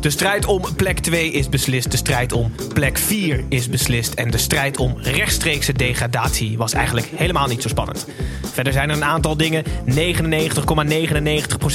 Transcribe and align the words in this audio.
De 0.00 0.10
strijd 0.10 0.46
om 0.46 0.62
plek 0.76 0.98
2 0.98 1.30
is 1.30 1.48
beslist. 1.48 1.90
De 1.90 1.96
strijd 1.96 2.32
om 2.32 2.52
plek 2.72 2.98
4 2.98 3.44
is 3.48 3.68
beslist. 3.68 4.14
En 4.14 4.30
de 4.30 4.38
strijd 4.38 4.78
om 4.78 4.94
rechtstreekse 4.98 5.72
degradatie 5.72 6.58
was 6.58 6.72
eigenlijk 6.72 7.06
helemaal 7.14 7.46
niet 7.46 7.62
zo 7.62 7.68
spannend. 7.68 8.06
Verder 8.52 8.72
zijn 8.72 8.90
er 8.90 8.96
een 8.96 9.04
aantal 9.04 9.36
dingen 9.36 9.64
99,99% 9.64 9.68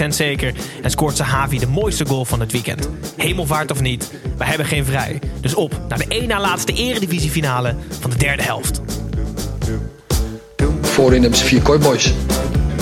zeker. 0.08 0.54
En 0.82 0.92
scoort 0.92 1.16
Sahavi 1.16 1.60
de 1.60 1.68
mooiste 1.68 2.06
goal 2.06 2.26
van 2.26 2.40
het 2.40 2.52
weekend. 2.52 2.90
Hemelvaart 3.18 3.72
of 3.72 3.82
niet, 3.82 4.12
wij 4.38 4.48
hebben 4.48 4.66
geen 4.66 4.86
vrij. 4.86 5.20
Dus 5.42 5.54
op 5.54 5.80
naar 5.88 5.98
de 5.98 6.08
één 6.08 6.28
na 6.28 6.40
laatste 6.40 6.74
eredivisiefinale 6.74 7.76
van 8.00 8.10
de 8.10 8.18
derde 8.18 8.44
helft. 8.44 8.82
Voorin 10.82 11.22
hebben 11.22 11.40
ze 11.40 11.46
vier 11.46 11.62
kooiboys. 11.62 12.14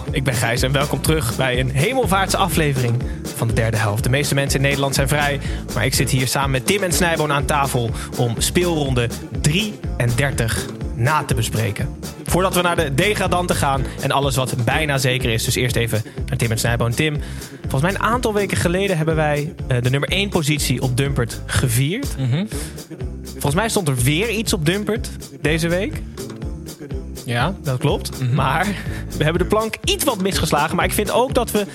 Hallo 0.00 0.14
ik 0.16 0.24
ben 0.24 0.34
Gijs 0.34 0.62
en 0.62 0.72
welkom 0.72 1.00
terug 1.00 1.36
bij 1.36 1.60
een 1.60 1.70
hemelvaartse 1.70 2.36
aflevering 2.36 3.02
van 3.36 3.48
de 3.48 3.54
derde 3.54 3.76
helft. 3.76 4.02
De 4.02 4.10
meeste 4.10 4.34
mensen 4.34 4.60
in 4.60 4.66
Nederland 4.66 4.94
zijn 4.94 5.08
vrij, 5.08 5.40
maar 5.74 5.84
ik 5.84 5.94
zit 5.94 6.10
hier 6.10 6.28
samen 6.28 6.50
met 6.50 6.66
Tim 6.66 6.82
en 6.82 6.92
Snijboon 6.92 7.32
aan 7.32 7.44
tafel 7.44 7.90
om 8.16 8.34
speelronde 8.38 9.08
33 9.40 10.66
na 10.94 11.24
te 11.24 11.34
bespreken. 11.34 11.88
Voordat 12.24 12.54
we 12.54 12.60
naar 12.60 12.76
de 12.76 12.94
degradanten 12.94 13.56
gaan 13.56 13.82
en 14.00 14.10
alles 14.10 14.36
wat 14.36 14.54
bijna 14.64 14.98
zeker 14.98 15.30
is, 15.30 15.44
dus 15.44 15.54
eerst 15.54 15.76
even 15.76 16.02
naar 16.26 16.36
Tim 16.36 16.50
en 16.50 16.58
Snijboon. 16.58 16.94
Tim, 16.94 17.16
volgens 17.60 17.82
mij 17.82 17.90
een 17.90 18.12
aantal 18.12 18.34
weken 18.34 18.56
geleden 18.56 18.96
hebben 18.96 19.16
wij 19.16 19.54
eh, 19.68 19.82
de 19.82 19.90
nummer 19.90 20.08
1 20.08 20.28
positie 20.28 20.82
op 20.82 20.96
Dumpert 20.96 21.40
gevierd. 21.46 22.16
Volgens 23.22 23.54
mij 23.54 23.68
stond 23.68 23.88
er 23.88 23.96
weer 23.96 24.30
iets 24.30 24.52
op 24.52 24.66
Dumpert 24.66 25.10
deze 25.40 25.68
week. 25.68 26.02
Ja, 27.30 27.54
dat 27.62 27.78
klopt. 27.78 28.32
Maar 28.32 28.66
we 29.16 29.24
hebben 29.24 29.42
de 29.42 29.48
plank 29.48 29.74
iets 29.84 30.04
wat 30.04 30.22
misgeslagen. 30.22 30.76
Maar 30.76 30.84
ik 30.84 30.92
vind 30.92 31.10
ook 31.10 31.34
dat 31.34 31.50
we 31.50 31.66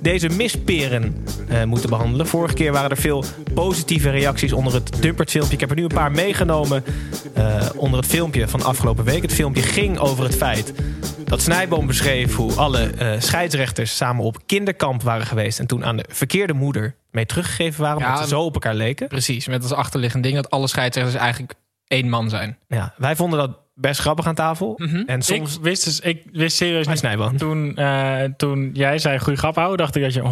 deze 0.00 0.28
misperen 0.28 1.24
eh, 1.48 1.64
moeten 1.64 1.90
behandelen. 1.90 2.26
Vorige 2.26 2.54
keer 2.54 2.72
waren 2.72 2.90
er 2.90 2.96
veel 2.96 3.24
positieve 3.54 4.10
reacties 4.10 4.52
onder 4.52 4.74
het 4.74 5.02
Dumpert 5.02 5.30
filmpje. 5.30 5.54
Ik 5.54 5.60
heb 5.60 5.70
er 5.70 5.76
nu 5.76 5.82
een 5.82 5.88
paar 5.88 6.10
meegenomen 6.10 6.84
eh, 7.34 7.66
onder 7.76 8.00
het 8.00 8.08
filmpje 8.08 8.48
van 8.48 8.62
afgelopen 8.62 9.04
week. 9.04 9.22
Het 9.22 9.32
filmpje 9.32 9.62
ging 9.62 9.98
over 9.98 10.24
het 10.24 10.36
feit 10.36 10.72
dat 11.24 11.40
Snijboom 11.40 11.86
beschreef 11.86 12.34
hoe 12.34 12.52
alle 12.52 12.90
eh, 12.90 13.20
scheidsrechters 13.20 13.96
samen 13.96 14.24
op 14.24 14.38
kinderkamp 14.46 15.02
waren 15.02 15.26
geweest. 15.26 15.58
En 15.58 15.66
toen 15.66 15.84
aan 15.84 15.96
de 15.96 16.04
verkeerde 16.08 16.52
moeder 16.52 16.94
mee 17.10 17.26
teruggegeven 17.26 17.82
waren. 17.82 18.06
Omdat 18.06 18.18
ze 18.18 18.28
zo 18.28 18.40
op 18.42 18.54
elkaar 18.54 18.74
leken. 18.74 19.08
Precies, 19.08 19.46
met 19.46 19.62
als 19.62 19.72
achterliggend 19.72 20.22
ding 20.22 20.34
dat 20.34 20.50
alle 20.50 20.68
scheidsrechters 20.68 21.16
eigenlijk 21.16 21.54
één 21.86 22.08
man 22.08 22.28
zijn. 22.28 22.58
Ja, 22.68 22.94
wij 22.96 23.16
vonden 23.16 23.38
dat 23.38 23.58
best 23.80 24.00
grappig 24.00 24.26
aan 24.26 24.34
tafel. 24.34 24.80
En 25.06 25.22
soms... 25.22 25.56
Ik 25.56 25.62
wist, 25.62 25.84
dus, 25.84 26.00
ik 26.00 26.22
wist 26.32 26.56
serieus 26.56 26.86
niet. 26.86 27.38
Toen, 27.38 27.76
eh, 27.76 28.22
toen 28.36 28.70
jij 28.72 28.98
zei 28.98 29.18
goede 29.18 29.38
grap 29.38 29.54
houden, 29.54 29.78
dacht 29.78 29.96
ik 29.96 30.02
dat 30.02 30.14
je 30.14 30.22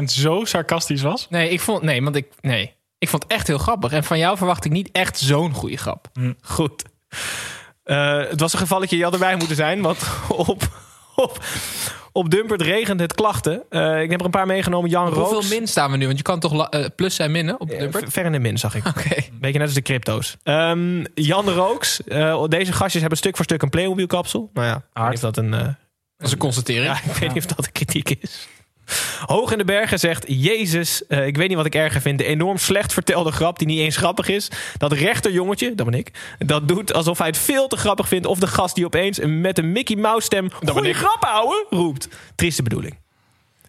100% 0.00 0.04
zo 0.04 0.44
sarcastisch 0.44 1.02
was. 1.02 1.26
Nee, 1.30 1.50
ik 1.50 1.60
vond, 1.60 1.82
nee, 1.82 2.02
want 2.02 2.16
ik, 2.16 2.26
nee, 2.40 2.74
ik 2.98 3.08
vond 3.08 3.22
het 3.22 3.32
echt 3.32 3.46
heel 3.46 3.58
grappig. 3.58 3.92
En 3.92 4.04
van 4.04 4.18
jou 4.18 4.36
verwacht 4.36 4.64
ik 4.64 4.72
niet 4.72 4.88
echt 4.92 5.18
zo'n 5.18 5.54
goede 5.54 5.76
grap. 5.76 6.10
Goed. 6.40 6.84
Eh, 7.82 8.28
het 8.28 8.40
was 8.40 8.52
een 8.52 8.58
gevalletje, 8.58 8.96
je 8.96 9.02
had 9.04 9.12
erbij 9.12 9.36
moeten 9.36 9.56
zijn. 9.56 9.80
Want 9.80 9.98
op, 10.28 10.68
op, 11.14 11.44
op 12.12 12.30
Dumpert 12.30 12.62
regent 12.62 13.00
het 13.00 13.14
klachten. 13.14 13.62
Eh, 13.70 14.02
ik 14.02 14.10
heb 14.10 14.18
er 14.20 14.24
een 14.24 14.30
paar 14.30 14.46
meegenomen. 14.46 14.90
Jan 14.90 15.08
Rooks. 15.08 15.30
Hoeveel 15.30 15.58
min 15.58 15.68
staan 15.68 15.90
we 15.90 15.96
nu? 15.96 16.06
Want 16.06 16.16
je 16.18 16.22
kan 16.24 16.40
toch 16.40 16.68
eh, 16.68 16.84
plus 16.96 17.18
en 17.18 17.30
minnen 17.30 17.60
op 17.60 17.70
Eh, 17.70 17.78
Dumpert? 17.78 18.12
ver- 18.12 18.32
de 18.32 18.38
min, 18.38 18.58
zag 18.58 18.74
ik. 18.74 18.86
Oké. 18.96 19.14
Beetje 19.32 19.58
net 19.58 19.66
als 19.66 19.74
de 19.74 19.82
crypto's. 19.82 20.36
Ehm, 20.42 21.04
Jan 21.14 21.48
Rooks. 21.50 22.00
deze 22.48 22.72
gastjes 22.72 23.00
hebben 23.00 23.18
stuk 23.18 23.36
voor 23.36 23.44
stuk 23.44 23.62
een 23.62 23.70
Playmobil 23.70 24.06
kapsel. 24.06 24.50
Nou 24.52 24.66
ja, 24.66 25.04
niet 25.04 25.14
of 25.14 25.20
dat 25.20 25.36
een... 25.36 25.50
Dat 25.50 26.26
is 26.26 26.32
een 26.32 26.38
constatering. 26.38 26.84
ja, 26.86 27.10
ik 27.12 27.16
weet 27.18 27.34
niet 27.34 27.44
of 27.44 27.54
dat 27.56 27.66
een 27.66 27.72
kritiek 27.72 28.10
is. 28.20 28.48
Hoog 29.26 29.52
in 29.52 29.58
de 29.58 29.64
bergen 29.64 29.98
zegt 29.98 30.24
Jezus, 30.26 31.06
eh, 31.06 31.26
ik 31.26 31.36
weet 31.36 31.48
niet 31.48 31.56
wat 31.56 31.66
ik 31.66 31.74
erger 31.74 32.00
vind. 32.00 32.18
De 32.18 32.24
enorm 32.24 32.56
slecht 32.56 32.92
vertelde 32.92 33.32
grap 33.32 33.58
die 33.58 33.66
niet 33.66 33.80
eens 33.80 33.96
grappig 33.96 34.28
is. 34.28 34.50
Dat 34.76 34.92
rechterjongetje, 34.92 35.74
dat 35.74 35.90
ben 35.90 35.98
ik, 35.98 36.10
dat 36.38 36.68
doet 36.68 36.92
alsof 36.92 37.18
hij 37.18 37.26
het 37.26 37.38
veel 37.38 37.68
te 37.68 37.76
grappig 37.76 38.08
vindt. 38.08 38.26
Of 38.26 38.38
de 38.38 38.46
gast 38.46 38.74
die 38.74 38.84
opeens 38.84 39.18
met 39.22 39.58
een 39.58 39.72
Mickey 39.72 39.96
Mouse 39.96 40.26
stem 40.26 40.50
goeie 40.66 40.92
grap 40.92 41.24
houden 41.24 41.66
roept. 41.70 42.08
Trieste 42.34 42.62
bedoeling. 42.62 43.03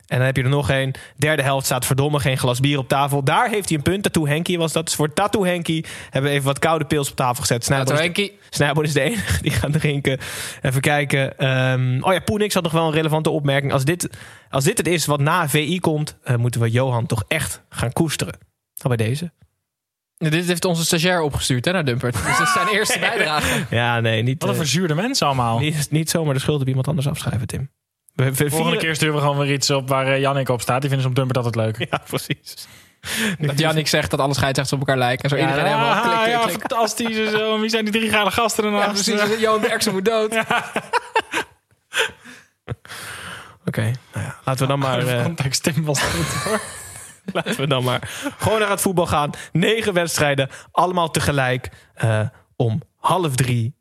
En 0.07 0.17
dan 0.17 0.25
heb 0.25 0.35
je 0.38 0.43
er 0.43 0.49
nog 0.49 0.69
een. 0.69 0.93
Derde 1.17 1.41
helft 1.41 1.66
staat 1.66 1.85
verdomme 1.85 2.19
geen 2.19 2.38
glas 2.38 2.59
bier 2.59 2.77
op 2.77 2.88
tafel. 2.88 3.23
Daar 3.23 3.49
heeft 3.49 3.69
hij 3.69 3.77
een 3.77 3.83
punt. 3.83 4.03
Tattoo 4.03 4.27
Henkie 4.27 4.57
was 4.57 4.71
dat. 4.73 4.85
Dus 4.85 4.95
voor 4.95 5.13
Tattoo 5.13 5.45
Henkie 5.45 5.85
hebben 6.09 6.29
we 6.31 6.35
even 6.38 6.47
wat 6.47 6.59
koude 6.59 6.85
pils 6.85 7.09
op 7.09 7.16
tafel 7.16 7.41
gezet. 7.41 7.66
Tattoo 7.66 7.95
is 7.95 8.13
de- 8.57 8.81
is 8.83 8.93
de 8.93 9.01
enige 9.01 9.41
die 9.41 9.51
gaat 9.51 9.73
drinken. 9.73 10.19
Even 10.61 10.81
kijken. 10.81 11.38
Ehm, 11.38 11.97
oh 12.01 12.13
ja, 12.13 12.19
Poenix 12.19 12.53
had 12.53 12.63
nog 12.63 12.71
wel 12.71 12.85
een 12.88 12.93
relevante 12.93 13.29
opmerking. 13.29 13.71
Als 13.73 13.85
dit, 13.85 14.09
als 14.49 14.63
dit 14.63 14.77
het 14.77 14.88
is 14.88 15.05
wat 15.05 15.19
na 15.19 15.49
VI 15.49 15.79
komt, 15.79 16.17
eh, 16.23 16.35
moeten 16.35 16.61
we 16.61 16.69
Johan 16.72 17.05
toch 17.05 17.23
echt 17.27 17.61
gaan 17.69 17.93
koesteren. 17.93 18.37
Al 18.81 18.95
bij 18.95 19.07
deze. 19.07 19.31
Dit 20.17 20.45
heeft 20.45 20.66
onze 20.66 20.85
stagiair 20.85 21.22
opgestuurd 21.22 21.66
hè, 21.66 21.72
naar 21.72 21.85
Dumpert. 21.85 22.13
Dus 22.13 22.37
dat 22.37 22.47
is 22.47 22.53
zijn 22.53 22.67
eerste 22.67 22.99
bijdrage. 22.99 23.66
Ja, 23.75 23.99
nee, 23.99 24.22
niet, 24.23 24.41
Wat 24.41 24.49
een 24.49 24.55
eh, 24.55 24.61
verzuurde 24.61 24.95
mensen 24.95 25.27
allemaal. 25.27 25.59
niet, 25.59 25.87
niet 25.91 26.09
zomaar 26.09 26.33
de 26.33 26.39
schuld 26.39 26.61
op 26.61 26.67
iemand 26.67 26.87
anders 26.87 27.07
afschrijven, 27.07 27.47
Tim. 27.47 27.69
We, 28.16 28.24
we 28.24 28.36
Volgende 28.36 28.56
vieren- 28.64 28.78
keer 28.80 28.96
sturen 28.96 29.16
we 29.16 29.22
gewoon 29.22 29.38
weer 29.38 29.53
iets 29.53 29.70
op 29.70 29.90
waar 29.90 30.08
eh, 30.08 30.20
Jannik 30.20 30.50
op 30.50 30.62
staat. 30.62 30.81
Die 30.81 30.90
vinden 30.90 31.02
ze 31.02 31.08
op 31.08 31.16
Dumpert 31.16 31.38
altijd 31.46 31.56
leuk. 31.56 31.88
Ja, 31.92 32.02
precies. 32.09 32.68
Dat 33.40 33.59
Jannik 33.59 33.88
zegt 33.88 34.12
dat 34.12 34.20
alle 34.20 34.34
scheidsrechters 34.34 34.81
op 34.81 34.88
elkaar 34.88 34.98
lijken. 35.03 35.24
En 35.24 35.30
zo 35.30 35.36
iedereen 35.44 35.66
helemaal 35.66 35.96
ja, 35.96 36.02
klik, 36.02 36.14
klik, 36.18 36.30
ja, 36.30 36.50
fantastisch. 36.50 37.18
en 37.18 37.30
Zo. 37.31 37.59
Wie 37.59 37.70
zijn 37.70 37.84
die 37.86 37.94
drie 37.94 38.09
geile 38.09 38.31
gasten 38.31 38.64
Ja, 38.64 38.70
ernaast? 38.81 39.03
precies. 39.16 39.40
Johan 39.44 39.62
Derksen 39.62 39.94
moet 39.94 40.06
dood. 40.06 40.36
Oké, 43.66 43.81
nou 43.81 44.26
ja, 44.26 44.36
laten 44.46 44.62
we 44.62 44.68
dan 44.68 44.80
maar... 44.80 45.08
eh, 45.08 45.24
Context 45.24 45.64
Tim 45.64 45.84
was 45.86 46.02
goed 46.02 46.44
hoor. 46.44 46.62
Laten 47.34 47.56
we 47.56 47.68
dan 47.68 47.84
maar 47.84 48.09
gewoon 48.38 48.59
naar 48.59 48.70
het 48.70 48.82
voetbal 48.82 49.08
gaan. 49.08 49.30
Negen 49.52 49.94
wedstrijden, 49.94 50.50
allemaal 50.72 51.12
tegelijk. 51.12 51.70
eh, 51.94 52.20
om 52.56 52.82
half 52.97 53.36
drie. 53.36 53.76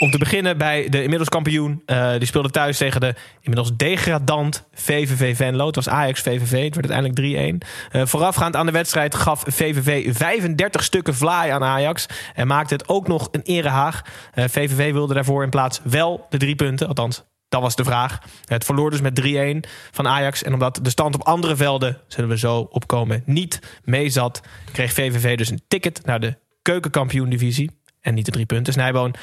Om 0.00 0.10
te 0.10 0.18
beginnen 0.18 0.58
bij 0.58 0.88
de 0.88 1.02
inmiddels 1.02 1.28
kampioen. 1.28 1.82
Eh, 1.86 2.12
die 2.12 2.26
speelde 2.26 2.50
thuis 2.50 2.78
tegen 2.78 3.00
de 3.00 3.14
inmiddels 3.40 3.76
degradant 3.76 4.66
VVV 4.72 5.36
Venlo. 5.36 5.66
Het 5.66 5.74
was 5.74 5.88
Ajax-VVV. 5.88 6.64
Het 6.64 6.74
werd 6.74 6.90
uiteindelijk 6.90 7.14
3-1. 7.14 7.58
Eh, 7.90 8.06
voorafgaand 8.06 8.56
aan 8.56 8.66
de 8.66 8.72
wedstrijd 8.72 9.14
gaf 9.14 9.42
VVV 9.46 10.16
35 10.16 10.84
stukken 10.84 11.14
vlaai 11.14 11.50
aan 11.50 11.64
Ajax. 11.64 12.06
En 12.34 12.46
maakte 12.46 12.74
het 12.74 12.88
ook 12.88 13.08
nog 13.08 13.28
een 13.30 13.42
erehaag. 13.42 14.02
Eh, 14.32 14.44
VVV 14.48 14.92
wilde 14.92 15.14
daarvoor 15.14 15.42
in 15.42 15.50
plaats 15.50 15.80
wel 15.84 16.26
de 16.28 16.38
drie 16.38 16.56
punten. 16.56 16.88
Althans, 16.88 17.24
dat 17.48 17.60
was 17.60 17.76
de 17.76 17.84
vraag. 17.84 18.18
Het 18.44 18.64
verloor 18.64 18.90
dus 18.90 19.00
met 19.00 19.14
3-1 19.14 19.64
van 19.90 20.08
Ajax. 20.08 20.42
En 20.42 20.52
omdat 20.52 20.78
de 20.82 20.90
stand 20.90 21.14
op 21.14 21.22
andere 21.22 21.56
velden, 21.56 21.98
zullen 22.08 22.30
we 22.30 22.38
zo 22.38 22.68
opkomen, 22.70 23.22
niet 23.26 23.80
meezat, 23.84 24.40
kreeg 24.72 24.92
VVV 24.92 25.36
dus 25.36 25.50
een 25.50 25.62
ticket 25.68 26.04
naar 26.04 26.20
de 26.20 26.36
keukenkampioen-divisie. 26.62 27.70
En 28.00 28.14
niet 28.14 28.24
de 28.24 28.32
drie 28.32 28.46
punten. 28.46 28.72
Snijboon. 28.72 29.14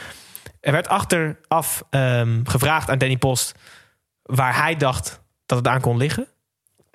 Er 0.60 0.72
werd 0.72 0.88
achteraf 0.88 1.84
ehm, 1.90 2.40
gevraagd 2.44 2.90
aan 2.90 2.98
Danny 2.98 3.18
Post 3.18 3.56
waar 4.24 4.62
hij 4.62 4.76
dacht 4.76 5.22
dat 5.46 5.58
het 5.58 5.68
aan 5.68 5.82
kon 5.82 5.98
liggen. 5.98 6.28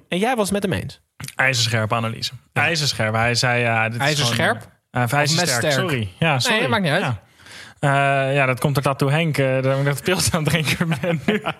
En 0.08 0.18
jij 0.18 0.36
was 0.36 0.50
het 0.50 0.62
met 0.62 0.72
hem 0.72 0.82
eens. 0.82 1.00
IJzerscherpe 1.34 1.94
analyse. 1.94 2.32
IJzerscherp. 2.52 3.14
Hij 3.14 3.34
zei 3.34 3.60
ja. 3.62 3.88
Dit 3.88 4.00
is 4.00 4.06
IJzerscherp? 4.06 4.58
gewoon, 4.58 4.72
eh, 4.90 5.02
of 5.02 5.12
ijzersterk, 5.12 5.62
messterk? 5.62 5.88
sorry. 5.88 6.08
Ja, 6.18 6.38
sorry. 6.38 6.60
dat 6.60 6.68
maakt 6.68 6.82
niet 6.82 6.92
uit. 6.92 7.02
Ja. 7.02 7.22
Eh, 7.82 8.34
ja, 8.34 8.46
dat 8.46 8.60
komt 8.60 8.76
er 8.76 8.82
dat 8.82 8.98
toe 8.98 9.10
Henk. 9.10 9.38
Uh, 9.38 9.62
dat 9.62 9.78
ik 9.78 9.84
dat 9.84 10.02
pils 10.02 10.32
aan 10.32 10.42
het 10.42 10.50
drinken 10.50 10.88
ben 11.00 11.20
nu. 11.26 11.42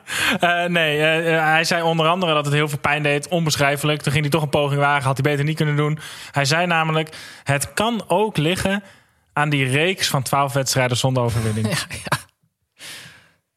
Uh, 0.40 0.64
nee, 0.64 1.00
hij 1.00 1.64
zei 1.64 1.82
onder 1.82 2.06
andere 2.06 2.34
dat 2.34 2.44
het 2.44 2.54
heel 2.54 2.68
veel 2.68 2.78
pijn 2.78 3.02
deed. 3.02 3.28
Onbeschrijfelijk. 3.28 4.02
Toen 4.02 4.12
ging 4.12 4.24
hij 4.24 4.32
toch 4.32 4.42
een 4.42 4.48
poging 4.48 4.80
wagen. 4.80 5.04
Had 5.04 5.20
hij 5.22 5.30
beter 5.30 5.44
niet 5.44 5.56
kunnen 5.56 5.76
doen. 5.76 5.98
Hij 6.30 6.44
zei 6.44 6.66
namelijk... 6.66 7.16
Het 7.42 7.72
kan 7.72 8.04
ook 8.06 8.36
liggen 8.36 8.82
aan 9.32 9.48
die 9.48 9.66
reeks 9.66 10.08
van 10.08 10.22
12 10.22 10.52
wedstrijden 10.52 10.96
zonder 10.96 11.22
overwinning. 11.22 11.68
Ja, 11.78 11.86
ja. 11.88 12.18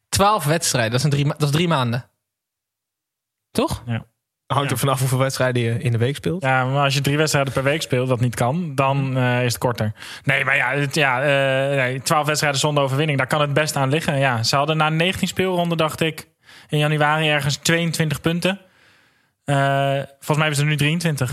12 0.08 0.44
wedstrijden, 0.44 0.90
dat 0.90 0.98
is, 0.98 1.04
een 1.04 1.10
drie, 1.10 1.24
dat 1.24 1.42
is 1.42 1.50
drie 1.50 1.68
maanden. 1.68 2.10
Toch? 3.50 3.82
Ja. 3.86 4.06
Hangt 4.46 4.70
er 4.70 4.78
vanaf 4.78 4.98
hoeveel 4.98 5.18
wedstrijden 5.18 5.62
je 5.62 5.78
in 5.78 5.92
de 5.92 5.98
week 5.98 6.16
speelt. 6.16 6.42
Ja, 6.42 6.64
maar 6.64 6.84
als 6.84 6.94
je 6.94 7.00
drie 7.00 7.16
wedstrijden 7.16 7.52
per 7.52 7.62
week 7.62 7.82
speelt, 7.82 8.08
wat 8.08 8.20
niet 8.20 8.34
kan, 8.34 8.74
dan 8.74 9.16
uh, 9.16 9.44
is 9.44 9.52
het 9.52 9.62
korter. 9.62 9.92
Nee, 10.24 10.44
maar 10.44 10.56
ja, 10.56 10.70
het, 10.70 10.94
ja 10.94 11.20
uh, 11.20 11.76
nee, 11.76 12.02
12 12.02 12.26
wedstrijden 12.26 12.60
zonder 12.60 12.82
overwinning, 12.82 13.18
daar 13.18 13.26
kan 13.26 13.40
het 13.40 13.52
best 13.52 13.76
aan 13.76 13.88
liggen. 13.88 14.18
Ja, 14.18 14.42
ze 14.42 14.56
hadden 14.56 14.76
na 14.76 14.88
19 14.88 15.28
speelronden, 15.28 15.78
dacht 15.78 16.00
ik, 16.00 16.28
in 16.68 16.78
januari 16.78 17.28
ergens 17.28 17.56
22 17.56 18.20
punten. 18.20 18.60
Uh, 19.44 19.56
volgens 19.56 20.36
mij 20.36 20.36
hebben 20.36 20.54
ze 20.54 20.62
er 20.62 20.68
nu 20.68 20.76
23. 20.76 21.32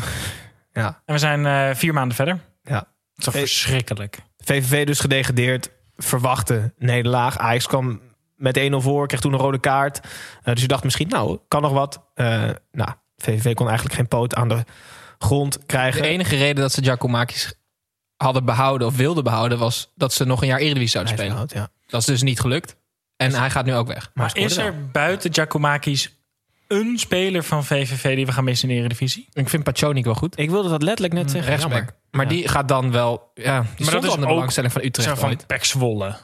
Ja. 0.72 1.02
En 1.06 1.14
we 1.14 1.20
zijn 1.20 1.76
vier 1.76 1.94
maanden 1.94 2.16
verder. 2.16 2.40
Ja. 2.64 2.74
Dat 2.74 2.88
is 3.16 3.24
toch 3.24 3.34
verschrikkelijk. 3.34 4.18
VVV 4.44 4.86
dus 4.86 5.00
gedegradeerd. 5.00 5.72
Verwachte 5.98 6.74
nederlaag. 6.78 7.38
Ajax 7.38 7.68
kwam 7.68 8.02
met 8.36 8.60
1-0 8.60 8.62
voor, 8.76 9.08
kreeg 9.08 9.20
toen 9.20 9.34
een 9.34 9.40
rode 9.40 9.60
kaart. 9.60 10.00
dus 10.44 10.62
je 10.62 10.68
dacht 10.68 10.84
misschien, 10.84 11.08
nou, 11.08 11.40
kan 11.48 11.62
nog 11.62 11.72
wat. 11.72 12.04
nou, 12.72 12.90
VVV 13.18 13.54
kon 13.54 13.68
eigenlijk 13.68 13.96
geen 13.96 14.08
poot 14.08 14.36
aan 14.36 14.50
de 14.50 14.64
grond 15.18 15.66
krijgen. 15.66 16.02
De 16.02 16.08
enige 16.08 16.36
reden 16.36 16.62
dat 16.62 16.72
ze 16.72 16.84
Giacomakis 16.84 17.54
hadden 18.18 18.46
behouden 18.46 18.88
of 18.88 18.96
wilden 18.96 19.24
behouden... 19.24 19.58
was 19.58 19.92
dat 19.96 20.14
ze 20.14 20.26
nog 20.26 20.42
een 20.42 20.48
jaar 20.48 20.60
Eredivisie 20.60 20.90
zouden 20.90 21.14
spelen. 21.14 21.48
Ja. 21.54 21.70
Dat 21.88 22.00
is 22.00 22.06
dus 22.06 22.22
niet 22.22 22.40
gelukt. 22.40 22.76
En 23.18 23.34
hij 23.34 23.50
gaat 23.50 23.66
nu 23.66 23.76
ook 23.76 23.88
weg. 23.88 24.12
Maar, 24.14 24.38
is 24.38 24.58
er 24.58 24.90
buiten 24.92 25.34
Giacomakis 25.34 26.23
een 26.74 26.98
speler 27.00 27.44
van 27.44 27.66
VVV 27.66 28.16
die 28.16 28.26
we 28.26 28.32
gaan 28.32 28.44
missen 28.44 28.70
in 28.70 28.76
de 28.76 28.80
Eredivisie? 28.82 29.28
Ik 29.34 29.50
vind 29.50 29.64
Pachonik 29.64 30.06
wel 30.06 30.14
goed. 30.16 30.40
Ik 30.40 30.50
wilde 30.50 30.70
dat 30.70 30.82
letterlijk 30.84 31.14
net 31.14 31.32
zeggen. 31.32 31.50
Rechtsback. 31.52 31.94
Maar 32.12 32.28
die 32.28 32.48
gaat 32.48 32.68
dan 32.68 32.92
wel... 32.92 33.32
Ja, 33.34 33.66
die 33.76 33.86
maar 33.86 33.94
dat 33.94 34.04
is 34.04 34.14
de 34.14 34.20
belangstelling 34.20 34.74
van 34.74 34.84
Utrecht 34.84 35.20
van. 35.20 35.40
Pek 35.48 35.64
Zwolle. 35.64 36.16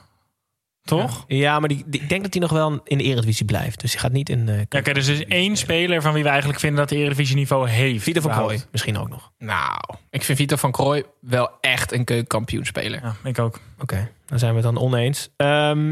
Toch? 0.84 1.24
Ja, 1.28 1.60
maar 1.60 1.70
die, 1.70 1.84
die- 1.88 2.02
ik 2.02 2.10
denk 2.10 2.24
dat 2.24 2.34
hij 2.34 2.42
nog 2.42 2.52
wel 2.52 2.82
in 2.84 2.98
de 2.98 3.04
Eredivisie 3.04 3.46
blijft. 3.46 3.82
Dus 3.82 3.92
hij 3.92 4.02
gaat 4.02 4.12
niet 4.12 4.30
in 4.30 4.46
de... 4.46 4.66
Ja, 4.70 4.80
oké, 4.80 4.94
dus 4.94 5.08
er 5.08 5.14
is 5.14 5.26
één 5.26 5.58
speler 5.58 6.02
van 6.02 6.14
wie 6.14 6.24
we 6.24 6.30
eigenlijk 6.30 6.60
vinden 6.60 6.80
dat 6.80 6.90
de 6.90 6.96
Eredivisie 6.96 7.36
niveau 7.36 7.70
heeft. 7.70 8.04
Vito 8.04 8.22
van. 8.22 8.32
Krooi 8.32 8.62
misschien 8.72 8.98
ook 8.98 9.10
nog. 9.10 9.32
Nou, 9.38 9.80
ik 10.10 10.24
vind 10.24 10.38
Vito 10.38 10.56
van 10.56 10.72
Krooi 10.72 11.04
wel 11.22 11.50
echt 11.62 11.92
een 11.92 12.04
keukenkampioenspeler. 12.04 13.02
Ja, 13.04 13.16
ik 13.24 13.40
ook. 13.40 13.60
Oké, 13.80 14.12
dan 14.26 14.40
zijn 14.40 14.52
we 14.52 14.58
het 14.58 14.66
dan 14.74 14.84
oneens. 14.84 15.30
Ehm, 15.38 15.90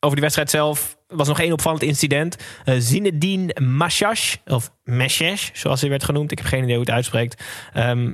over 0.00 0.12
die 0.16 0.20
wedstrijd 0.20 0.50
zelf 0.50 0.97
was 1.08 1.28
nog 1.28 1.40
één 1.40 1.52
opvallend 1.52 1.82
incident. 1.82 2.36
Eh 2.64 2.74
Zinedine 2.78 3.60
Mashash, 3.60 4.36
of 4.44 4.72
Meshesh, 4.84 5.50
zoals 5.52 5.80
hij 5.80 5.90
werd 5.90 6.04
genoemd. 6.04 6.30
Ik 6.30 6.38
heb 6.38 6.46
geen 6.46 6.62
idee 6.62 6.74
hoe 6.76 6.84
het 6.84 6.94
uitspreekt. 6.94 7.42
Ehm, 7.72 8.12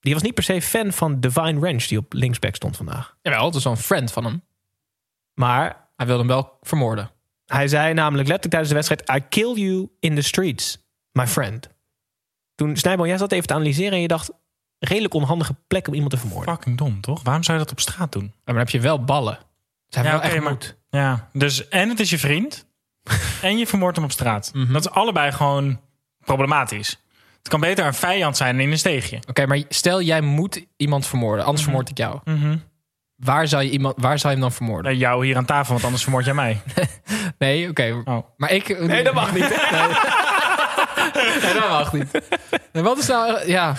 die 0.00 0.12
was 0.14 0.22
niet 0.22 0.34
per 0.34 0.42
se 0.42 0.62
fan 0.62 0.92
van 0.92 1.20
Divine 1.20 1.60
Ranch, 1.60 1.84
die 1.84 1.98
op 1.98 2.12
linksback 2.12 2.54
stond 2.54 2.76
vandaag. 2.76 3.16
Jawel, 3.22 3.42
dat 3.44 3.54
is 3.54 3.64
wel 3.64 3.72
een 3.72 3.78
friend 3.78 4.12
van 4.12 4.24
hem. 4.24 4.42
Maar 5.34 5.88
Hij 5.96 6.06
wilde 6.08 6.22
hem 6.22 6.30
wel 6.32 6.58
vermoorden. 6.62 7.10
hij 7.46 7.68
zei 7.68 7.94
namelijk 7.94 8.28
letterlijk 8.28 8.50
tijdens 8.50 8.68
de 8.68 8.74
wedstrijd... 8.74 9.22
I 9.24 9.28
kill 9.28 9.54
you 9.64 9.88
in 10.00 10.14
the 10.14 10.22
streets, 10.22 10.78
my 11.12 11.26
friend. 11.26 11.68
Toen, 12.54 12.76
Snijboom, 12.76 13.06
jij 13.06 13.18
zat 13.18 13.32
even 13.32 13.46
te 13.46 13.54
analyseren 13.54 13.92
en 13.92 14.00
je 14.00 14.08
dacht... 14.08 14.30
redelijk 14.78 15.14
onhandige 15.14 15.54
plek 15.66 15.86
om 15.88 15.94
iemand 15.94 16.12
te 16.12 16.18
vermoorden. 16.18 16.54
Fucking 16.54 16.78
dom, 16.78 17.00
toch? 17.00 17.22
Waarom 17.22 17.42
zou 17.42 17.58
je 17.58 17.64
dat 17.64 17.72
op 17.72 17.80
straat 17.80 18.12
doen? 18.12 18.22
Maar 18.22 18.40
dan 18.44 18.56
heb 18.56 18.70
je 18.70 18.80
wel 18.80 19.04
ballen. 19.04 19.38
Ze 19.88 19.98
hebben 19.98 20.12
Ja, 20.12 20.20
wel 20.20 20.30
echt 20.30 20.40
maar- 20.42 20.50
moed. 20.52 20.78
Ja, 20.90 21.28
dus 21.32 21.68
en 21.68 21.88
het 21.88 22.00
is 22.00 22.10
je 22.10 22.18
vriend. 22.18 22.66
en 23.42 23.58
je 23.58 23.66
vermoordt 23.66 23.96
hem 23.96 24.04
op 24.04 24.12
straat. 24.12 24.50
Mhm. 24.54 24.72
Dat 24.72 24.84
is 24.84 24.90
allebei 24.90 25.32
gewoon 25.32 25.80
problematisch. 26.24 27.00
Het 27.38 27.48
kan 27.48 27.60
beter 27.60 27.86
een 27.86 27.94
vijand 27.94 28.36
zijn 28.36 28.60
in 28.60 28.70
een 28.70 28.78
steegje. 28.78 29.18
Oké, 29.28 29.46
maar 29.46 29.62
stel 29.68 30.02
jij 30.02 30.20
moet 30.20 30.66
iemand 30.76 31.06
vermoorden. 31.06 31.44
Anders 31.44 31.64
vermoord 31.64 31.90
ik 31.90 31.98
jou. 31.98 32.18
Mhm. 32.24 32.56
Waar 33.16 33.48
zou 33.48 33.62
je, 33.62 33.70
iemand, 33.70 33.94
waar 33.98 34.18
zou 34.18 34.32
je 34.32 34.38
hem 34.40 34.48
dan 34.48 34.56
vermoorden? 34.56 34.96
Jou 34.96 35.26
hier 35.26 35.36
aan 35.36 35.44
tafel, 35.44 35.72
want 35.72 35.84
anders 35.84 36.02
vermoord 36.02 36.24
jij 36.24 36.34
mij. 36.34 36.60
Nee, 37.38 37.68
oké. 37.68 38.02
Oh. 38.04 38.26
Maar 38.36 38.50
ik... 38.50 38.78
Nee, 38.80 39.04
dat 39.04 39.14
mag 39.14 39.34
niet. 39.34 39.48
Nee, 41.42 41.54
dat 41.54 41.68
mag 41.68 41.92
niet. 41.92 42.20
En 42.72 42.82
wat 42.82 42.98
is 42.98 43.06
nou... 43.06 43.48
Ja, 43.48 43.74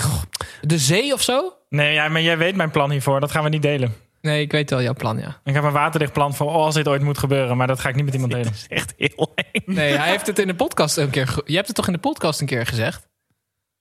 de 0.62 0.78
zee 0.78 1.14
of 1.14 1.22
zo? 1.22 1.54
Nee, 1.70 1.94
ja, 1.94 2.08
maar 2.08 2.22
jij 2.22 2.38
weet 2.38 2.56
mijn 2.56 2.72
plan 2.72 2.92
hiervoor. 2.92 3.20
Dat 3.20 3.32
gaan 3.32 3.44
we 3.44 3.50
niet 3.50 3.62
delen. 3.62 3.96
Nee, 4.22 4.42
ik 4.42 4.52
weet 4.52 4.70
wel 4.70 4.82
jouw 4.82 4.94
plan, 4.94 5.18
ja. 5.20 5.40
Ik 5.44 5.54
heb 5.54 5.64
een 5.64 5.72
waterdicht 5.72 6.14
plan 6.14 6.36
voor 6.36 6.50
als 6.50 6.76
dit 6.76 6.88
ooit 6.88 7.02
moet 7.02 7.18
gebeuren. 7.18 7.58
Maar 7.58 7.68
dat 7.68 7.80
ga 7.80 7.90
ik 7.90 7.96
niet 7.96 8.06
met 8.06 8.14
iemand 8.14 8.32
delen. 8.36 8.46
Dat 8.48 8.56
is 8.56 8.68
echt 8.68 8.94
heel 8.98 9.32
eng. 9.36 9.62
Nee, 9.66 9.98
hij 9.98 10.10
heeft 10.10 10.28
het 10.28 10.40
in 10.40 10.48
de 10.48 10.56
podcast 10.56 10.98
een 10.98 11.10
keer... 11.10 11.42
Je 11.46 11.56
hebt 11.56 11.68
het 11.68 11.76
toch 11.76 11.88
in 11.88 11.94
de 11.94 12.00
podcast 12.00 12.42
een 12.42 12.48
keer 12.48 12.66
gezegd? 12.66 13.10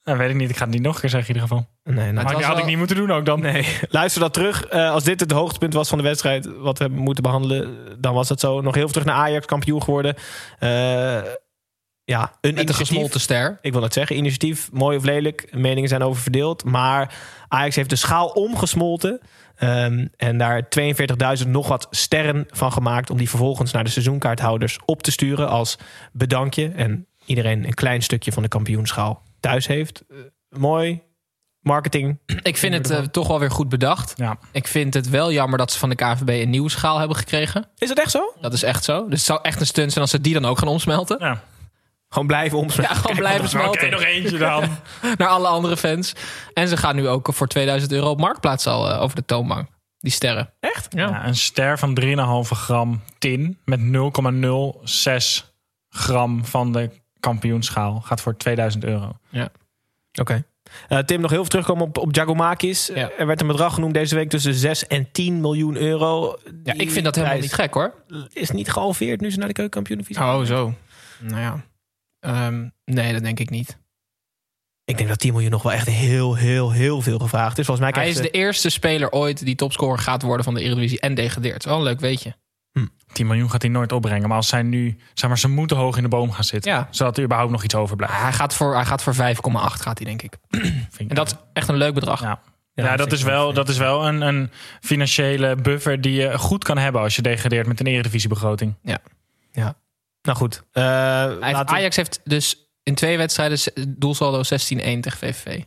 Dat 0.03 0.17
weet 0.17 0.31
ik 0.31 0.37
niet. 0.37 0.51
Ik 0.51 0.57
ga 0.57 0.65
het 0.65 0.73
niet 0.73 0.83
nog 0.83 0.95
een 0.95 1.01
keer 1.01 1.11
zeggen 1.11 1.35
in 1.35 1.41
ieder 1.41 1.49
geval. 1.57 1.69
Nee, 1.95 2.13
nou, 2.13 2.27
dat 2.27 2.43
had 2.43 2.47
wel- 2.55 2.59
ik 2.59 2.65
niet 2.67 2.77
moeten 2.79 2.97
doen 2.97 3.11
ook 3.11 3.27
dan. 3.27 3.41
Nee, 3.41 3.67
luister 3.89 4.21
dat 4.21 4.33
terug. 4.33 4.65
Eh, 4.67 4.91
als 4.91 5.05
dit 5.05 5.21
het 5.21 5.31
hoogtepunt 5.33 5.75
was 5.75 5.89
van 5.89 5.99
de 5.99 6.05
wedstrijd, 6.05 6.47
wat 6.57 6.79
we 6.79 6.85
hebben 6.85 7.03
moeten 7.03 7.23
behandelen, 7.23 7.79
dan 8.01 8.15
was 8.15 8.29
het 8.29 8.41
zo. 8.41 8.61
Nog 8.61 8.75
heel 8.75 8.83
veel 8.83 8.93
terug 8.93 9.07
naar 9.07 9.17
Ajax, 9.17 9.47
kampioen 9.47 9.83
geworden. 9.83 10.15
Eh, 10.59 10.69
ja, 12.05 12.33
een 12.41 12.55
Met 12.55 12.69
een 12.69 12.75
gesmolten 12.75 13.21
ster. 13.21 13.59
Ik 13.61 13.73
wil 13.73 13.83
het 13.83 13.93
zeggen, 13.93 14.17
initiatief, 14.17 14.73
mooi 14.73 14.97
of 14.97 15.05
lelijk, 15.05 15.49
meningen 15.55 15.89
zijn 15.89 16.03
over 16.03 16.23
verdeeld. 16.23 16.65
Maar 16.65 17.15
Ajax 17.49 17.77
heeft 17.77 17.91
de 17.91 17.97
schaal 17.97 18.29
omgesmolten. 18.29 19.21
Ehm, 19.61 20.07
en 20.17 20.39
daar 20.39 20.69
42.000 20.69 21.49
nog 21.49 21.69
wat 21.69 21.87
sterren 21.91 22.47
van 22.51 22.73
gemaakt. 22.73 23.11
Om 23.11 23.17
die 23.17 23.29
vervolgens 23.29 23.73
naar 23.73 23.85
de 23.85 23.91
seizoenkaarthouders 23.91 24.79
op 24.85 25.03
te 25.03 25.11
sturen 25.11 25.49
als 25.49 25.79
bedankje. 26.13 26.69
En 26.69 27.07
iedereen 27.25 27.65
een 27.65 27.75
klein 27.75 28.03
stukje 28.03 28.33
van 28.33 28.43
de 28.43 28.49
kampioenschaal 28.49 29.23
thuis 29.41 29.67
heeft. 29.67 30.05
Eh, 30.09 30.17
mooi. 30.49 31.03
Marketing. 31.61 32.19
Ik 32.43 32.57
vind 32.57 32.75
het 32.75 32.91
eh, 32.91 32.99
toch 32.99 33.29
wel 33.29 33.39
weer 33.39 33.51
goed 33.51 33.69
bedacht. 33.69 34.13
Ja. 34.17 34.39
Ik 34.53 34.67
vind 34.67 34.95
het 34.95 35.09
wel 35.09 35.33
jammer 35.33 35.59
dat 35.59 35.73
ze 35.73 35.79
van 35.79 35.89
de 35.89 35.95
KVB 35.95 36.29
een 36.29 36.51
nieuwe 36.51 36.71
schaal 36.71 36.99
hebben 36.99 37.17
gekregen. 37.17 37.69
Is 37.79 37.89
dat 37.89 37.99
echt 37.99 38.11
zo? 38.11 38.33
Dat 38.41 38.53
is 38.53 38.63
echt 38.63 38.85
zo. 38.85 39.05
Dus 39.09 39.19
het 39.19 39.27
zou 39.27 39.39
echt 39.43 39.61
een 39.61 39.67
stunt 39.67 39.91
zijn 39.91 40.05
als 40.05 40.11
ze 40.11 40.21
die 40.21 40.35
dan 40.35 40.45
ook 40.45 40.59
gaan 40.59 40.69
omsmelten. 40.69 41.17
Ja. 41.21 41.43
Gewoon 42.13 42.27
blijven 42.29 42.57
Ja, 42.59 42.63
omsmelten. 42.65 42.97
gewoon 42.97 43.17
blijven 43.17 43.41
Oké, 43.41 43.49
smelten. 43.49 43.91
nog 43.91 44.03
eentje 44.03 44.39
dan. 44.39 44.69
Naar 45.19 45.29
alle 45.29 45.49
andere 45.49 45.77
fans. 45.77 46.13
En 46.55 46.69
ze 46.69 46.77
gaan 46.77 46.97
nu 46.97 47.09
ook 47.09 47.29
voor 47.35 47.47
2000 47.47 47.93
euro 47.93 48.11
op 48.11 48.21
marktplaats 48.21 48.67
al 48.67 48.91
eh, 48.91 49.03
over 49.03 49.17
de 49.17 49.25
toonbank. 49.25 49.69
Die 49.99 50.13
sterren. 50.13 50.53
Echt? 50.61 50.87
Ja, 50.91 51.27
een 51.27 51.35
ster 51.37 51.79
van 51.79 51.99
3,5 52.01 52.09
gram 52.51 53.03
tin 53.19 53.59
met 53.65 53.81
0,06 53.81 55.45
gram 55.89 56.45
van 56.45 56.73
de 56.73 56.91
kampioenschaal 57.21 58.01
gaat 58.01 58.21
voor 58.21 58.37
2000 58.37 58.85
euro. 58.85 59.13
Oké. 60.21 60.45
Eh, 60.89 60.99
Tim, 60.99 61.21
nog 61.21 61.31
heel 61.31 61.41
veel 61.41 61.49
terugkomen 61.49 61.85
op, 61.87 61.99
op 61.99 62.09
Giacomakis. 62.15 62.91
Ja. 62.95 63.11
Er 63.19 63.27
werd 63.27 63.41
een 63.41 63.47
bedrag 63.47 63.75
genoemd 63.75 63.95
deze 63.95 64.15
week 64.15 64.29
tussen 64.31 64.55
6 64.55 64.87
en 64.87 65.11
10 65.13 65.41
miljoen 65.41 65.77
euro. 65.77 66.37
Ja, 66.65 66.73
ik 66.77 66.91
vind 66.91 67.05
dat 67.05 67.15
helemaal 67.15 67.39
niet 67.39 67.53
gek 67.53 67.75
hoor. 67.75 67.95
Is 68.33 68.51
niet 68.51 68.71
gehalveerd 68.73 69.21
nu 69.21 69.31
ze 69.31 69.39
naar 69.39 69.49
de 69.49 69.55
keukenkampioen-divisie 69.55 70.23
Oh, 70.25 70.43
zo. 70.43 70.75
Nou 71.19 71.41
ja. 71.41 71.65
Ehm, 72.21 72.69
nee, 72.85 73.13
dat 73.13 73.23
denk 73.23 73.39
ik 73.39 73.51
niet. 73.51 73.79
Ik 74.85 74.97
denk 74.97 75.09
dat 75.09 75.19
10 75.19 75.33
miljoen 75.33 75.51
nog 75.51 75.63
wel 75.63 75.73
echt 75.73 75.87
heel, 75.87 76.35
heel, 76.35 76.71
heel 76.71 77.01
veel 77.01 77.19
gevraagd 77.19 77.59
is. 77.59 77.67
Volgens 77.67 77.91
mij 77.91 78.03
Hij 78.03 78.11
is 78.11 78.17
de 78.17 78.31
eerste 78.31 78.71
speler 78.71 79.11
ooit 79.11 79.45
die 79.45 79.55
topscorer 79.55 79.99
gaat 79.99 80.23
worden 80.23 80.45
van 80.45 80.55
de 80.55 80.61
Eredivisie 80.61 81.01
en 81.01 81.15
degradeert. 81.15 81.65
Wel 81.65 81.77
een 81.77 81.83
leuk 81.83 82.01
weetje. 82.01 82.37
10 83.13 83.27
miljoen 83.27 83.51
gaat 83.51 83.63
hij 83.63 83.71
nooit 83.71 83.93
opbrengen. 83.93 84.29
Maar 84.29 84.37
als 84.37 84.49
zij 84.49 84.63
nu, 84.63 84.97
zeg 85.15 85.29
maar, 85.29 85.39
ze 85.39 85.49
moeten 85.49 85.77
hoog 85.77 85.97
in 85.97 86.03
de 86.03 86.09
boom 86.09 86.33
gaan 86.33 86.45
zitten. 86.45 86.73
Ja. 86.73 86.89
Zodat 86.91 87.17
er 87.17 87.25
überhaupt 87.25 87.53
nog 87.53 87.65
iets 87.65 87.75
overblijft. 87.75 88.15
Hij 88.17 88.33
gaat 88.33 88.55
voor, 88.55 88.75
hij 88.75 88.85
gaat 88.85 89.03
voor 89.03 89.15
5,8 89.15 89.21
gaat 89.81 89.99
hij 89.99 90.07
denk 90.07 90.23
ik. 90.23 90.37
Vind 90.51 91.01
ik. 91.01 91.09
En 91.09 91.15
dat 91.15 91.27
is 91.27 91.35
echt 91.53 91.69
een 91.69 91.77
leuk 91.77 91.95
bedrag. 91.95 92.21
ja. 92.21 92.41
Ja, 92.75 92.85
Ja, 92.85 92.97
dat 92.97 93.13
is 93.13 93.23
wel, 93.23 93.53
dat 93.53 93.69
is 93.69 93.77
wel 93.77 94.07
een, 94.07 94.21
een 94.21 94.51
financiële 94.81 95.57
buffer 95.57 96.01
die 96.01 96.13
je 96.13 96.39
goed 96.39 96.65
kan 96.65 96.79
hebben 96.79 97.01
als 97.01 97.17
je 97.17 97.23
degradeert 97.23 97.67
met 97.67 97.81
een 97.81 97.87
eredivisiebegroting. 97.87 98.75
Nou 100.23 100.39
goed. 100.39 100.63
eh, 100.71 100.83
laten 100.83 101.75
Ajax 101.75 101.97
heeft 101.97 102.21
dus 102.25 102.71
in 102.83 102.95
twee 102.95 103.17
wedstrijden 103.17 103.59
doelsaldo 103.99 104.39
16-1 104.39 104.43
tegen 105.01 105.19
VVV. 105.19 105.63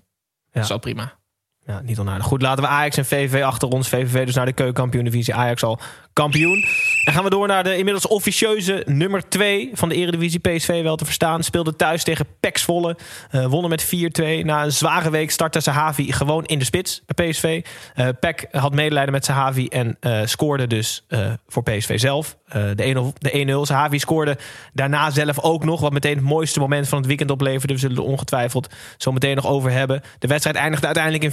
Dat 0.52 0.64
is 0.64 0.72
al 0.72 0.80
prima. 0.80 1.22
Ja, 1.66 1.82
niet 1.84 2.00
onaardig. 2.00 2.26
Goed, 2.26 2.42
laten 2.42 2.64
we 2.64 2.70
Ajax 2.70 2.98
en 2.98 3.06
VVV 3.06 3.44
achter 3.44 3.68
ons. 3.68 3.90
VVV 3.90 4.26
dus 4.26 4.36
naar 4.36 4.46
de 4.46 4.54
keukenkampioen-divisie. 4.54 5.34
Ajax 5.36 5.64
al 5.64 5.80
kampioen. 6.14 6.66
En 7.04 7.14
gaan 7.14 7.24
we 7.24 7.30
door 7.30 7.48
naar 7.48 7.64
de 7.64 7.78
inmiddels 7.78 8.08
officieuze 8.08 8.84
nummer 8.86 9.30
2 9.30 9.70
van 9.74 9.90
de 9.90 9.96
Eredivisie. 9.96 10.40
PSV 10.40 10.84
wel 10.84 10.96
te 10.96 11.06
verstaan. 11.06 11.44
Speelde 11.44 11.76
thuis 11.76 12.04
tegen 12.04 12.26
PEC 12.40 12.58
Zwolle. 12.58 12.98
Eh, 13.30 13.46
wonnen 13.46 13.70
met 13.70 13.84
4-2. 13.84 14.46
Na 14.46 14.64
een 14.64 14.72
zware 14.72 15.10
week 15.10 15.32
startte 15.32 15.60
Sahavi 15.60 16.12
gewoon 16.12 16.46
in 16.46 16.60
de 16.60 16.66
spits 16.66 17.02
bij 17.06 17.30
PSV. 17.30 17.66
Eh 17.94 18.08
PEC 18.20 18.48
had 18.52 18.74
medelijden 18.74 19.14
met 19.14 19.26
Sahavi 19.26 19.68
en 19.68 19.98
eh, 20.00 20.22
scoorde 20.26 20.68
dus 20.68 21.06
voor 21.48 21.64
PSV 21.64 22.00
zelf. 22.00 22.38
De 22.76 23.14
1-0. 23.14 23.14
De 23.18 23.60
1-0. 23.60 23.66
Sahavi 23.66 24.00
scoorde 24.00 24.38
daarna 24.74 25.10
zelf 25.10 25.40
ook 25.40 25.64
nog. 25.64 25.80
Wat 25.82 25.92
meteen 25.92 26.16
het 26.16 26.24
mooiste 26.24 26.60
moment 26.60 26.88
van 26.88 26.98
het 26.98 27.08
weekend 27.08 27.32
opleverde. 27.32 27.74
We 27.74 27.80
zullen 27.80 27.98
er 27.98 28.04
ongetwijfeld 28.04 28.70
zo 28.98 29.12
meteen 29.12 29.36
nog 29.36 29.48
over 29.48 29.72
hebben. 29.72 30.02
De 30.20 30.28
wedstrijd 30.28 30.58
eindigde 30.58 30.86
uiteindelijk 30.86 31.24
in 31.24 31.32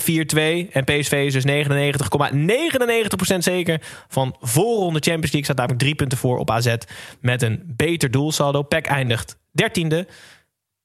En 0.72 0.84
PSV 0.84 1.12
is 1.26 1.32
dus 1.32 1.44
99,99% 1.44 3.38
zeker 3.38 3.80
van 4.08 4.36
voorronde 4.40 4.98
Champions 5.00 5.32
League. 5.32 5.44
Staat 5.44 5.56
namelijk 5.56 5.80
drie 5.82 5.94
punten 5.94 6.18
voor 6.18 6.38
op 6.38 6.50
AZ 6.50 6.74
met 7.20 7.42
een 7.42 7.62
beter 7.66 8.10
doelsaldo. 8.10 8.62
PEC 8.62 8.86
eindigt 8.86 9.38
dertiende. 9.52 10.06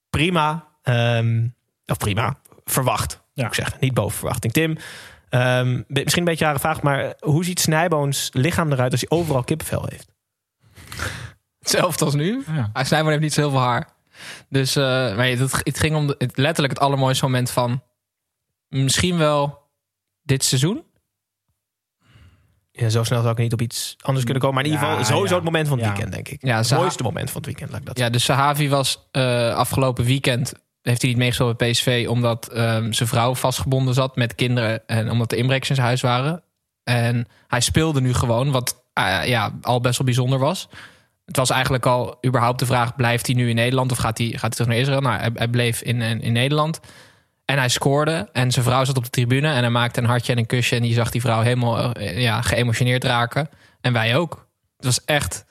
Prima. 0.10 0.68
Ehm, 0.82 1.48
of 1.86 1.98
prima. 1.98 2.38
Verwacht, 2.65 3.12
Ja. 3.34 3.44
moet 3.44 3.46
ik 3.46 3.54
zeggen. 3.63 3.77
Niet 3.80 3.94
boven 3.94 4.18
verwachting. 4.18 4.54
Tim, 4.54 4.77
ehm, 5.30 5.82
misschien 5.88 6.18
een 6.22 6.24
beetje 6.27 6.46
rare 6.46 6.60
vraag, 6.60 6.82
maar 6.82 7.13
hoe 7.20 7.46
ziet 7.46 7.60
Snijboons 7.60 8.30
lichaam 8.34 8.72
eruit 8.72 8.92
als 8.92 9.06
hij 9.08 9.18
overal 9.20 9.44
kippenvel 9.44 9.86
heeft? 9.89 10.08
Hetzelfde 11.60 12.06
als 12.06 12.13
nu. 12.13 12.44
Ja. 12.48 12.70
Hij 12.74 12.84
Snijboon 12.84 13.10
heeft 13.10 13.22
niet 13.22 13.34
zo 13.34 13.42
heel 13.42 13.50
veel 13.50 13.60
haar. 13.60 13.88
Dus 14.50 14.75
eh, 14.75 14.84
maar 14.84 15.27
het, 15.27 15.39
het 15.63 15.80
ging 15.80 15.96
om 15.96 16.08
de- 16.08 16.15
het, 16.18 16.38
letterlijk 16.38 16.74
het 16.74 16.82
allermooiste 16.84 17.25
moment 17.25 17.50
van 17.51 17.84
misschien 18.69 19.17
wel 19.17 19.69
dit 20.22 20.43
seizoen. 20.43 20.84
Ja, 22.72 22.89
zo 22.89 23.03
snel 23.03 23.19
zou 23.22 23.31
ik 23.34 23.38
niet 23.38 23.53
op 23.53 23.62
iets 23.62 23.95
anders 24.01 24.24
kunnen 24.24 24.41
komen. 24.41 24.55
Maar 24.57 24.65
in 24.65 24.72
ieder 24.72 24.88
geval 24.88 25.05
sowieso 25.05 25.29
ja. 25.29 25.36
het 25.36 25.43
moment 25.43 25.67
van 25.67 25.77
het 25.77 25.86
Ja. 25.86 25.91
weekend, 25.93 26.13
denk 26.13 26.27
ik. 26.29 26.45
Ja, 26.45 26.57
het 26.57 26.67
Zaha- 26.67 26.81
mooiste 26.81 27.03
moment 27.03 27.27
van 27.31 27.38
het 27.38 27.45
weekend, 27.45 27.69
laat 27.72 27.79
ik 27.79 27.86
dat 27.86 27.98
Ja, 27.98 28.10
dus 28.10 28.24
Sahavi 28.24 28.69
was 28.69 29.07
eh, 29.12 29.55
afgelopen 29.55 30.05
weekend 30.05 30.53
heeft 30.81 31.01
hij 31.01 31.10
niet 31.10 31.19
meegespeeld 31.19 31.57
bij 31.57 31.72
PSV 31.72 32.05
omdat 32.10 32.48
ehm, 32.48 32.91
zijn 32.91 33.10
vrouw 33.10 33.36
vastgebonden 33.36 33.93
zat 33.93 34.15
met 34.15 34.36
kinderen 34.36 34.88
en 34.88 35.12
omdat 35.12 35.29
de 35.29 35.36
inbrekers 35.36 35.69
in 35.69 35.75
zijn 35.75 35.88
huis 35.88 36.01
waren. 36.01 36.43
En 36.84 37.27
hij 37.48 37.62
speelde 37.62 38.01
nu 38.01 38.13
gewoon, 38.13 38.51
wat 38.51 38.84
eh, 38.93 39.27
ja, 39.27 39.57
al 39.62 39.81
best 39.81 39.98
wel 39.98 40.05
bijzonder 40.05 40.39
was. 40.39 40.69
Het 41.25 41.38
was 41.38 41.50
eigenlijk 41.50 41.86
al 41.86 42.17
überhaupt 42.25 42.60
de 42.60 42.65
vraag: 42.65 42.95
blijft 42.95 43.25
hij 43.25 43.36
nu 43.36 43.50
in 43.50 43.55
Nederland 43.55 43.91
of 43.91 43.98
gaat 43.98 44.17
hij, 44.17 44.27
gaat 44.27 44.41
hij 44.41 44.50
terug 44.50 44.67
naar 44.67 44.77
Israël? 44.77 45.01
Nou, 45.01 45.17
hij, 45.19 45.31
hij 45.34 45.48
bleef 45.48 45.81
in, 45.81 46.01
in, 46.01 46.22
in 46.22 46.34
Nederland. 46.34 46.79
En 47.45 47.57
hij 47.57 47.69
scoorde. 47.69 48.29
En 48.31 48.51
zijn 48.51 48.65
vrouw 48.65 48.85
zat 48.85 48.97
op 48.97 49.03
de 49.03 49.09
tribune. 49.09 49.47
En 49.47 49.59
hij 49.59 49.69
maakte 49.69 49.99
een 49.99 50.05
hartje 50.07 50.31
en 50.31 50.37
een 50.37 50.45
kusje. 50.45 50.75
En 50.75 50.87
je 50.87 50.93
zag 50.93 51.11
die 51.11 51.21
vrouw 51.21 51.41
helemaal 51.41 51.93
eh, 51.93 52.21
ja, 52.21 52.41
geëmotioneerd 52.41 53.03
raken. 53.03 53.49
En 53.81 53.93
wij 53.93 54.15
ook. 54.17 54.47
Het 54.75 54.85
was 54.85 55.05
echt, 55.05 55.45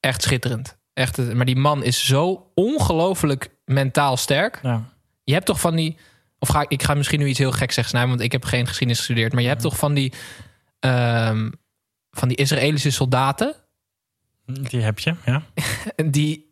echt 0.00 0.22
schitterend. 0.22 0.76
Echt, 0.92 1.34
maar 1.34 1.46
die 1.46 1.56
man 1.56 1.82
is 1.84 2.06
zo 2.06 2.50
ongelooflijk 2.54 3.48
mentaal 3.64 4.16
sterk. 4.16 4.58
Ja. 4.62 4.82
Je 5.24 5.32
hebt 5.32 5.46
toch 5.46 5.60
van 5.60 5.76
die. 5.76 5.96
Of 6.38 6.48
ga 6.48 6.60
ik, 6.60 6.68
ik 6.70 6.82
ga 6.82 6.94
misschien 6.94 7.18
nu 7.18 7.26
iets 7.26 7.38
heel 7.38 7.52
geks 7.52 7.74
zeggen, 7.74 7.88
Snijboon, 7.92 8.10
want 8.10 8.22
ik 8.24 8.32
heb 8.32 8.44
geen 8.44 8.66
geschiedenis 8.66 8.98
gestudeerd. 8.98 9.32
Maar 9.32 9.42
je 9.42 9.48
hebt 9.48 9.62
toch 9.62 9.76
van 9.76 9.94
die. 9.94 10.12
ehm, 10.78 11.50
van 12.10 12.28
die 12.28 12.36
Israëlische 12.36 12.90
soldaten. 12.90 13.54
Die 14.46 14.80
heb 14.80 14.98
je, 14.98 15.14
ja. 15.24 15.42
Die. 16.10 16.45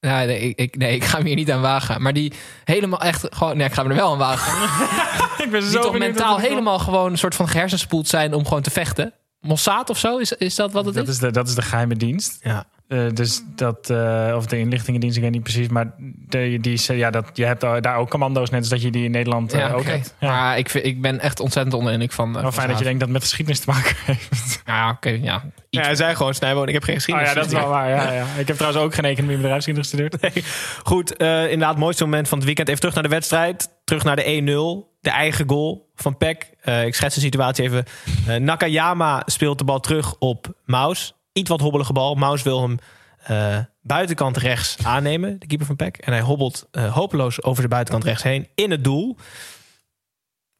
Nee, 0.00 0.40
ik, 0.40 0.58
ik, 0.58 0.76
nee, 0.76 0.94
ik 0.94 1.04
ga 1.04 1.18
me 1.18 1.24
hier 1.26 1.34
niet 1.36 1.50
aan 1.50 1.60
wagen. 1.60 2.02
Maar 2.02 2.12
die 2.12 2.32
helemaal 2.64 3.00
echt 3.00 3.26
gewoon. 3.30 3.56
Nee, 3.56 3.66
ik 3.66 3.72
ga 3.72 3.82
me 3.82 3.88
er 3.88 3.94
wel 3.94 4.12
aan 4.12 4.18
wagen. 4.18 4.52
Ik 5.44 5.50
ben 5.50 5.60
Die 5.60 5.70
zo 5.70 5.80
toch 5.80 5.92
benieuwd 5.92 6.14
mentaal 6.14 6.38
helemaal 6.38 6.78
gewoon 6.78 7.12
een 7.12 7.18
soort 7.18 7.34
van 7.34 7.48
gehersenspoeld 7.48 8.08
zijn 8.08 8.34
om 8.34 8.44
gewoon 8.46 8.62
te 8.62 8.70
vechten. 8.70 9.12
Mossad 9.40 9.90
of 9.90 9.98
zo? 9.98 10.18
Is, 10.18 10.32
is 10.32 10.54
dat 10.54 10.72
wat 10.72 10.84
het 10.84 10.94
Dat 10.94 11.08
is? 11.08 11.14
is, 11.14 11.18
de, 11.18 11.30
dat 11.30 11.48
is 11.48 11.54
de 11.54 11.62
geheime 11.62 11.96
dienst. 11.96 12.38
Ja. 12.42 12.64
Eh, 12.88 13.06
dus 13.14 13.42
dat, 13.56 13.90
eh, 13.90 14.32
of 14.36 14.46
de 14.46 14.58
inlichtingendienst, 14.58 15.16
ik 15.16 15.22
weet 15.22 15.32
niet 15.32 15.42
precies. 15.42 15.68
Maar 15.68 15.94
de, 16.28 16.58
die, 16.60 16.82
eh, 16.88 16.98
ja, 16.98 17.10
dat, 17.10 17.30
je 17.32 17.44
hebt 17.44 17.60
daar 17.60 17.82
daar 17.82 17.96
ook 17.96 18.10
commando's, 18.10 18.50
net 18.50 18.60
als 18.60 18.68
dat 18.68 18.82
je 18.82 18.90
die 18.90 19.04
in 19.04 19.10
Nederland 19.10 19.52
Ja, 19.52 19.70
ook 19.70 19.80
oké. 19.80 19.90
hebt. 19.90 20.14
Ja. 20.20 20.28
Maar 20.28 20.58
ik, 20.58 20.70
vind, 20.70 20.84
ik 20.84 21.00
ben 21.00 21.20
echt 21.20 21.40
ontzettend 21.40 21.74
onder 21.74 22.10
van. 22.10 22.32
Wel 22.32 22.42
van 22.42 22.52
fijn 22.52 22.68
dat 22.68 22.78
je 22.78 22.84
denkt 22.84 22.98
dat 23.00 23.08
het 23.08 23.18
met 23.18 23.26
geschiedenis 23.28 23.60
te 23.60 23.70
maken 23.70 23.96
heeft. 24.12 24.62
Ja, 24.66 24.90
oké, 24.90 25.08
ja. 25.08 25.44
Ja, 25.70 25.82
hij 25.82 25.94
zei 25.94 26.14
gewoon, 26.14 26.34
Snijboon, 26.34 26.68
ik 26.68 26.74
heb 26.74 26.82
geen 26.82 26.94
Oh 26.94 27.00
geschiedenis. 27.00 27.32
ja, 27.32 27.34
dat 27.34 27.46
is 27.46 27.52
wel 27.52 27.68
waar. 27.68 27.88
Ja, 27.88 28.12
ja. 28.12 28.24
Ik 28.38 28.46
heb 28.46 28.56
trouwens 28.56 28.84
ook 28.84 28.94
geen 28.94 29.04
economie 29.04 29.36
en 29.36 29.40
bedrijfskunde 29.42 29.80
gestudeerd. 29.80 30.16
Goed, 30.82 31.16
eh, 31.16 31.42
inderdaad, 31.42 31.70
het 31.70 31.78
mooiste 31.78 32.04
moment 32.04 32.28
van 32.28 32.38
het 32.38 32.46
weekend. 32.46 32.68
Even 32.68 32.80
terug 32.80 32.94
naar 32.94 33.04
de 33.04 33.08
wedstrijd. 33.08 33.68
Terug 33.84 34.04
naar 34.04 34.16
de 34.16 34.22
1-0. 34.24 34.96
De 35.00 35.10
eigen 35.10 35.48
goal 35.48 35.90
van 35.94 36.16
Peck. 36.16 36.50
Eh, 36.60 36.86
ik 36.86 36.94
schets 36.94 37.14
de 37.14 37.20
situatie 37.20 37.64
even. 37.64 37.84
Eh, 38.26 38.36
Nakayama 38.36 39.22
speelt 39.26 39.58
de 39.58 39.64
bal 39.64 39.80
terug 39.80 40.14
op 40.18 40.54
Maus. 40.64 41.14
Iets 41.36 41.50
wat 41.50 41.60
hobbelige 41.60 41.92
bal. 41.92 42.14
Maus 42.14 42.42
wil 42.42 42.62
hem 42.62 42.78
eh, 43.22 43.58
buitenkant 43.82 44.36
rechts 44.36 44.76
aannemen. 44.82 45.38
De 45.38 45.46
keeper 45.46 45.66
van 45.66 45.76
Peck. 45.76 45.96
En 45.96 46.12
hij 46.12 46.22
hobbelt 46.22 46.68
eh, 46.70 46.94
hopeloos 46.94 47.42
over 47.42 47.62
de 47.62 47.68
buitenkant 47.68 48.04
rechts 48.04 48.22
heen. 48.22 48.48
In 48.54 48.70
het 48.70 48.84
doel. 48.84 49.16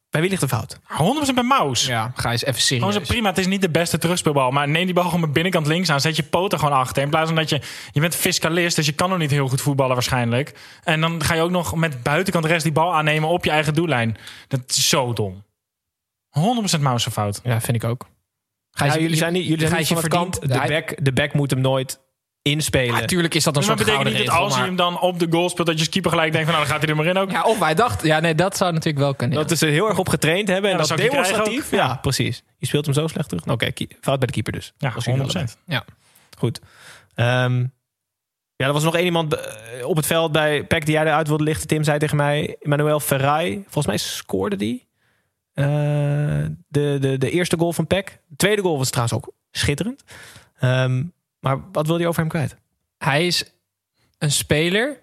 Bij 0.09 0.21
wie 0.21 0.29
ligt 0.29 0.41
de 0.41 0.47
fout? 0.47 0.79
100% 1.29 1.33
bij 1.33 1.43
Maus. 1.43 1.85
Ja, 1.85 2.11
ga 2.15 2.31
eens 2.31 2.45
even 2.45 2.61
serieus. 2.61 2.85
Gewoon 2.85 3.05
zo 3.05 3.11
prima, 3.11 3.29
het 3.29 3.37
is 3.37 3.47
niet 3.47 3.61
de 3.61 3.69
beste 3.69 3.97
terugspeelbal. 3.97 4.51
Maar 4.51 4.69
neem 4.69 4.85
die 4.85 4.93
bal 4.93 5.03
gewoon 5.03 5.19
met 5.19 5.33
binnenkant 5.33 5.67
links 5.67 5.89
aan. 5.89 6.01
Zet 6.01 6.15
je 6.15 6.23
poten 6.23 6.59
gewoon 6.59 6.77
achter. 6.77 7.03
In 7.03 7.09
plaats 7.09 7.27
van 7.27 7.35
dat 7.35 7.49
je... 7.49 7.61
Je 7.91 7.99
bent 7.99 8.15
fiscalist, 8.15 8.75
dus 8.75 8.85
je 8.85 8.91
kan 8.91 9.09
nog 9.09 9.17
niet 9.17 9.31
heel 9.31 9.47
goed 9.47 9.61
voetballen 9.61 9.93
waarschijnlijk. 9.93 10.59
En 10.83 11.01
dan 11.01 11.23
ga 11.23 11.33
je 11.33 11.41
ook 11.41 11.51
nog 11.51 11.75
met 11.75 12.03
buitenkant 12.03 12.45
rechts 12.45 12.63
die 12.63 12.73
bal 12.73 12.95
aannemen 12.95 13.29
op 13.29 13.43
je 13.45 13.51
eigen 13.51 13.73
doellijn. 13.73 14.17
Dat 14.47 14.61
is 14.67 14.89
zo 14.89 15.13
dom. 15.13 15.43
100% 16.77 16.79
Maus 16.79 17.07
fout. 17.07 17.39
Ja, 17.43 17.61
vind 17.61 17.83
ik 17.83 17.89
ook. 17.89 18.07
Je, 18.77 18.85
Ja, 18.85 18.97
jullie 18.97 19.17
zijn 19.17 19.33
niet, 19.33 19.43
jullie 19.47 19.67
zijn 19.67 19.79
niet 19.79 19.87
van 19.87 20.27
het 20.29 20.41
De 20.41 20.47
back, 20.67 21.05
de 21.05 21.13
back 21.13 21.33
moet 21.33 21.51
hem 21.51 21.61
nooit 21.61 21.99
inspelen. 22.41 23.01
Natuurlijk 23.01 23.33
is 23.33 23.43
dat 23.43 23.55
een 23.55 23.65
Maar 23.65 23.75
dat 23.75 23.77
soort 23.85 23.97
betekent 23.97 24.19
niet 24.19 24.29
gouden 24.29 24.35
dat 24.35 24.43
als 24.43 24.53
regel, 24.55 24.75
hij 24.75 24.85
maar- 24.85 24.87
hem 24.87 25.01
dan 25.01 25.09
op 25.09 25.19
de 25.19 25.37
goal 25.37 25.49
speelt... 25.49 25.67
dat 25.67 25.79
je 25.79 25.89
keeper 25.89 26.11
gelijk 26.11 26.31
denkt 26.31 26.47
van 26.47 26.55
nou, 26.55 26.67
dan 26.67 26.75
gaat 26.77 26.85
hij 26.87 26.95
er 26.95 27.03
maar 27.03 27.15
in 27.15 27.21
ook. 27.21 27.31
Ja, 27.31 27.43
of 27.43 27.59
wij 27.59 27.75
dachten... 27.75 28.07
Ja, 28.07 28.19
nee, 28.19 28.35
dat 28.35 28.57
zou 28.57 28.71
natuurlijk 28.71 29.03
wel 29.03 29.15
kunnen. 29.15 29.37
Dat 29.37 29.51
is 29.51 29.61
er 29.61 29.69
heel 29.69 29.87
erg 29.87 29.97
op 29.97 30.09
getraind 30.09 30.47
hebben. 30.47 30.71
En 30.71 30.77
Ja, 30.77 30.83
dat 30.83 30.93
krijgen 30.93 31.11
demonstratief. 31.11 31.71
Ja, 31.71 31.95
precies. 32.01 32.43
Je 32.57 32.65
speelt 32.65 32.85
hem 32.85 32.93
zo 32.93 33.07
slecht 33.07 33.29
terug. 33.29 33.45
Nou, 33.45 33.57
Oké, 33.57 33.85
fout 34.01 34.17
bij 34.17 34.27
de 34.27 34.33
keeper 34.33 34.53
dus. 34.53 34.73
Ja, 34.77 34.91
Als 34.95 35.05
jullie 35.05 35.19
100%. 35.21 35.23
allebei. 35.23 35.45
Ja. 35.65 35.85
Goed. 36.37 36.59
Ehm, 37.15 37.59
ja, 38.55 38.65
er 38.65 38.73
was 38.73 38.83
nog 38.83 38.95
één 38.95 39.05
iemand 39.05 39.33
eh, 39.35 39.85
op 39.87 39.95
het 39.95 40.05
veld 40.05 40.31
bij 40.31 40.63
PEC 40.63 40.85
die 40.85 40.93
jij 40.95 41.03
eruit 41.05 41.27
wilde 41.27 41.43
lichten. 41.43 41.67
Tim 41.67 41.83
zei 41.83 41.99
tegen 41.99 42.17
mij, 42.17 42.55
Emmanuel 42.59 42.99
Ferrari. 42.99 43.61
Volgens 43.63 43.85
mij 43.85 43.97
scoorde 43.97 44.55
die. 44.55 44.86
Eh, 45.57 46.45
de, 46.67 46.97
de, 46.99 47.17
de 47.17 47.29
eerste 47.29 47.57
goal 47.57 47.73
van 47.73 47.87
PEC. 47.87 48.19
De 48.27 48.35
tweede 48.35 48.61
goal 48.61 48.77
was 48.77 48.89
trouwens 48.89 49.17
ook 49.17 49.33
schitterend. 49.51 50.03
Ehm, 50.59 51.03
maar 51.39 51.71
wat 51.71 51.85
wilde 51.87 52.01
je 52.01 52.07
over 52.07 52.19
hem 52.19 52.29
kwijt? 52.29 52.55
Hij 52.97 53.27
is 53.27 53.43
een 54.17 54.31
speler 54.31 55.01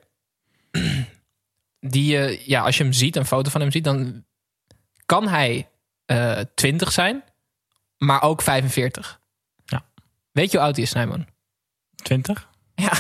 die 1.81 2.13
je, 2.13 2.43
ja, 2.47 2.63
als 2.63 2.77
je 2.77 2.83
hem 2.83 2.93
ziet, 2.93 3.17
een 3.17 3.27
foto 3.27 3.51
van 3.51 3.61
hem 3.61 3.71
ziet, 3.71 3.85
dan 3.85 4.25
kan 5.07 5.29
hij 5.29 5.69
eh 6.05 6.41
20 6.55 6.93
zijn, 6.93 7.25
maar 7.99 8.23
ook 8.23 8.43
45. 8.43 9.21
Ja. 9.65 9.85
Weet 10.31 10.51
je 10.51 10.57
hoe 10.57 10.67
oud 10.67 10.75
hij 10.75 10.85
is, 10.85 10.91
Snijman? 10.91 11.27
20? 11.97 12.49
Ja. 12.75 12.93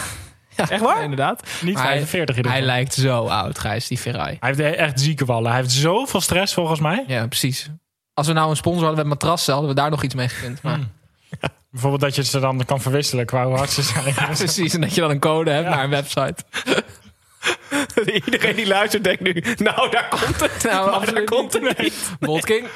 Ja. 0.56 0.70
Echt 0.70 0.82
waar? 0.82 1.02
Inderdaad. 1.02 1.42
Niet 1.62 1.74
Maar 1.74 1.82
hij- 1.82 1.92
45 1.92 2.36
in 2.36 2.38
ieder 2.42 2.52
Hij 2.52 2.60
geval. 2.60 2.74
lijkt 2.76 2.94
zo 2.94 3.26
oud, 3.26 3.58
Gijs, 3.58 3.88
die 3.88 3.98
Ferrari. 3.98 4.36
Hij 4.40 4.54
heeft 4.56 4.76
echt 4.76 5.00
zieke 5.00 5.24
wallen. 5.24 5.50
Hij 5.50 5.60
heeft 5.60 5.72
zoveel 5.72 6.20
stress 6.20 6.54
volgens 6.54 6.80
mij. 6.80 7.04
Ja, 7.06 7.26
precies. 7.26 7.68
Als 8.14 8.26
we 8.26 8.32
nou 8.32 8.50
een 8.50 8.56
sponsor 8.56 8.86
hadden 8.86 9.08
met 9.08 9.20
matrassen, 9.20 9.52
hadden 9.52 9.70
we 9.70 9.76
daar 9.80 9.90
nog 9.90 10.02
iets 10.02 10.14
mee 10.14 10.28
gekund. 10.28 10.62
Maar 10.62 10.78
Bijvoorbeeld 11.70 12.02
dat 12.02 12.14
je 12.14 12.24
ze 12.24 12.40
dan 12.40 12.64
kan 12.64 12.80
verwisselen 12.80 13.26
qua 13.26 13.46
hoe 13.46 13.56
hard 13.56 13.70
ze 13.70 13.82
zijn. 13.82 14.14
precies, 14.36 14.74
en 14.74 14.80
dat 14.80 14.94
je 14.94 15.00
dan 15.00 15.10
een 15.10 15.18
code 15.18 15.50
hebt 15.50 15.68
Ja. 15.68 15.74
naar 15.74 15.84
een 15.84 15.90
website. 15.90 16.36
Iedereen 18.24 18.56
die 18.56 18.66
luistert 18.66 19.04
denkt 19.04 19.20
nu, 19.20 19.32
nou 19.56 19.90
daar 19.90 20.08
komt 20.08 20.40
het. 20.40 20.62
Nou, 20.62 20.90
Maar 20.90 21.12
daar 21.14 21.24
komt 21.24 21.52
het 21.52 21.78
niet. 21.78 22.10
Bolt 22.20 22.44
King. 22.44 22.66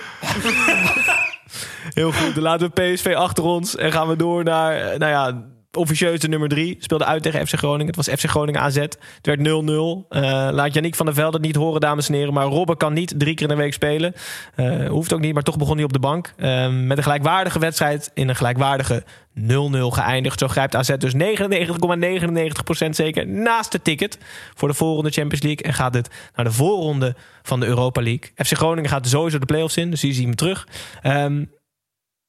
Heel 1.94 2.12
goed, 2.12 2.34
dan 2.34 2.42
laten 2.42 2.70
we 2.74 2.92
PSV 2.94 3.14
achter 3.16 3.44
ons 3.44 3.76
en 3.76 3.92
gaan 3.92 4.08
we 4.08 4.16
door 4.16 4.44
naar, 4.44 4.76
eh, 4.80 4.98
nou 4.98 5.12
ja, 5.12 5.42
officieus 5.76 6.20
de 6.20 6.28
nummer 6.28 6.48
drie. 6.48 6.76
Speelde 6.78 7.04
uit 7.04 7.22
tegen 7.22 7.46
FC 7.46 7.54
Groningen. 7.54 7.86
Het 7.86 7.96
was 7.96 8.08
FC 8.08 8.24
Groningen 8.24 8.60
AZ. 8.60 8.76
Het 8.76 8.98
werd 9.22 9.40
0-0. 9.40 10.06
Eh, 10.08 10.22
laat 10.52 10.74
Yannick 10.74 10.94
van 10.94 11.06
der 11.06 11.14
Velde 11.14 11.38
niet 11.38 11.56
horen, 11.56 11.80
dames 11.80 12.08
en 12.08 12.14
heren. 12.14 12.32
Maar 12.32 12.46
Robben 12.46 12.76
kan 12.76 12.92
niet 12.92 13.14
drie 13.16 13.34
keer 13.34 13.48
in 13.48 13.56
de 13.56 13.62
week 13.62 13.72
spelen. 13.72 14.14
Eh, 14.54 14.88
hoeft 14.88 15.12
ook 15.12 15.20
niet, 15.20 15.34
maar 15.34 15.42
toch 15.42 15.56
begon 15.56 15.74
hij 15.74 15.84
op 15.84 15.92
de 15.92 15.98
bank. 15.98 16.32
Eh, 16.36 16.68
met 16.68 16.96
een 16.96 17.02
gelijkwaardige 17.02 17.58
wedstrijd 17.58 18.10
in 18.14 18.28
een 18.28 18.36
gelijkwaardige 18.36 19.04
0-0 19.34 19.90
geëindigd. 19.90 20.38
Zo 20.38 20.48
grijpt 20.48 20.76
AZ 20.76 20.96
dus 20.96 21.14
99,99% 21.14 22.96
zeker 22.96 23.26
naast 23.26 23.72
de 23.72 23.82
ticket 23.82 24.18
voor 24.54 24.68
de 24.68 24.74
voorronde 24.74 25.10
Champions 25.10 25.42
League. 25.42 25.66
En 25.66 25.74
gaat 25.74 25.94
het 25.94 26.08
naar 26.34 26.44
de 26.44 26.52
voorronde 26.52 27.14
van 27.42 27.60
de 27.60 27.66
Europa 27.66 28.02
League. 28.02 28.30
FC 28.34 28.56
Groningen 28.56 28.90
gaat 28.90 29.08
sowieso 29.08 29.38
de 29.38 29.46
play-offs 29.46 29.76
in, 29.76 29.90
dus 29.90 30.00
die 30.00 30.12
zien 30.12 30.30
we 30.30 30.36
terug. 30.36 30.68
Ehm, 31.02 31.44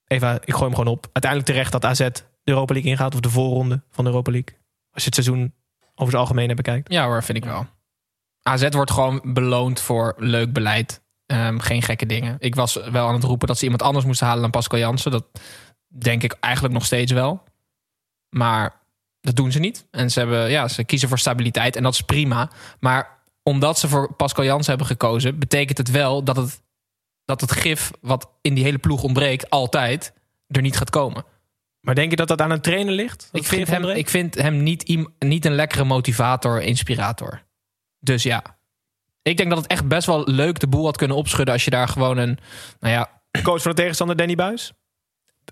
Eva, 0.08 0.34
ik 0.34 0.53
gooi 0.53 0.65
hem 0.65 0.75
gewoon 0.75 0.93
op. 0.93 1.08
Uiteindelijk 1.12 1.51
terecht 1.51 1.72
dat 1.72 1.86
AZ 1.86 2.08
de 2.50 2.56
Europa 2.56 2.74
League 2.74 2.91
ingaat. 2.91 3.13
Of 3.13 3.20
de 3.20 3.29
voorronde 3.29 3.82
van 3.89 4.03
de 4.03 4.10
Europa 4.10 4.32
League. 4.32 4.58
Als 4.91 5.03
je 5.03 5.10
het 5.10 5.24
seizoen 5.24 5.53
over 5.96 6.12
zijn 6.12 6.22
algemeen 6.22 6.56
bekijkt. 6.56 6.91
Ja 6.94 7.06
hoor, 7.06 7.24
vind 7.24 7.38
ik 7.38 7.46
wel. 7.46 7.65
AZ 8.41 8.68
wordt 8.70 8.91
gewoon 8.91 9.22
beloond 9.24 9.82
voor 9.82 10.13
leuk 10.18 10.53
beleid. 10.53 11.01
Ehm, 11.25 11.60
geen 11.60 11.82
gekke 11.82 12.06
dingen. 12.06 12.36
Ik 12.39 12.56
was 12.56 12.74
wel 12.74 13.08
aan 13.08 13.13
het 13.13 13.24
roepen 13.24 13.48
dat 13.48 13.58
ze 13.58 13.63
iemand 13.63 13.82
anders 13.82 14.06
moesten 14.06 14.27
halen 14.27 14.41
dan 14.41 14.51
Pascal 14.51 14.79
Jansen. 14.79 15.12
Dat 15.12 15.25
denk 15.88 16.24
ik 16.24 16.38
eigenlijk 16.39 16.74
nog 16.74 16.86
steeds 16.86 17.12
wel. 17.12 17.44
Maar 18.29 18.82
dat 19.22 19.36
doen 19.36 19.51
ze 19.51 19.60
niet. 19.60 19.88
En 19.91 20.12
ze, 20.12 20.20
hebben, 20.20 20.50
ja, 20.50 20.68
ze 20.68 20.84
kiezen 20.84 21.10
voor 21.10 21.20
stabiliteit 21.20 21.75
en 21.75 21.84
dat 21.84 21.94
is 21.94 22.01
prima. 22.01 22.50
Maar 22.79 23.20
omdat 23.44 23.79
ze 23.79 23.88
voor 23.88 24.13
Pascal 24.13 24.44
Jansen 24.44 24.70
hebben 24.70 24.88
gekozen... 24.88 25.39
betekent 25.39 25.77
het 25.77 25.91
wel 25.91 26.24
dat 26.24 26.36
het, 26.36 26.62
dat 27.25 27.41
het 27.41 27.51
gif 27.51 27.91
wat 28.01 28.29
in 28.41 28.53
die 28.53 28.63
hele 28.63 28.77
ploeg 28.77 29.03
ontbreekt... 29.03 29.50
altijd 29.50 30.13
er 30.48 30.62
niet 30.62 30.77
gaat 30.77 30.89
komen. 30.89 31.25
Maar 31.81 31.95
denk 31.95 32.09
je 32.09 32.15
dat 32.15 32.27
dat 32.27 32.41
aan 32.41 32.51
een 32.51 32.62
trainer 32.62 32.93
ligt? 32.93 33.29
Ik 33.31 33.43
vind, 33.45 33.67
hem, 33.67 33.86
ik 33.86 34.09
vind 34.09 34.36
hem 34.36 34.63
niet, 34.63 34.83
iem- 34.83 35.13
niet 35.19 35.45
een 35.45 35.55
lekkere 35.55 35.83
motivator, 35.83 36.62
inspirator. 36.62 37.41
Dus 38.00 38.24
ja, 38.24 38.43
Ik 39.21 39.38
denk 39.38 39.50
dat 39.50 39.57
het 39.57 39.67
echt 39.67 39.88
best 39.88 40.07
wel 40.07 40.24
leuk 40.29 40.59
de 40.59 40.67
boel 40.67 40.86
had 40.86 40.98
kunnen 40.98 41.17
opschudden 41.17 41.53
als 41.53 41.63
je 41.63 41.69
daar 41.71 41.88
gewoon 41.88 42.17
een, 42.17 42.38
nou 42.79 42.93
ja, 42.93 43.21
Coach 43.43 43.62
van 43.62 43.71
de 43.71 43.77
tegenstander 43.77 44.15
Danny 44.15 44.36
Buis? 44.36 44.74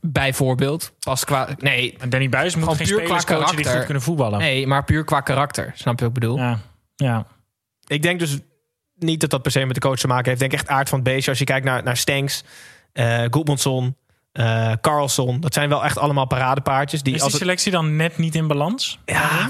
bijvoorbeeld 0.01 0.93
pas 0.99 1.25
qua, 1.25 1.47
nee, 1.57 1.95
En 1.99 2.09
Danny 2.09 2.29
Buis 2.29 2.53
moet 2.55 2.63
Gewoon 2.63 2.77
geen 2.77 2.87
puur 2.87 3.01
qua 3.05 3.17
die 3.17 3.25
karakter. 3.25 3.71
goed 3.75 3.85
kunnen 3.85 4.03
voetballen. 4.03 4.39
nee, 4.39 4.67
maar 4.67 4.83
puur 4.83 5.03
qua 5.03 5.21
karakter. 5.21 5.71
Snap 5.75 5.99
je 5.99 6.05
wat 6.05 6.15
ik 6.15 6.21
bedoel? 6.21 6.37
Ja, 6.37 6.59
ja. 6.95 7.25
Ik 7.87 8.01
denk 8.01 8.19
dus 8.19 8.39
niet 8.95 9.19
dat 9.21 9.29
dat 9.29 9.41
per 9.41 9.51
se 9.51 9.65
met 9.65 9.75
de 9.75 9.81
coach 9.81 9.97
te 9.99 10.07
maken 10.07 10.29
heeft. 10.29 10.41
Ik 10.41 10.49
denk 10.49 10.61
echt 10.61 10.71
aard 10.71 10.89
van 10.89 10.99
het 10.99 11.07
beestje. 11.07 11.29
Als 11.29 11.39
je 11.39 11.45
kijkt 11.45 11.65
naar, 11.65 11.83
naar 11.83 11.97
Stenks, 11.97 12.43
eh 12.93 13.23
Goedmanson, 13.31 13.95
eh 14.37 14.71
Carlson. 14.81 15.39
Dat 15.39 15.53
zijn 15.53 15.69
wel 15.69 15.83
echt 15.83 15.97
allemaal 15.97 16.27
paradepaardjes. 16.27 17.03
Die 17.03 17.13
Is 17.15 17.21
als 17.21 17.31
die 17.31 17.39
het, 17.39 17.47
selectie 17.47 17.71
dan 17.71 17.95
net 17.95 18.17
niet 18.17 18.35
in 18.35 18.47
balans? 18.47 18.99
ja, 19.05 19.49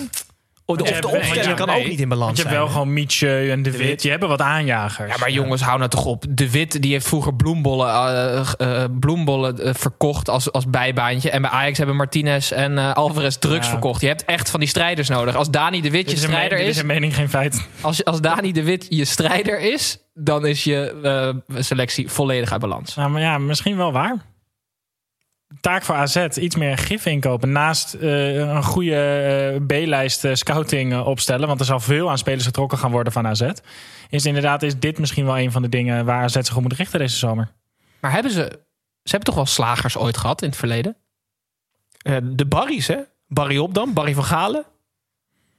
of 0.69 0.77
de, 0.77 0.83
je 0.83 0.91
of 0.91 0.99
de 0.99 1.07
opstelling 1.07 1.55
kan 1.55 1.67
nee. 1.67 1.81
ook 1.83 1.87
niet 1.89 1.99
in 1.99 2.09
balans 2.09 2.25
Want 2.25 2.37
je 2.37 2.43
hebt 2.43 2.55
zijn. 2.55 2.65
wel 2.65 2.73
gewoon 2.77 2.93
Mietje 2.93 3.51
en 3.51 3.61
De 3.63 3.71
Wit. 3.71 3.81
Wit. 3.81 4.03
Je 4.03 4.09
hebben 4.09 4.29
wat 4.29 4.41
aanjagers. 4.41 5.11
Ja, 5.11 5.17
maar 5.19 5.31
jongens, 5.31 5.61
hou 5.61 5.77
nou 5.77 5.89
toch 5.89 6.05
op. 6.05 6.23
De 6.29 6.51
Wit 6.51 6.81
die 6.81 6.91
heeft 6.91 7.07
vroeger 7.07 7.35
bloembollen, 7.35 7.87
eh, 7.87 8.83
eh, 8.83 8.89
bloembollen 8.99 9.75
verkocht 9.75 10.29
als, 10.29 10.51
als 10.51 10.69
bijbaantje. 10.69 11.29
En 11.29 11.41
bij 11.41 11.51
Ajax 11.51 11.77
hebben 11.77 11.95
Martinez 11.95 12.51
en 12.51 12.77
Alvarez 12.95 13.35
drugs 13.35 13.65
Ja. 13.65 13.71
verkocht. 13.71 14.01
Je 14.01 14.07
hebt 14.07 14.25
echt 14.25 14.49
van 14.49 14.59
die 14.59 14.69
strijders 14.69 15.09
nodig. 15.09 15.35
Als 15.35 15.49
Dani 15.49 15.81
de 15.81 15.91
Wit 15.91 16.11
je 16.11 16.17
strijder 16.17 16.59
is 16.59 16.67
is, 16.67 16.77
een 16.77 16.85
mening, 16.85 17.15
geen 17.15 17.29
feit. 17.29 17.67
als, 17.81 18.03
als 18.05 18.21
Dani 18.21 18.51
de 18.51 18.63
Wit 18.63 18.85
je 18.89 19.05
strijder 19.05 19.59
is, 19.59 19.97
dan 20.13 20.45
is 20.45 20.63
je 20.63 21.41
selectie 21.57 22.09
volledig 22.11 22.51
uit 22.51 22.61
balans. 22.61 22.95
Nou, 22.95 23.09
maar 23.09 23.21
ja, 23.21 23.37
misschien 23.37 23.77
wel 23.77 23.91
waar. 23.91 24.15
Taak 25.61 25.83
voor 25.83 25.95
AZ, 25.95 26.15
iets 26.15 26.55
meer 26.55 26.77
gif 26.77 27.05
inkopen. 27.05 27.51
Naast 27.51 27.93
eh, 27.93 28.35
een 28.35 28.63
goede 28.63 28.95
eh, 28.95 29.65
B-lijst 29.65 30.25
eh, 30.25 30.33
scouting 30.33 30.99
opstellen. 30.99 31.47
Want 31.47 31.59
er 31.59 31.65
zal 31.65 31.79
veel 31.79 32.09
aan 32.09 32.17
spelers 32.17 32.45
getrokken 32.45 32.77
gaan 32.77 32.91
worden 32.91 33.13
van 33.13 33.27
AZ. 33.27 33.51
Is 34.09 34.25
inderdaad 34.25 34.63
is 34.63 34.79
dit 34.79 34.99
misschien 34.99 35.25
wel 35.25 35.39
een 35.39 35.51
van 35.51 35.61
de 35.61 35.69
dingen 35.69 36.05
waar 36.05 36.23
AZ 36.23 36.33
zich 36.33 36.55
op 36.55 36.61
moet 36.61 36.73
richten 36.73 36.99
deze 36.99 37.17
zomer. 37.17 37.51
Maar 37.99 38.11
hebben 38.11 38.31
ze, 38.31 38.49
ze 39.03 39.11
hebben 39.11 39.25
toch 39.25 39.35
wel 39.35 39.45
slagers 39.45 39.97
ooit 39.97 40.17
gehad 40.17 40.41
in 40.41 40.47
het 40.47 40.57
verleden? 40.57 40.97
Eh, 41.97 42.17
de 42.23 42.45
Barry's, 42.45 42.87
hè? 42.87 42.97
Barry 43.27 43.57
Opdam, 43.57 43.93
Barry 43.93 44.13
van 44.13 44.23
Galen, 44.23 44.65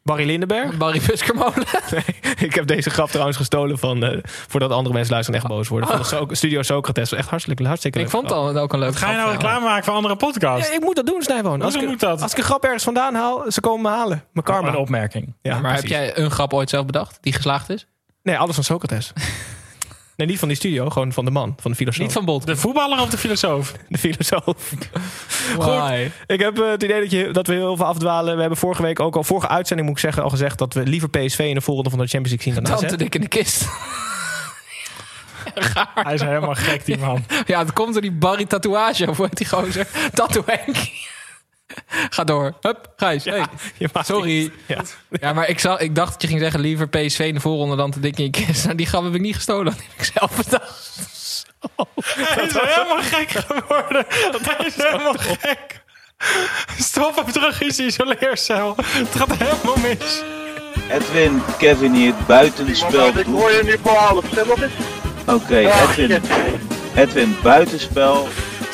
Barry 0.08 0.26
Lindenberg. 0.26 0.76
Barry 0.76 1.00
Buskermolen. 1.06 1.64
ik 2.46 2.54
heb 2.54 2.66
deze 2.66 2.90
grap 2.90 3.08
trouwens 3.08 3.36
gestolen 3.36 3.78
van, 3.78 4.04
eh, 4.04 4.18
voordat 4.22 4.70
andere 4.70 4.94
mensen 4.94 5.12
luisteren 5.12 5.40
en 5.40 5.46
echt 5.46 5.56
boos 5.56 5.68
worden. 5.68 5.88
Van 5.88 6.04
So- 6.04 6.26
Studio 6.30 6.62
Socrates. 6.62 7.12
Echt 7.12 7.28
hartstikke, 7.28 7.66
hartstikke 7.66 7.98
Ik 7.98 8.04
leuk 8.04 8.12
vond 8.12 8.24
het 8.28 8.32
al 8.32 8.56
ook 8.58 8.72
een 8.72 8.78
leuk 8.78 8.96
Ga 8.96 9.10
je 9.10 9.16
nou 9.16 9.30
reclame 9.30 9.64
maken 9.64 9.84
voor 9.84 9.94
andere 9.94 10.16
podcasts? 10.16 10.68
Ja, 10.68 10.74
ik 10.74 10.80
moet 10.80 10.96
dat 10.96 11.06
doen, 11.06 11.22
Snijboon. 11.22 11.62
Als 11.62 11.74
ik, 11.74 11.86
moet 11.86 12.00
dat? 12.00 12.22
als 12.22 12.32
ik 12.32 12.38
een 12.38 12.44
grap 12.44 12.64
ergens 12.64 12.84
vandaan 12.84 13.14
haal, 13.14 13.44
ze 13.48 13.60
komen 13.60 13.82
me 13.90 13.96
halen. 13.96 14.24
Mijn 14.32 14.46
karma. 14.46 14.68
Een 14.68 14.76
opmerking. 14.76 15.34
Ja, 15.42 15.58
maar 15.60 15.74
heb 15.74 15.86
jij 15.86 16.18
een 16.18 16.30
grap 16.30 16.52
ooit 16.52 16.70
zelf 16.70 16.86
bedacht 16.86 17.18
die 17.20 17.32
geslaagd 17.32 17.70
is? 17.70 17.86
Nee, 18.22 18.38
alles 18.38 18.54
van 18.54 18.64
Socrates. 18.64 19.12
nee, 20.18 20.26
niet 20.26 20.38
van 20.38 20.48
die 20.48 20.56
studio, 20.56 20.90
gewoon 20.90 21.12
van 21.12 21.24
de 21.24 21.30
man, 21.30 21.54
van 21.60 21.70
de 21.70 21.76
filosoof. 21.76 22.02
Niet 22.02 22.12
van 22.12 22.24
Bolt. 22.24 22.46
De 22.46 22.56
voetballer 22.56 23.00
of 23.00 23.10
de 23.10 23.18
filosoof? 23.18 23.72
de 23.88 23.98
filosoof. 23.98 24.72
Why? 25.56 26.10
Ik 26.26 26.40
heb 26.40 26.58
eh, 26.58 26.70
het 26.70 26.82
idee 26.82 27.00
dat, 27.00 27.10
je, 27.10 27.30
dat 27.30 27.46
we 27.46 27.52
heel 27.52 27.76
veel 27.76 27.86
afdwalen. 27.86 28.34
We 28.34 28.40
hebben 28.40 28.58
vorige 28.58 28.82
week 28.82 29.00
ook 29.00 29.16
al, 29.16 29.24
vorige 29.24 29.48
uitzending 29.48 29.88
moet 29.88 29.96
ik 29.96 30.02
zeggen, 30.02 30.22
al 30.22 30.30
gezegd 30.30 30.58
dat 30.58 30.74
we 30.74 30.82
liever 30.86 31.08
PSV 31.08 31.38
in 31.38 31.54
de 31.54 31.60
volgende 31.60 31.90
van 31.90 31.98
de 31.98 32.06
Champions 32.06 32.36
League 32.36 32.54
zien 32.54 32.64
dan 32.64 32.74
AZ. 32.74 32.90
te 32.90 32.96
dik 32.96 33.14
in 33.14 33.20
de 33.20 33.28
kist. 33.28 33.66
Hij 36.04 36.14
is 36.14 36.20
helemaal 36.20 36.54
gek, 36.54 36.84
die 36.84 36.98
man. 36.98 37.24
Ja, 37.46 37.58
het 37.58 37.72
komt 37.72 37.92
door 37.92 38.02
die 38.02 38.12
Barry 38.12 38.44
tatoeage. 38.44 39.08
Of 39.08 39.16
hoe 39.16 39.26
heet 39.26 39.36
die 39.36 39.48
gozer? 39.48 39.88
Tattoo 40.12 40.42
Henk. 40.46 40.76
Ga 42.14 42.24
door. 42.24 42.54
Hup, 42.60 42.92
Gijs. 42.96 43.24
hey. 43.24 43.44
Sorry. 43.92 44.52
Ja. 44.66 44.82
Ja, 45.20 45.32
maar 45.32 45.48
ik, 45.48 45.58
zal, 45.60 45.80
ik 45.80 45.94
dacht 45.94 46.12
dat 46.12 46.22
je 46.22 46.28
ging 46.28 46.40
zeggen 46.40 46.60
liever 46.60 46.88
PSV 46.88 47.18
in 47.18 47.34
de 47.34 47.40
voorronde 47.40 47.76
dan 47.76 47.90
te 47.90 48.00
dik 48.00 48.18
in 48.18 48.24
je 48.24 48.30
kist. 48.30 48.64
Nou, 48.64 48.76
die 48.76 48.86
grap 48.86 49.04
heb 49.04 49.14
ik 49.14 49.20
niet 49.20 49.34
gestolen. 49.34 49.72
Die 49.78 49.86
heb 49.88 50.06
ik 50.06 50.12
zelf 50.14 50.36
bedacht. 50.36 51.46
Hij 52.04 52.44
is 52.44 52.52
helemaal 52.52 53.02
gek 53.02 53.30
geworden. 53.30 54.04
Hij 54.08 54.66
is 54.66 54.74
helemaal 54.76 55.14
gek. 55.18 55.82
Stop 56.78 57.16
hem 57.16 57.32
terug 57.32 57.60
in 57.60 57.70
zijn 57.70 57.88
isoleercel. 57.88 58.74
Het 58.76 59.16
gaat 59.16 59.36
helemaal 59.36 59.76
mis. 59.76 60.22
Edwin, 60.90 61.42
Kevin 61.58 61.92
hier, 61.92 62.14
buitenspel. 62.26 63.18
Ik 63.18 63.26
hoor 63.26 63.52
je 63.52 63.62
nu 63.64 63.76
nog 64.46 64.62
eens. 64.62 64.72
Oké, 65.26 65.56
Edwin, 65.56 66.22
Edwin, 66.94 67.36
buitenspel. 67.42 68.28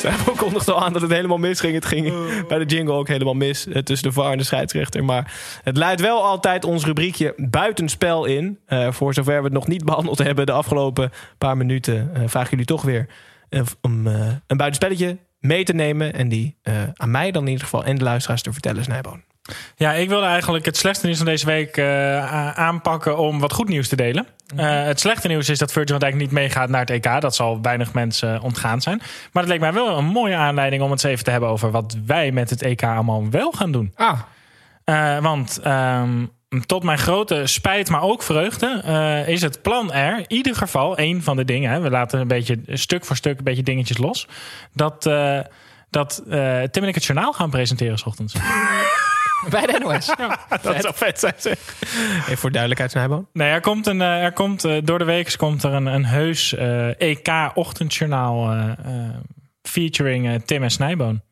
Stijvo 0.04 0.32
kondigde 0.32 0.72
al 0.72 0.84
aan 0.84 0.92
dat 0.92 1.02
het 1.02 1.10
helemaal 1.10 1.38
mis 1.38 1.60
ging. 1.60 1.74
Het 1.74 1.84
ging 1.84 2.12
bij 2.48 2.58
de 2.58 2.64
jingle 2.64 2.92
ook 2.94 3.08
helemaal 3.08 3.34
mis. 3.34 3.66
eh, 3.66 3.82
Tussen 3.82 4.08
de 4.08 4.14
VAR 4.14 4.32
en 4.32 4.38
de 4.38 4.44
scheidsrechter. 4.44 5.04
Maar 5.04 5.32
het 5.62 5.76
leidt 5.76 6.00
wel 6.00 6.24
altijd 6.24 6.64
ons 6.64 6.84
rubriekje 6.84 7.34
buitenspel 7.36 8.24
in. 8.24 8.58
Eh, 8.66 8.92
voor 8.92 9.14
zover 9.14 9.38
we 9.38 9.44
het 9.44 9.52
nog 9.52 9.66
niet 9.66 9.84
behandeld 9.84 10.18
hebben 10.18 10.46
de 10.46 10.52
afgelopen 10.52 11.10
paar 11.38 11.56
minuten. 11.56 12.10
vraag 12.26 12.44
ik 12.44 12.50
jullie 12.50 12.64
toch 12.64 12.82
weer 12.82 13.06
om 13.80 14.06
een 14.46 14.56
buitenspelletje 14.56 15.18
mee 15.40 15.64
te 15.64 15.72
nemen. 15.74 16.14
En 16.14 16.28
die 16.28 16.56
aan 16.94 17.10
mij 17.10 17.30
dan 17.30 17.42
in 17.42 17.48
ieder 17.48 17.64
geval 17.64 17.84
en 17.84 17.98
de 17.98 18.04
luisteraars 18.04 18.42
te 18.42 18.52
vertellen, 18.52 18.84
Snijboon. 18.84 19.34
Ja, 19.76 19.92
ik 19.92 20.09
wilde 20.09 20.26
eigenlijk 20.26 20.64
het 20.64 20.76
slechte 20.76 21.04
nieuws 21.07 21.18
van 21.18 21.26
deze 21.26 21.46
week 21.46 21.76
eh, 21.76 22.52
aanpakken 22.59 23.18
om 23.18 23.38
wat 23.40 23.52
goed 23.52 23.68
nieuws 23.68 23.88
te 23.88 23.96
delen. 23.96 24.26
Eh, 24.57 24.85
het 24.85 25.00
slechte 25.00 25.28
nieuws 25.28 25.48
is 25.48 25.59
dat 25.59 25.72
Virgil 25.72 25.98
Dijk 25.98 26.14
niet 26.14 26.30
meegaat 26.30 26.68
naar 26.68 26.80
het 26.80 26.90
EK. 26.90 27.20
Dat 27.20 27.35
zal 27.35 27.59
weinig 27.62 27.92
mensen 27.92 28.40
ontgaan 28.40 28.80
zijn. 28.80 28.98
Maar 29.33 29.42
het 29.42 29.52
leek 29.52 29.61
mij 29.61 29.72
wel 29.72 29.98
een 29.98 30.04
mooie 30.04 30.37
aanleiding 30.37 30.83
om 30.83 30.90
het 30.90 31.04
eens 31.04 31.12
even 31.12 31.24
te 31.24 31.30
hebben 31.30 31.48
over 31.48 31.70
wat 31.70 31.96
wij 32.07 32.33
met 32.33 32.50
het 32.50 32.62
EK 32.62 32.83
allemaal 32.83 33.30
wel 33.30 33.52
gaan 33.52 33.72
doen. 33.72 33.92
Ah, 33.96 34.20
Eh, 34.85 35.18
want 35.18 35.61
ehm, 35.62 36.26
tot 36.66 36.83
mijn 36.83 36.98
grote 36.98 37.46
spijt, 37.46 37.88
maar 37.90 38.02
ook 38.02 38.22
vreugde, 38.22 38.80
eh, 38.85 39.28
is 39.28 39.42
het 39.42 39.62
plan 39.62 39.92
er. 39.92 40.18
In 40.18 40.24
ieder 40.28 40.54
geval 40.57 40.96
één 40.96 41.22
van 41.22 41.37
de 41.37 41.44
dingen. 41.44 41.70
Hè, 41.70 41.80
we 41.80 41.90
laten 41.90 42.20
een 42.20 42.28
beetje 42.28 42.59
stuk 42.66 43.04
voor 43.04 43.16
stuk 43.16 43.38
een 43.38 43.44
beetje 43.44 43.62
dingetjes 43.62 43.98
los. 43.98 44.28
Dat, 44.72 45.07
eh, 45.07 45.38
dat 45.90 46.22
eh, 46.28 46.62
Tim 46.62 46.83
en 46.83 46.88
ik 46.88 46.94
het 46.94 47.04
journaal 47.04 47.33
gaan 47.33 47.50
presenteren 47.50 47.98
's 47.98 48.07
ochtends. 48.07 48.35
bij 49.51 49.66
de 49.66 49.79
NOS. 49.79 50.07
Dat 50.62 50.81
zou 50.83 50.94
vet 50.94 51.20
zijn, 51.20 51.35
zeg. 51.37 51.59
Even 52.18 52.37
voor 52.37 52.51
duidelijkheid, 52.51 52.90
Snijboon. 52.90 53.27
Nee, 53.33 53.51
er 53.51 53.61
komt, 53.61 53.87
een, 53.87 54.01
eh, 54.01 54.23
er 54.23 54.33
komt 54.33 54.64
eh, 54.64 54.77
door 54.85 54.99
de 54.99 55.05
week 55.05 55.35
komt 55.37 55.62
er 55.62 55.73
een, 55.73 55.87
een 55.87 56.05
heus 56.05 56.55
EK-ochtendjournaal 56.99 58.51
eh, 58.51 58.70
eh, 58.70 59.14
featuring 59.62 60.44
Tim 60.44 60.62
en 60.62 60.70
Snijboon. 60.70 61.23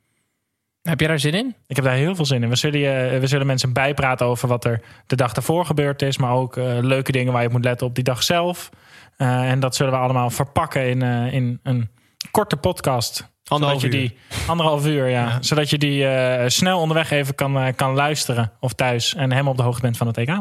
Heb 0.83 1.01
je 1.01 1.07
daar 1.07 1.19
zin 1.19 1.35
in? 1.35 1.55
Ik 1.67 1.77
heb 1.77 1.85
daar 1.85 1.95
heel 1.95 2.15
veel 2.15 2.25
zin 2.25 2.43
in. 2.43 2.49
We 2.49 2.57
zullen, 2.57 2.81
je, 2.81 3.19
we 3.19 3.27
zullen 3.27 3.47
mensen 3.47 3.73
bijpraten 3.73 4.27
over 4.27 4.49
wat 4.49 4.65
er 4.65 4.81
de 5.07 5.17
dag 5.17 5.33
daarvoor 5.33 5.67
gebeurd 5.67 6.03
is. 6.03 6.19
Maar 6.19 6.33
ook 6.33 6.57
leuke 6.81 7.13
dingen 7.13 7.33
waar 7.33 7.43
je 7.43 7.49
op 7.49 7.53
moet 7.53 7.65
letten 7.65 7.87
op 7.87 7.95
die 7.95 8.05
dag 8.05 8.23
zelf. 8.23 8.71
Eh, 9.17 9.51
en 9.51 9.61
dat 9.61 9.77
zullen 9.77 9.93
we 9.93 9.99
allemaal 9.99 10.31
verpakken 10.31 10.89
in, 10.89 11.03
eh, 11.03 11.33
in 11.33 11.61
een 11.63 11.91
korte 12.31 12.57
podcast. 12.57 13.32
Anderhalf 13.53 13.81
zodat 13.81 13.95
je 13.95 14.01
uur. 14.01 14.09
die 14.09 14.19
anderhalf 14.47 14.87
uur, 14.87 15.09
ja. 15.09 15.39
Zodat 15.43 15.71
je 15.71 15.79
die 15.79 16.07
eh, 16.07 16.49
snel 16.49 16.81
onderweg 16.81 17.11
even 17.11 17.35
kan, 17.35 17.59
eh, 17.59 17.73
kan 17.77 17.95
luisteren 17.95 18.53
of 18.61 18.73
thuis. 18.73 19.15
En 19.15 19.31
helemaal 19.31 19.53
op 19.53 19.59
de 19.59 19.63
hoogte 19.63 19.81
bent 19.81 19.97
van 19.97 20.07
het 20.07 20.17
EK. 20.17 20.39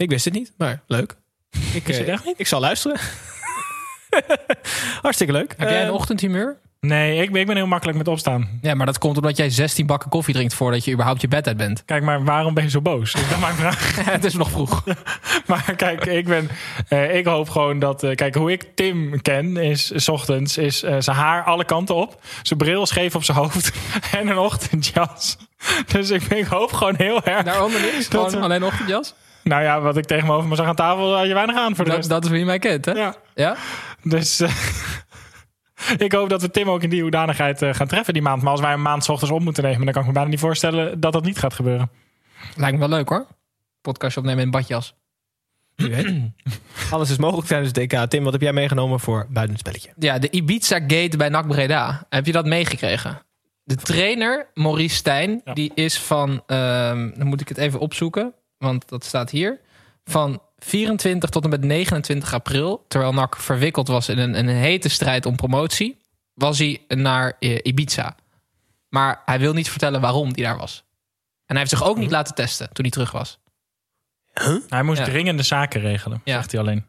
Ik 0.00 0.10
wist 0.10 0.24
het 0.24 0.34
niet, 0.34 0.52
maar 0.56 0.82
leuk. 0.86 1.16
Ik, 1.50 1.60
Wist 1.60 1.86
je 1.86 1.92
het 1.92 2.06
eh, 2.06 2.12
echt 2.12 2.24
niet? 2.24 2.38
ik 2.38 2.46
zal 2.46 2.60
luisteren. 2.60 3.00
Hartstikke 5.02 5.32
leuk. 5.32 5.54
Heb 5.56 5.68
jij 5.68 5.84
een 5.84 5.92
ochtendhumeur? 5.92 6.58
Nee, 6.86 7.22
ik, 7.22 7.32
ben- 7.32 7.40
ik 7.40 7.46
ben 7.46 7.56
heel 7.56 7.66
makkelijk 7.66 7.98
met 7.98 8.08
opstaan. 8.08 8.58
Ja, 8.62 8.74
maar 8.74 8.86
dat 8.86 8.98
komt 8.98 9.16
omdat 9.16 9.36
jij 9.36 9.50
16 9.50 9.86
bakken 9.86 10.10
koffie 10.10 10.34
drinkt 10.34 10.54
voordat 10.54 10.84
je 10.84 10.92
überhaupt 10.92 11.20
je 11.20 11.28
bed 11.28 11.46
uit 11.46 11.56
bent. 11.56 11.82
Kijk, 11.84 12.02
maar 12.02 12.24
waarom 12.24 12.54
ben 12.54 12.64
je 12.64 12.70
zo 12.70 12.80
boos? 12.80 13.14
Is 13.14 13.28
dat 13.28 13.40
mijn 13.40 13.54
vraag? 13.54 13.96
het 14.04 14.24
is 14.24 14.34
nog 14.34 14.50
vroeg. 14.50 14.82
Maar 15.46 15.74
kijk, 15.76 16.06
ik, 16.06 16.24
ben, 16.24 16.50
eh, 16.88 17.16
ik 17.16 17.26
hoop 17.26 17.48
gewoon 17.48 17.78
dat... 17.78 18.02
eh, 18.02 18.14
kijk, 18.14 18.34
hoe 18.34 18.52
ik 18.52 18.64
Tim 18.74 19.22
ken, 19.22 19.56
is 19.56 19.92
's 19.94 20.08
ochtends 20.08 20.56
is 20.58 20.82
eh, 20.82 20.96
zijn 20.98 21.16
haar 21.16 21.44
alle 21.44 21.64
kanten 21.64 21.94
op. 21.94 22.20
Zijn 22.42 22.58
bril 22.58 22.86
scheef 22.86 23.14
op 23.14 23.24
zijn 23.24 23.36
hoofd. 23.38 23.72
En 24.18 24.28
een 24.28 24.38
ochtendjas. 24.38 25.36
Dus 25.86 26.10
ik, 26.10 26.22
ik 26.22 26.46
hoop 26.46 26.72
gewoon 26.72 26.94
heel 26.96 27.22
erg... 27.24 27.42
Daaronder 27.42 27.80
niks? 27.80 28.08
Dat 28.08 28.24
Gewoon 28.24 28.30
we- 28.38 28.44
alleen 28.46 28.64
ochtendjas? 28.64 29.14
Nou 29.42 29.62
ja, 29.62 29.80
wat 29.80 29.96
ik 29.96 30.04
tegenover 30.04 30.48
me 30.48 30.54
zag 30.56 30.66
aan 30.66 30.74
tafel, 30.74 31.16
had 31.16 31.26
je 31.26 31.34
weinig 31.34 31.56
aan 31.56 31.74
voor 31.76 31.84
de 31.84 31.90
Dat, 31.90 31.98
rest. 31.98 32.08
dat 32.10 32.24
is 32.24 32.30
je 32.38 32.44
mij 32.44 32.58
kent, 32.58 32.84
hè? 32.84 32.92
Ja. 32.92 33.14
Ja? 33.34 33.56
Dus 34.02 34.40
eh, 34.40 34.50
ik 36.06 36.12
hoop 36.12 36.28
dat 36.28 36.42
we 36.42 36.50
Tim 36.50 36.70
ook 36.70 36.82
in 36.82 36.90
die 36.90 37.02
hoedanigheid 37.02 37.62
eh, 37.62 37.74
gaan 37.74 37.86
treffen 37.86 38.12
die 38.14 38.22
maand. 38.22 38.42
Maar 38.42 38.50
als 38.52 38.60
wij 38.60 38.72
een 38.72 38.82
maand 38.82 39.04
's 39.04 39.08
ochtends 39.08 39.34
op 39.34 39.40
moeten 39.40 39.62
nemen... 39.62 39.84
dan 39.84 39.92
kan 39.92 40.00
ik 40.02 40.08
me 40.08 40.14
bijna 40.14 40.28
niet 40.28 40.38
voorstellen 40.40 41.00
dat 41.00 41.12
dat 41.12 41.24
niet 41.24 41.38
gaat 41.38 41.54
gebeuren. 41.54 41.90
Lijkt 42.56 42.72
me 42.74 42.88
wel 42.88 42.96
leuk, 42.96 43.08
hoor. 43.08 43.26
Podcastje 43.80 44.20
opnemen 44.20 44.42
in 44.44 44.50
badjas. 44.50 44.94
Alles 46.90 47.10
is 47.10 47.16
mogelijk 47.16 47.46
tijdens 47.48 47.70
het 47.74 47.90
DK. 47.90 48.10
Tim, 48.10 48.22
wat 48.24 48.32
heb 48.32 48.42
jij 48.42 48.52
meegenomen 48.52 49.00
voor 49.00 49.26
buitenspelletje? 49.30 49.92
Ja, 49.98 50.18
de 50.18 50.30
Ibiza-gate 50.30 51.16
bij 51.16 51.28
NAC 51.28 51.46
Breda. 51.48 52.06
Heb 52.08 52.26
je 52.26 52.32
dat 52.32 52.46
meegekregen? 52.46 53.22
De 53.64 53.76
trainer, 53.76 54.46
Maurice 54.54 54.94
Stijn, 54.94 55.40
Ja. 55.44 55.52
die 55.54 55.72
is 55.74 55.98
van... 56.00 56.42
ehm, 56.46 57.10
dan 57.14 57.26
moet 57.26 57.40
ik 57.40 57.48
het 57.48 57.58
even 57.58 57.80
opzoeken, 57.80 58.32
want 58.58 58.88
dat 58.88 59.04
staat 59.04 59.30
hier. 59.30 59.60
Van 60.04 60.42
24 60.64 61.30
tot 61.30 61.44
en 61.44 61.50
met 61.50 61.64
29 61.64 62.34
april, 62.34 62.84
terwijl 62.88 63.12
NAC 63.12 63.36
verwikkeld 63.36 63.88
was 63.88 64.08
in 64.08 64.18
een, 64.18 64.38
een 64.38 64.48
hete 64.48 64.88
strijd 64.88 65.26
om 65.26 65.36
promotie... 65.36 65.98
was 66.34 66.58
hij 66.58 66.84
naar 66.88 67.36
eh, 67.38 67.58
Ibiza. 67.62 68.16
Maar 68.88 69.22
hij 69.24 69.38
wil 69.38 69.52
niet 69.52 69.70
vertellen 69.70 70.00
waarom 70.00 70.24
hij 70.34 70.42
daar 70.44 70.56
was. 70.58 70.84
En 71.46 71.56
hij 71.56 71.58
heeft 71.58 71.70
zich 71.70 71.84
ook 71.84 71.96
niet 71.96 72.10
laten 72.10 72.34
testen 72.34 72.66
toen 72.72 72.84
hij 72.84 72.90
terug 72.92 73.10
was. 73.10 73.38
Hij 74.68 74.82
moest 74.82 74.98
Ja. 74.98 75.04
dringende 75.04 75.42
zaken 75.42 75.80
regelen, 75.80 76.20
Ja. 76.24 76.34
zegt 76.34 76.52
hij 76.52 76.60
alleen. 76.60 76.84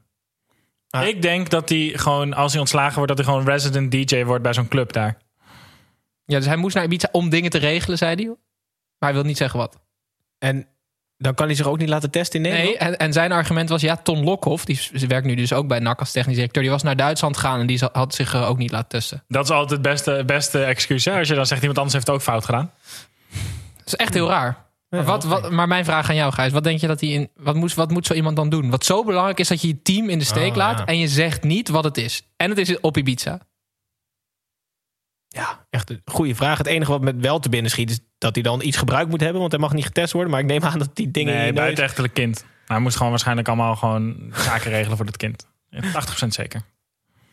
Ah. 0.90 1.08
Ik 1.08 1.22
denk 1.22 1.50
dat 1.50 1.70
hij 1.70 1.92
gewoon, 1.96 2.34
als 2.34 2.52
hij 2.52 2.60
ontslagen 2.62 2.96
wordt, 2.96 3.08
dat 3.08 3.18
hij 3.18 3.28
gewoon 3.28 3.46
resident 3.50 3.92
DJ 3.92 4.24
wordt 4.24 4.44
bij 4.44 4.54
zo'n 4.54 4.68
club 4.68 4.94
daar. 4.94 5.18
Ja, 6.26 6.38
dus 6.38 6.46
hij 6.46 6.56
moest 6.56 6.76
naar 6.76 6.84
Ibiza 6.84 7.10
om 7.12 7.30
dingen 7.30 7.50
te 7.50 7.58
regelen, 7.58 7.98
zei 7.98 8.16
hij. 8.16 8.26
Maar 8.26 9.10
hij 9.10 9.14
wil 9.14 9.24
niet 9.24 9.38
zeggen 9.38 9.60
wat. 9.60 9.80
En 10.38 10.68
dan 11.22 11.34
kan 11.34 11.46
hij 11.46 11.56
zich 11.56 11.68
ook 11.68 11.78
niet 11.78 11.90
laten 11.90 12.12
testen 12.12 12.46
in 12.46 12.52
Nee, 12.52 12.62
Nederland? 12.64 12.80
en, 12.92 12.98
en 12.98 13.14
zijn 13.14 13.32
argument 13.32 13.70
was, 13.70 13.82
ja, 13.82 13.96
Ton 13.96 14.24
Lokhoff, 14.24 14.66
die 14.66 14.80
werkt 15.08 15.28
nu 15.28 15.36
dus 15.36 15.54
ook 15.54 15.68
bij 15.68 15.80
NAC 15.80 16.00
als 16.00 16.12
technisch 16.12 16.36
directeur, 16.36 16.62
die 16.64 16.72
was 16.72 16.84
naar 16.84 16.96
Duitsland 16.96 17.38
gegaan 17.38 17.60
en 17.60 17.68
die 17.68 17.80
had 17.92 18.16
zich 18.16 18.34
eh, 18.34 18.50
ook 18.50 18.58
niet 18.58 18.72
laten 18.72 18.90
testen. 18.90 19.24
Dat 19.28 19.44
is 19.44 19.50
altijd 19.52 19.70
het 19.72 19.82
beste, 19.82 20.24
beste 20.26 20.64
excuus. 20.64 21.06
Hè? 21.06 21.18
Als 21.18 21.28
je 21.28 21.34
dan 21.36 21.46
zegt, 21.46 21.60
iemand 21.62 21.78
anders 21.80 21.96
heeft 21.96 22.08
het 22.08 22.16
ook 22.16 22.22
fout 22.24 22.46
gedaan. 22.46 22.72
Dat 23.78 23.86
is 23.86 23.96
echt 23.96 24.14
heel 24.14 24.28
raar. 24.30 24.70
Maar, 24.90 25.04
wat, 25.04 25.24
wat, 25.24 25.52
maar 25.52 25.68
mijn 25.68 25.86
vraag 25.86 26.10
aan 26.10 26.16
jou, 26.16 26.34
Gijs. 26.34 26.52
Wat 26.52 26.64
denk 26.64 26.80
je 26.80 26.88
dat 26.88 27.02
hij 27.02 27.10
in. 27.10 27.30
Wat 27.36 27.56
moet, 27.56 27.74
wat 27.74 27.92
moet 27.92 28.06
zo 28.06 28.14
iemand 28.14 28.36
dan 28.36 28.50
doen? 28.50 28.70
Wat 28.70 28.86
zo 28.86 29.04
belangrijk 29.04 29.40
is 29.40 29.48
dat 29.48 29.62
je 29.62 29.68
je 29.68 29.82
team 29.82 30.10
in 30.10 30.20
de 30.20 30.26
steek 30.26 30.50
Oh, 30.52 30.56
laat. 30.56 30.78
ja. 30.78 30.86
en 30.86 30.98
je 31.00 31.08
zegt 31.08 31.44
niet 31.44 31.70
wat 31.70 31.84
het 31.84 31.98
is. 31.98 32.22
En 32.38 32.50
het 32.50 32.58
is 32.58 32.80
op 32.80 32.98
Ibiza. 32.98 33.40
Ja, 35.34 35.66
echt 35.70 35.90
een 35.90 36.02
goede 36.06 36.36
vraag. 36.36 36.58
Het 36.58 36.68
enige 36.68 36.92
wat 36.92 37.02
me 37.02 37.16
wel 37.16 37.40
te 37.40 37.50
binnen 37.50 37.72
schiet 37.72 37.90
is 37.90 38.00
dat 38.18 38.36
hij 38.36 38.44
dan 38.44 38.62
iets 38.62 38.78
gebruikt 38.78 39.10
moet 39.10 39.20
hebben, 39.22 39.40
want 39.40 39.52
hij 39.52 39.62
mag 39.62 39.74
niet 39.74 39.86
getest 39.86 40.14
worden. 40.14 40.32
Maar 40.32 40.40
ik 40.40 40.46
neem 40.46 40.64
aan 40.64 40.80
dat 40.80 40.96
die 40.96 41.12
dingen 41.12 41.34
in 41.36 41.40
Nee, 41.42 41.54
buitenechtelijk 41.54 42.14
kind. 42.14 42.42
Maar 42.44 42.78
hij 42.78 42.80
moest 42.80 42.96
gewoon 42.96 43.12
waarschijnlijk 43.12 43.48
allemaal 43.48 43.76
gewoon 43.76 44.32
zaken 44.34 44.72
regelen 44.72 44.98
voor 44.98 45.06
het 45.06 45.18
kind. 45.18 45.48
Ja, 45.70 45.82
80% 45.82 46.28
zeker. 46.28 46.62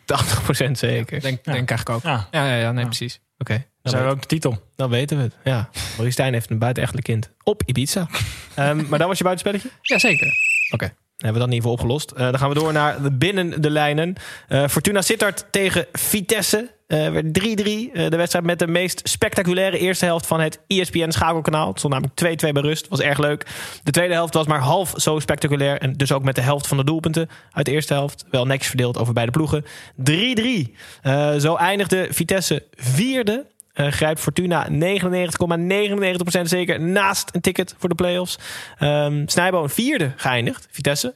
80% 0.04 0.70
zeker. 0.78 1.20
Denk, 1.20 1.38
Ja. 1.44 1.52
denk 1.52 1.68
eigenlijk 1.70 1.88
ook. 1.90 2.02
Ja, 2.12 2.28
Ja, 2.30 2.46
ja, 2.46 2.56
ja 2.56 2.70
nee, 2.72 2.80
Ja. 2.82 2.86
precies. 2.88 3.20
Oké, 3.38 3.52
dan 3.52 3.62
dan, 3.82 3.92
zijn 3.92 4.04
we 4.04 4.10
ook 4.10 4.20
de 4.20 4.26
titel. 4.26 4.62
dan 4.76 4.90
weten 4.90 5.16
we 5.16 5.22
het. 5.22 5.36
Ja, 5.44 5.68
Maurice 5.88 6.10
Stijn 6.10 6.32
heeft 6.32 6.50
een 6.50 6.58
buitenechtelijk 6.58 7.06
kind 7.06 7.30
op 7.42 7.62
Ibiza. 7.66 8.06
Ehm, 8.54 8.88
maar 8.88 8.98
dat 8.98 9.08
was 9.08 9.18
je 9.18 9.24
buitenspelletje? 9.24 9.70
Ja, 9.82 9.98
zeker. 9.98 10.26
Oké, 10.70 10.84
dan 10.86 10.94
hebben 11.16 11.32
we 11.32 11.38
dat 11.38 11.48
in 11.48 11.54
ieder 11.54 11.54
geval 11.70 11.72
opgelost. 11.72 12.10
Eh, 12.10 12.18
dan 12.18 12.38
gaan 12.38 12.48
we 12.48 12.54
door 12.54 12.72
naar 12.72 13.02
de 13.02 13.12
binnen 13.12 13.62
de 13.62 13.70
lijnen. 13.70 14.14
Eh, 14.48 14.68
Fortuna 14.68 15.02
Sittard 15.02 15.46
tegen 15.50 15.86
Vitesse. 15.92 16.76
Eh 16.88 17.10
werd 17.10 17.32
3-3. 17.32 17.92
Eh, 17.92 18.10
de 18.10 18.16
wedstrijd 18.16 18.44
met 18.44 18.58
de 18.58 18.66
meest 18.66 19.08
spectaculaire 19.08 19.78
eerste 19.78 20.04
helft 20.04 20.26
van 20.26 20.40
het 20.40 20.60
E 20.66 20.80
ESPN 20.80 21.10
schakelkanaal. 21.10 21.68
Het 21.68 21.78
stond 21.78 21.92
namelijk 21.92 22.44
2-2 22.46 22.52
bij 22.52 22.62
rust. 22.62 22.88
Was 22.88 23.00
erg 23.00 23.18
leuk. 23.18 23.46
De 23.82 23.90
tweede 23.90 24.14
helft 24.14 24.34
was 24.34 24.46
maar 24.46 24.60
half 24.60 24.92
zo 24.96 25.18
spectaculair. 25.18 25.78
En 25.78 25.92
dus 25.92 26.12
ook 26.12 26.22
met 26.22 26.34
de 26.34 26.40
helft 26.40 26.66
van 26.66 26.76
de 26.76 26.84
doelpunten 26.84 27.28
uit 27.52 27.66
de 27.66 27.72
eerste 27.72 27.92
helft. 27.92 28.24
Wel 28.30 28.46
netjes 28.46 28.68
verdeeld 28.68 28.98
over 28.98 29.12
beide 29.14 29.32
ploegen. 29.32 29.64
3-3. 29.96 30.74
Eh, 31.02 31.34
zo 31.34 31.54
eindigde 31.54 32.08
Vitesse 32.10 32.66
vierde. 32.74 33.46
Eh, 33.72 33.86
grijpt 33.86 34.20
Fortuna 34.20 34.68
99,99% 34.68 36.48
zeker 36.48 36.80
naast 36.80 37.34
een 37.34 37.40
ticket 37.40 37.74
voor 37.78 37.88
de 37.88 37.94
play-offs. 37.94 38.38
Ehm 38.78 39.26
Snijboon 39.26 39.70
vierde 39.70 40.12
geëindigd, 40.16 40.68
Vitesse. 40.70 41.14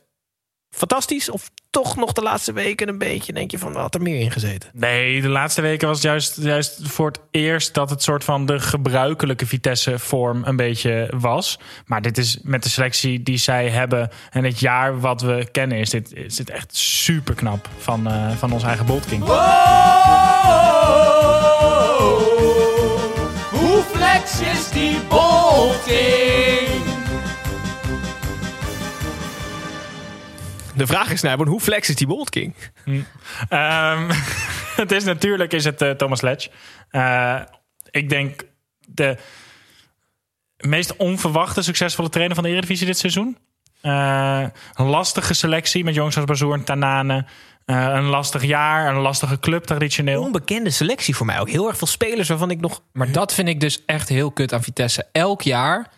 Fantastisch 0.70 1.30
of 1.30 1.50
toch 1.72 1.96
nog 1.96 2.12
de 2.12 2.22
laatste 2.22 2.52
weken 2.52 2.88
een 2.88 2.98
beetje 2.98 3.32
denk 3.32 3.50
je 3.50 3.58
van 3.58 3.72
wat 3.72 3.94
er 3.94 4.02
meer 4.02 4.20
in 4.20 4.30
gezeten? 4.30 4.70
Nee, 4.72 5.20
de 5.20 5.28
laatste 5.28 5.60
weken 5.60 5.88
was 5.88 5.96
het 5.96 6.06
juist, 6.06 6.36
juist 6.42 6.78
voor 6.82 7.06
het 7.06 7.20
eerst 7.30 7.74
dat 7.74 7.90
het 7.90 8.02
soort 8.02 8.24
van 8.24 8.46
de 8.46 8.60
gebruikelijke 8.60 9.46
Vitesse-vorm 9.46 10.42
een 10.44 10.56
beetje 10.56 11.12
was. 11.16 11.58
Maar 11.86 12.02
dit 12.02 12.18
is 12.18 12.38
met 12.42 12.62
de 12.62 12.68
selectie 12.68 13.22
die 13.22 13.36
zij 13.36 13.68
hebben 13.68 14.10
en 14.30 14.44
het 14.44 14.60
jaar 14.60 15.00
wat 15.00 15.20
we 15.20 15.48
kennen, 15.52 15.78
is 15.78 15.90
dit, 15.90 16.14
is 16.14 16.36
dit 16.36 16.50
echt 16.50 16.76
super 16.76 17.34
knap 17.34 17.68
van, 17.78 18.06
eh, 18.06 18.30
van 18.30 18.52
ons 18.52 18.62
eigen 18.62 18.86
Bolt 18.86 19.06
King. 19.06 19.24
Hoe 23.50 23.82
flex 23.92 24.40
is 24.40 24.70
die 24.70 24.98
bolting? 25.08 26.41
De 30.82 30.88
vraag 30.88 31.10
is 31.10 31.18
Snijboon, 31.18 31.46
hoe 31.46 31.60
flex 31.60 31.88
is 31.88 31.96
die 31.96 32.06
Bolt 32.06 32.30
King? 32.30 32.54
Ehm, 33.48 34.10
het 34.82 34.92
is 34.92 35.04
natuurlijk 35.04 35.52
is 35.52 35.64
het 35.64 35.82
eh, 35.82 35.90
Thomas 35.90 36.20
Letch. 36.20 36.48
Eh, 36.88 37.40
ik 37.90 38.08
denk 38.08 38.44
de 38.86 39.16
meest 40.56 40.96
onverwachte 40.96 41.62
succesvolle 41.62 42.08
trainer 42.08 42.34
van 42.34 42.44
de 42.44 42.50
Eredivisie 42.50 42.86
dit 42.86 42.98
seizoen. 42.98 43.38
Eh, 43.80 44.44
een 44.74 44.86
lastige 44.86 45.34
selectie 45.34 45.84
met 45.84 45.94
jongens 45.94 46.16
als 46.16 46.24
Bazoer 46.24 46.54
en 46.54 46.64
Tanane. 46.64 47.26
Eh, 47.64 47.76
een 47.76 48.04
lastig 48.04 48.44
jaar, 48.44 48.94
een 48.94 49.00
lastige 49.00 49.38
club 49.38 49.64
traditioneel. 49.64 50.22
Onbekende 50.22 50.70
selectie 50.70 51.16
voor 51.16 51.26
mij 51.26 51.40
ook. 51.40 51.50
Heel 51.50 51.68
erg 51.68 51.76
veel 51.76 51.86
spelers 51.86 52.28
waarvan 52.28 52.50
ik 52.50 52.60
nog... 52.60 52.82
Maar 52.92 53.12
dat 53.12 53.34
vind 53.34 53.48
ik 53.48 53.60
dus 53.60 53.84
echt 53.84 54.08
heel 54.08 54.30
kut 54.30 54.52
aan 54.52 54.62
Vitesse. 54.62 55.06
Elk 55.12 55.42
jaar 55.42 55.90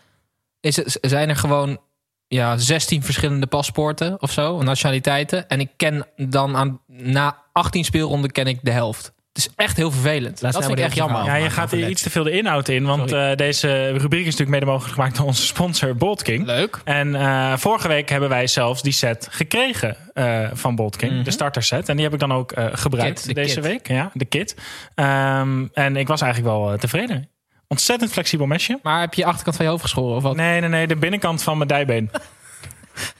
is 0.59 0.75
het, 0.75 0.97
zijn 1.01 1.29
er 1.29 1.35
gewoon 1.35 1.79
ja, 2.27 2.57
16 2.57 3.03
verschillende 3.03 3.47
paspoorten 3.47 4.21
of 4.21 4.31
zo, 4.31 4.63
nationaliteiten. 4.63 5.47
En 5.47 5.59
ik 5.59 5.69
ken 5.77 6.05
dan 6.15 6.55
aan, 6.55 6.79
na 6.87 7.37
18 7.51 7.83
speelronden 7.85 8.31
ken 8.31 8.47
ik 8.47 8.59
de 8.61 8.71
helft. 8.71 9.13
Het 9.33 9.47
is 9.47 9.53
echt 9.55 9.77
heel 9.77 9.91
vervelend. 9.91 10.41
Laat 10.41 10.53
dat 10.53 10.65
vind 10.65 10.77
ik 10.77 10.83
echt 10.83 10.93
even 10.97 11.05
jammer. 11.07 11.25
Ja, 11.25 11.35
je 11.35 11.49
gaat 11.49 11.71
hier 11.71 11.89
iets 11.89 12.01
te 12.01 12.09
veel 12.09 12.23
de 12.23 12.31
inhoud 12.31 12.67
in. 12.67 12.85
Want 12.85 13.11
eh, 13.11 13.35
deze 13.35 13.87
rubriek 13.89 14.19
is 14.19 14.25
natuurlijk 14.25 14.49
mede 14.49 14.65
mogelijk 14.65 14.93
gemaakt 14.93 15.15
door 15.15 15.25
onze 15.25 15.45
sponsor 15.45 15.95
Bolt 15.95 16.21
King. 16.21 16.45
Leuk. 16.45 16.81
En 16.83 17.15
eh, 17.15 17.57
vorige 17.57 17.87
week 17.87 18.09
hebben 18.09 18.29
wij 18.29 18.47
zelfs 18.47 18.81
die 18.81 18.91
set 18.91 19.27
gekregen 19.31 19.97
eh, 20.13 20.49
van 20.53 20.75
Bolt 20.75 20.95
King. 20.95 21.23
De 21.23 21.31
starter 21.31 21.63
set. 21.63 21.89
En 21.89 21.95
die 21.95 22.05
heb 22.05 22.13
ik 22.13 22.19
dan 22.19 22.33
ook 22.33 22.51
eh, 22.51 22.65
gebruikt 22.71 23.19
Kit, 23.19 23.27
de 23.27 23.33
deze 23.33 23.53
kit. 23.59 23.63
week. 23.63 23.87
Ja, 23.87 24.11
de 24.13 24.25
kit. 24.25 24.55
Ehm, 24.95 25.65
en 25.73 25.95
ik 25.95 26.07
was 26.07 26.21
eigenlijk 26.21 26.53
wel 26.53 26.77
tevreden. 26.77 27.29
Ontzettend 27.67 28.11
flexibel 28.11 28.45
mesje. 28.45 28.79
Maar 28.83 28.99
heb 28.99 29.13
je 29.13 29.21
je 29.21 29.27
achterkant 29.27 29.55
van 29.55 29.65
je 29.65 29.71
hoofd 29.71 29.83
geschoren 29.83 30.15
of 30.15 30.23
wat? 30.23 30.35
Nee, 30.35 30.59
nee, 30.59 30.69
nee. 30.69 30.87
De 30.87 30.95
binnenkant 30.95 31.43
van 31.43 31.57
mijn 31.57 31.69
dijbeen. 31.69 32.11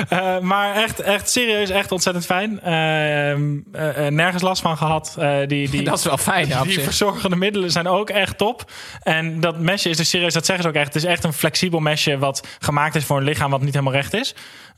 Eh, 0.09 0.39
maar 0.39 0.75
echt, 0.75 1.01
echt 1.01 1.31
serieus, 1.31 1.71
echt 1.71 1.93
ontzettend 1.93 2.27
fijn. 2.27 2.61
Ehm, 2.61 3.59
eh, 3.73 4.07
eh, 4.07 4.13
nergens 4.13 4.43
last 4.43 4.63
van 4.63 4.77
gehad. 4.77 5.17
Eh, 5.19 5.39
die, 5.47 5.69
die, 5.69 5.83
Dat 5.91 5.99
is 5.99 6.05
wel 6.05 6.17
fijn, 6.17 6.49
ja, 6.49 6.63
die 6.63 6.81
verzorgende 6.81 7.37
middelen 7.37 7.71
zijn 7.71 7.87
ook 7.87 8.11
echt 8.11 8.39
top. 8.39 8.71
En 9.03 9.41
dat 9.41 9.59
mesje 9.59 9.89
is 9.89 9.97
dus 9.97 10.09
serieus, 10.09 10.33
dat 10.33 10.47
zeggen 10.47 10.65
ze 10.65 10.71
ook 10.71 10.77
echt. 10.77 10.95
Het 10.95 11.03
is 11.03 11.05
echt 11.05 11.25
een 11.25 11.33
flexibel 11.33 11.81
mesje 11.81 12.19
wat 12.19 12.47
gemaakt 12.59 12.95
is 12.95 13.05
voor 13.05 13.17
een 13.17 13.25
lichaam 13.25 13.51
wat 13.51 13.61
niet 13.61 13.75
helemaal 13.75 13.95
recht 13.95 14.15
is. 14.15 14.35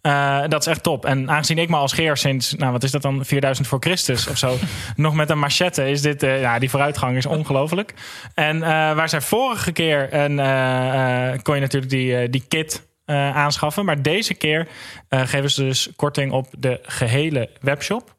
Eh, 0.07 0.43
dat 0.49 0.61
is 0.61 0.67
echt 0.67 0.83
top. 0.83 1.05
En 1.05 1.31
aangezien 1.31 1.59
ik 1.59 1.69
me 1.69 1.77
als 1.77 1.93
geer 1.93 2.17
sinds, 2.17 2.55
nou 2.55 2.73
wat 2.73 2.83
is 2.83 2.91
dat 2.91 3.03
dan, 3.03 3.25
4000 3.25 3.67
voor 3.67 3.79
Christus 3.81 4.29
of 4.29 4.39
zo, 4.39 4.57
nog 4.97 5.15
met 5.15 5.31
een 5.31 5.39
machette 5.39 5.91
is 5.91 6.03
dit, 6.03 6.23
eh, 6.23 6.41
ja, 6.41 6.59
die 6.59 6.71
vooruitgang 6.71 7.17
is 7.17 7.27
ongelooflijk. 7.27 7.95
En 8.35 8.63
eh, 8.63 8.69
waar 8.69 9.09
zij 9.09 9.21
vorige 9.21 9.73
keer, 9.73 10.11
en 10.11 10.37
kon 11.43 11.55
je 11.55 11.61
natuurlijk 11.61 11.91
die, 11.91 12.31
die 12.31 12.45
kit 12.49 12.87
aanschaffen. 13.07 13.85
Maar 13.85 14.03
deze 14.03 14.35
keer 14.35 14.69
geven 15.09 15.51
ze 15.51 15.63
dus 15.63 15.89
korting 15.97 16.33
op 16.33 16.47
de 16.59 16.81
gehele 16.83 17.51
webshop. 17.61 18.16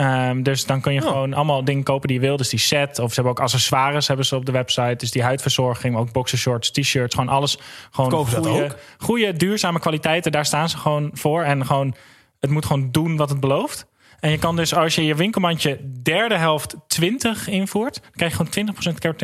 Ehm, 0.00 0.42
dus 0.42 0.66
dan 0.66 0.80
kun 0.80 0.92
je 0.92 1.00
gewoon 1.00 1.34
allemaal 1.34 1.64
dingen 1.64 1.82
kopen 1.82 2.08
die 2.08 2.20
je 2.20 2.26
wil. 2.26 2.36
Dus 2.36 2.48
die 2.48 2.58
set, 2.58 2.98
of 2.98 3.08
ze 3.08 3.14
hebben 3.14 3.32
ook 3.32 3.40
accessoires 3.40 4.08
hebben 4.08 4.26
ze 4.26 4.36
op 4.36 4.46
de 4.46 4.52
website. 4.52 4.94
Dus 4.96 5.10
die 5.10 5.22
huidverzorging, 5.22 5.96
ook 5.96 6.12
boxershorts, 6.12 6.70
t-shirts, 6.70 7.14
gewoon 7.14 7.34
alles. 7.34 7.58
Gewoon 7.90 8.26
goede, 8.26 8.76
goede, 8.98 9.32
duurzame 9.32 9.80
kwaliteiten. 9.80 10.32
Daar 10.32 10.46
staan 10.46 10.68
ze 10.68 10.76
gewoon 10.76 11.10
voor. 11.12 11.42
En 11.42 11.66
gewoon, 11.66 11.94
het 12.38 12.50
moet 12.50 12.64
gewoon 12.64 12.90
doen 12.90 13.16
wat 13.16 13.28
het 13.28 13.40
belooft. 13.40 13.86
En 14.20 14.30
je 14.30 14.38
kan 14.38 14.56
dus, 14.56 14.74
als 14.74 14.94
je 14.94 15.04
je 15.04 15.14
winkelmandje 15.14 15.78
derde 16.02 16.36
helft 16.36 16.76
20 16.86 17.48
invoert, 17.48 18.00
dan 18.02 18.10
krijg 18.12 18.38
je 18.38 18.44
gewoon 18.44 18.74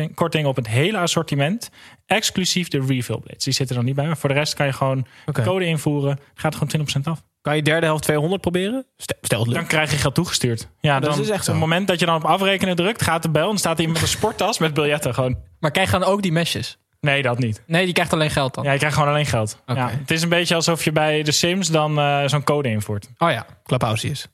20% 0.09 0.13
korting, 0.13 0.45
op 0.45 0.55
het 0.55 0.67
hele 0.67 0.97
assortiment. 0.97 1.69
Exclusief 2.05 2.67
de 2.67 2.79
refill 2.79 3.19
blades. 3.19 3.43
Die 3.43 3.53
zitten 3.53 3.75
er 3.75 3.81
nog 3.81 3.85
niet 3.85 3.95
bij. 3.95 4.07
Maar 4.07 4.17
voor 4.17 4.29
de 4.29 4.35
rest 4.35 4.53
kan 4.53 4.65
je 4.65 4.73
gewoon 4.73 5.05
code 5.31 5.65
invoeren. 5.65 6.19
Gaat 6.33 6.55
gewoon 6.55 6.87
20% 6.87 7.03
af. 7.03 7.23
Kan 7.47 7.55
je 7.55 7.61
derde 7.61 7.85
helft 7.85 8.03
200 8.03 8.41
proberen? 8.41 8.85
Stel, 8.97 9.39
het 9.39 9.47
lukt. 9.47 9.53
Dan 9.53 9.67
krijg 9.67 9.91
je 9.91 9.97
geld 9.97 10.15
toegestuurd. 10.15 10.67
Ja, 10.79 10.99
dat 10.99 11.11
dan, 11.11 11.21
is 11.21 11.29
echt 11.29 11.43
zo. 11.45 11.51
Op 11.51 11.57
het 11.57 11.65
moment 11.67 11.87
dat 11.87 11.99
je 11.99 12.05
dan 12.05 12.15
op 12.15 12.23
afrekenen 12.23 12.75
drukt, 12.75 13.01
gaat 13.01 13.23
de 13.23 13.29
bel. 13.29 13.41
En 13.41 13.47
dan 13.47 13.57
staat 13.57 13.79
iemand 13.79 13.99
met 13.99 14.07
een 14.07 14.17
sporttas 14.17 14.59
met 14.59 14.73
biljetten 14.73 15.13
gewoon. 15.13 15.37
Maar 15.59 15.71
krijg 15.71 15.91
je 15.91 15.99
dan 15.99 16.07
ook 16.07 16.21
die 16.21 16.31
mesjes? 16.31 16.77
Nee, 16.99 17.21
dat 17.21 17.39
niet. 17.39 17.63
Nee, 17.65 17.85
die 17.85 17.93
krijgt 17.93 18.13
alleen 18.13 18.29
geld 18.29 18.53
dan. 18.53 18.63
Ja, 18.63 18.71
je 18.71 18.77
krijgt 18.77 18.95
gewoon 18.95 19.11
alleen 19.11 19.25
geld. 19.25 19.61
Ja, 19.65 19.89
het 19.89 20.11
is 20.11 20.21
een 20.21 20.29
beetje 20.29 20.55
alsof 20.55 20.83
je 20.83 20.91
bij 20.91 21.23
de 21.23 21.31
Sims 21.31 21.67
dan 21.67 21.99
eh, 21.99 22.23
zo'n 22.25 22.43
code 22.43 22.69
invoert. 22.69 23.07
Oh 23.17 23.31
ja. 23.31 23.45
Clubhouses. 23.63 24.27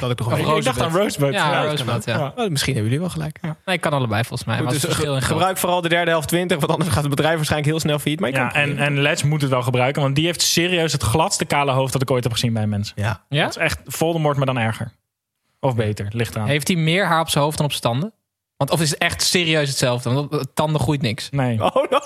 Dat 0.00 0.10
ik 0.10 0.16
toch 0.16 0.26
wel. 0.28 0.38
Ik 0.38 0.44
dacht 0.44 0.64
Rosebud. 0.64 0.82
aan 0.82 1.00
Rosebud. 1.02 1.32
Ja, 1.32 1.64
Rosebud, 1.64 2.04
ja. 2.04 2.18
Ja. 2.18 2.32
Oh, 2.36 2.50
misschien 2.50 2.74
hebben 2.74 2.92
jullie 2.92 3.06
wel 3.06 3.14
gelijk. 3.14 3.40
Nee, 3.64 3.78
kan 3.78 3.92
allebei 3.92 4.24
volgens 4.24 4.44
mij. 4.44 4.56
Goed, 4.56 4.64
maar 4.64 4.74
dus 4.74 4.84
ge- 4.84 4.90
geld. 5.02 5.24
gebruik 5.24 5.58
vooral 5.58 5.80
de 5.80 5.88
derde 5.88 6.10
helft 6.10 6.28
20, 6.28 6.58
want 6.58 6.72
anders 6.72 6.90
gaat 6.90 7.00
het 7.02 7.10
bedrijf 7.10 7.34
waarschijnlijk 7.36 7.70
heel 7.70 7.80
snel 7.80 7.98
failliet. 7.98 8.20
Maar 8.20 8.30
Ja, 8.30 8.52
en, 8.54 8.78
en 8.78 9.00
Let's 9.00 9.22
moet 9.22 9.40
het 9.40 9.50
wel 9.50 9.62
gebruiken, 9.62 10.02
want 10.02 10.14
die 10.14 10.24
heeft 10.26 10.42
serieus 10.42 10.92
het 10.92 11.02
gladste 11.02 11.44
kale 11.44 11.72
hoofd 11.72 11.92
dat 11.92 12.02
ik 12.02 12.10
ooit 12.10 12.22
heb 12.24 12.32
gezien 12.32 12.52
bij 12.52 12.62
een 12.62 12.68
mens. 12.68 12.92
ja. 12.96 13.24
Ja? 13.28 13.42
Dat 13.42 13.50
is 13.50 13.56
echt 13.56 13.80
Voldemort, 13.86 14.36
maar 14.36 14.46
dan 14.46 14.58
erger. 14.58 14.92
Of 15.60 15.74
beter, 15.76 16.06
ligt 16.10 16.34
eraan. 16.34 16.46
Heeft 16.48 16.68
hij 16.68 16.76
meer 16.76 17.06
haar 17.06 17.20
op 17.20 17.28
zijn 17.28 17.44
hoofd 17.44 17.56
dan 17.56 17.66
op 17.66 17.72
zijn 17.72 17.82
tanden? 17.82 18.12
Want 18.56 18.70
of 18.70 18.80
is 18.80 18.90
het 18.90 18.98
echt 18.98 19.22
serieus 19.22 19.68
hetzelfde? 19.68 20.10
Want 20.12 20.32
op 20.34 20.44
tanden 20.54 20.80
groeit 20.80 21.02
niks. 21.02 21.28
Nee. 21.30 21.62
Oh 21.64 21.74
no. 21.90 21.98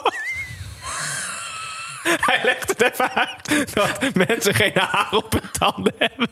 Hij 2.31 2.40
legt 2.44 2.68
het 2.68 2.92
even 2.92 3.11
uit 3.14 3.75
dat 3.75 4.14
mensen 4.27 4.55
geen 4.55 4.73
haar 4.75 5.09
op 5.11 5.33
hun 5.33 5.51
tanden 5.59 5.92
hebben. 5.99 6.29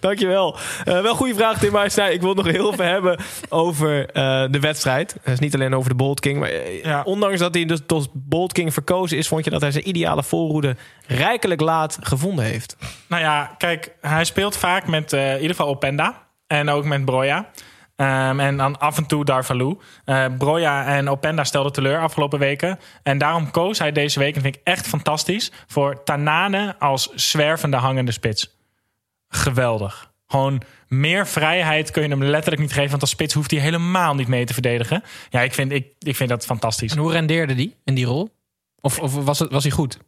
Dankjewel. 0.00 0.56
Uh, 0.84 1.00
wel 1.00 1.14
goede 1.14 1.34
vraag, 1.34 1.58
Tim 1.58 1.74
Huisnij. 1.74 2.12
Ik 2.12 2.20
wil 2.20 2.28
het 2.28 2.44
nog 2.44 2.54
heel 2.54 2.72
veel 2.72 2.84
hebben 2.84 3.18
over 3.48 4.00
uh, 4.00 4.44
de 4.50 4.60
wedstrijd. 4.60 5.16
Dus 5.24 5.38
niet 5.38 5.54
alleen 5.54 5.74
over 5.74 5.90
de 5.90 5.96
Bolt 5.96 6.20
King. 6.20 6.38
Maar 6.38 6.52
uh, 6.52 6.84
ja. 6.84 7.02
ondanks 7.02 7.38
dat 7.38 7.54
hij 7.54 7.64
dus 7.64 7.80
tot 7.86 8.08
Bolt 8.12 8.52
King 8.52 8.72
verkozen 8.72 9.18
is... 9.18 9.28
vond 9.28 9.44
je 9.44 9.50
dat 9.50 9.60
hij 9.60 9.70
zijn 9.70 9.88
ideale 9.88 10.22
voorroede 10.22 10.76
rijkelijk 11.06 11.60
laat 11.60 11.98
gevonden 12.00 12.44
heeft? 12.44 12.76
Nou 13.06 13.22
ja, 13.22 13.54
kijk, 13.58 13.92
hij 14.00 14.24
speelt 14.24 14.56
vaak 14.56 14.86
met 14.86 15.12
in 15.12 15.34
ieder 15.34 15.56
geval 15.56 15.68
Openda. 15.68 16.26
En 16.46 16.68
ook 16.68 16.84
met 16.84 17.04
Broja. 17.04 17.50
Um, 17.96 18.40
en 18.40 18.56
dan 18.56 18.78
af 18.78 18.96
en 18.96 19.06
toe 19.06 19.24
Darvalu. 19.24 19.76
Uh, 20.06 20.24
Broja 20.38 20.86
en 20.86 21.08
Openda 21.08 21.44
stelden 21.44 21.72
teleur 21.72 22.00
afgelopen 22.00 22.38
weken. 22.38 22.78
En 23.02 23.18
daarom 23.18 23.50
koos 23.50 23.78
hij 23.78 23.92
deze 23.92 24.18
week, 24.18 24.36
en 24.36 24.42
vind 24.42 24.56
ik 24.56 24.60
echt 24.64 24.86
fantastisch... 24.86 25.52
voor 25.66 26.02
Tanane 26.02 26.76
als 26.78 27.12
zwervende 27.14 27.76
hangende 27.76 28.12
spits. 28.12 28.56
Geweldig. 29.28 30.12
Gewoon 30.26 30.62
meer 30.88 31.26
vrijheid 31.26 31.90
kun 31.90 32.02
je 32.02 32.08
hem 32.08 32.24
letterlijk 32.24 32.62
niet 32.62 32.72
geven. 32.72 32.90
Want 32.90 33.00
als 33.00 33.10
spits 33.10 33.34
hoeft 33.34 33.50
hij 33.50 33.60
helemaal 33.60 34.14
niet 34.14 34.28
mee 34.28 34.44
te 34.44 34.52
verdedigen. 34.52 35.02
Ja, 35.30 35.40
ik 35.40 35.54
vind, 35.54 35.72
ik, 35.72 35.86
ik 35.98 36.16
vind 36.16 36.28
dat 36.28 36.44
fantastisch. 36.44 36.92
En 36.92 36.98
hoe 36.98 37.12
rendeerde 37.12 37.54
die 37.54 37.76
in 37.84 37.94
die 37.94 38.06
rol? 38.06 38.34
Of, 38.80 38.98
of 38.98 39.24
was, 39.24 39.38
het, 39.38 39.50
was 39.50 39.62
hij 39.62 39.72
goed? 39.72 39.98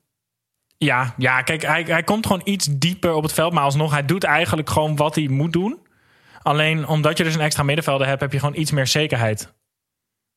Ja, 0.77 1.14
ja 1.16 1.42
kijk, 1.42 1.62
hij, 1.62 1.83
hij 1.83 2.03
komt 2.03 2.27
gewoon 2.27 2.42
iets 2.44 2.68
dieper 2.70 3.12
op 3.12 3.22
het 3.22 3.33
veld. 3.33 3.53
Maar 3.53 3.64
alsnog, 3.64 3.90
hij 3.90 4.05
doet 4.05 4.24
eigenlijk 4.24 4.70
gewoon 4.70 4.96
wat 4.96 5.14
hij 5.14 5.29
moet 5.29 5.53
doen. 5.53 5.87
Alleen 6.48 6.87
omdat 6.87 7.18
je 7.18 7.24
dus 7.24 7.34
een 7.34 7.40
extra 7.40 7.62
middenvelder 7.62 8.06
hebt, 8.06 8.20
heb 8.20 8.32
je 8.32 8.38
gewoon 8.38 8.56
iets 8.56 8.70
meer 8.70 8.87
zekerheid. 8.87 9.54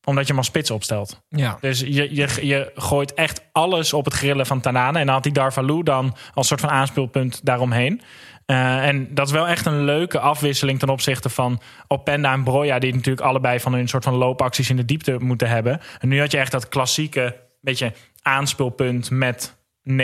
Omdat 0.03 0.23
je 0.23 0.29
hem 0.29 0.37
als 0.37 0.47
spits 0.47 0.71
opstelt. 0.71 1.21
Ja. 1.27 1.57
Dus 1.61 1.79
je, 1.79 2.15
je, 2.15 2.45
je 2.47 2.71
gooit 2.75 3.13
echt 3.13 3.41
alles 3.51 3.93
op 3.93 4.05
het 4.05 4.13
grillen 4.13 4.45
van 4.45 4.61
Tanane. 4.61 4.99
En 4.99 5.05
dan 5.05 5.15
had 5.15 5.23
hij 5.23 5.33
Darvalu 5.33 5.83
dan 5.83 6.15
als 6.33 6.47
soort 6.47 6.59
van 6.59 6.69
aanspeelpunt 6.69 7.45
daaromheen. 7.45 8.01
Uh, 8.45 8.87
en 8.87 9.13
dat 9.13 9.27
is 9.27 9.33
wel 9.33 9.47
echt 9.47 9.65
een 9.65 9.83
leuke 9.83 10.19
afwisseling 10.19 10.79
ten 10.79 10.89
opzichte 10.89 11.29
van 11.29 11.61
Openda 11.87 12.33
en 12.33 12.43
Broja... 12.43 12.79
die 12.79 12.93
natuurlijk 12.93 13.27
allebei 13.27 13.59
van 13.59 13.73
hun 13.73 13.87
soort 13.87 14.03
van 14.03 14.13
loopacties 14.13 14.69
in 14.69 14.75
de 14.75 14.85
diepte 14.85 15.17
moeten 15.19 15.49
hebben. 15.49 15.81
En 15.99 16.07
nu 16.07 16.19
had 16.19 16.31
je 16.31 16.37
echt 16.37 16.51
dat 16.51 16.67
klassieke 16.67 17.35
beetje 17.61 17.93
aanspeelpunt 18.21 19.09
met 19.09 19.57
9,5 19.89 19.95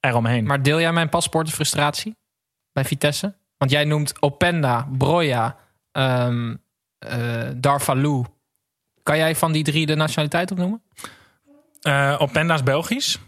eromheen. 0.00 0.44
Maar 0.44 0.62
deel 0.62 0.80
jij 0.80 0.92
mijn 0.92 1.08
paspoortenfrustratie 1.08 2.16
bij 2.72 2.84
Vitesse? 2.84 3.39
Want 3.60 3.72
jij 3.72 3.84
noemt 3.84 4.22
Openda, 4.22 4.88
Broja, 4.98 5.56
um, 5.92 6.62
uh, 7.12 7.48
Darvalu. 7.56 8.24
Kan 9.02 9.16
jij 9.16 9.36
van 9.36 9.52
die 9.52 9.64
drie 9.64 9.86
de 9.86 9.94
nationaliteit 9.94 10.50
opnoemen? 10.50 10.82
Uh, 11.82 12.16
Openda 12.18 12.54
is 12.54 12.62
Belgisch. 12.62 13.18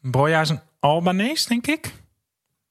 Broja 0.00 0.40
is 0.40 0.48
een 0.48 0.60
Albanees, 0.80 1.46
denk 1.46 1.66
ik. 1.66 1.92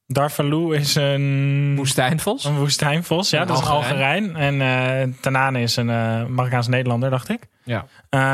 Darvalu 0.07 0.75
is 0.75 0.95
een... 0.95 1.73
Woestijnvos. 1.75 2.43
Een 2.43 2.57
woestijnvos, 2.57 3.29
ja. 3.29 3.41
Een 3.41 3.47
dat 3.47 3.65
Algerijn. 3.65 4.23
is 4.23 4.29
een 4.29 4.35
Algerijn. 4.35 4.61
En 4.61 5.09
uh, 5.09 5.13
Tanane 5.21 5.61
is 5.61 5.75
een 5.75 5.89
uh, 5.89 6.25
Marokkaans 6.25 6.67
Nederlander, 6.67 7.09
dacht 7.09 7.29
ik. 7.29 7.47
Ja. 7.63 7.85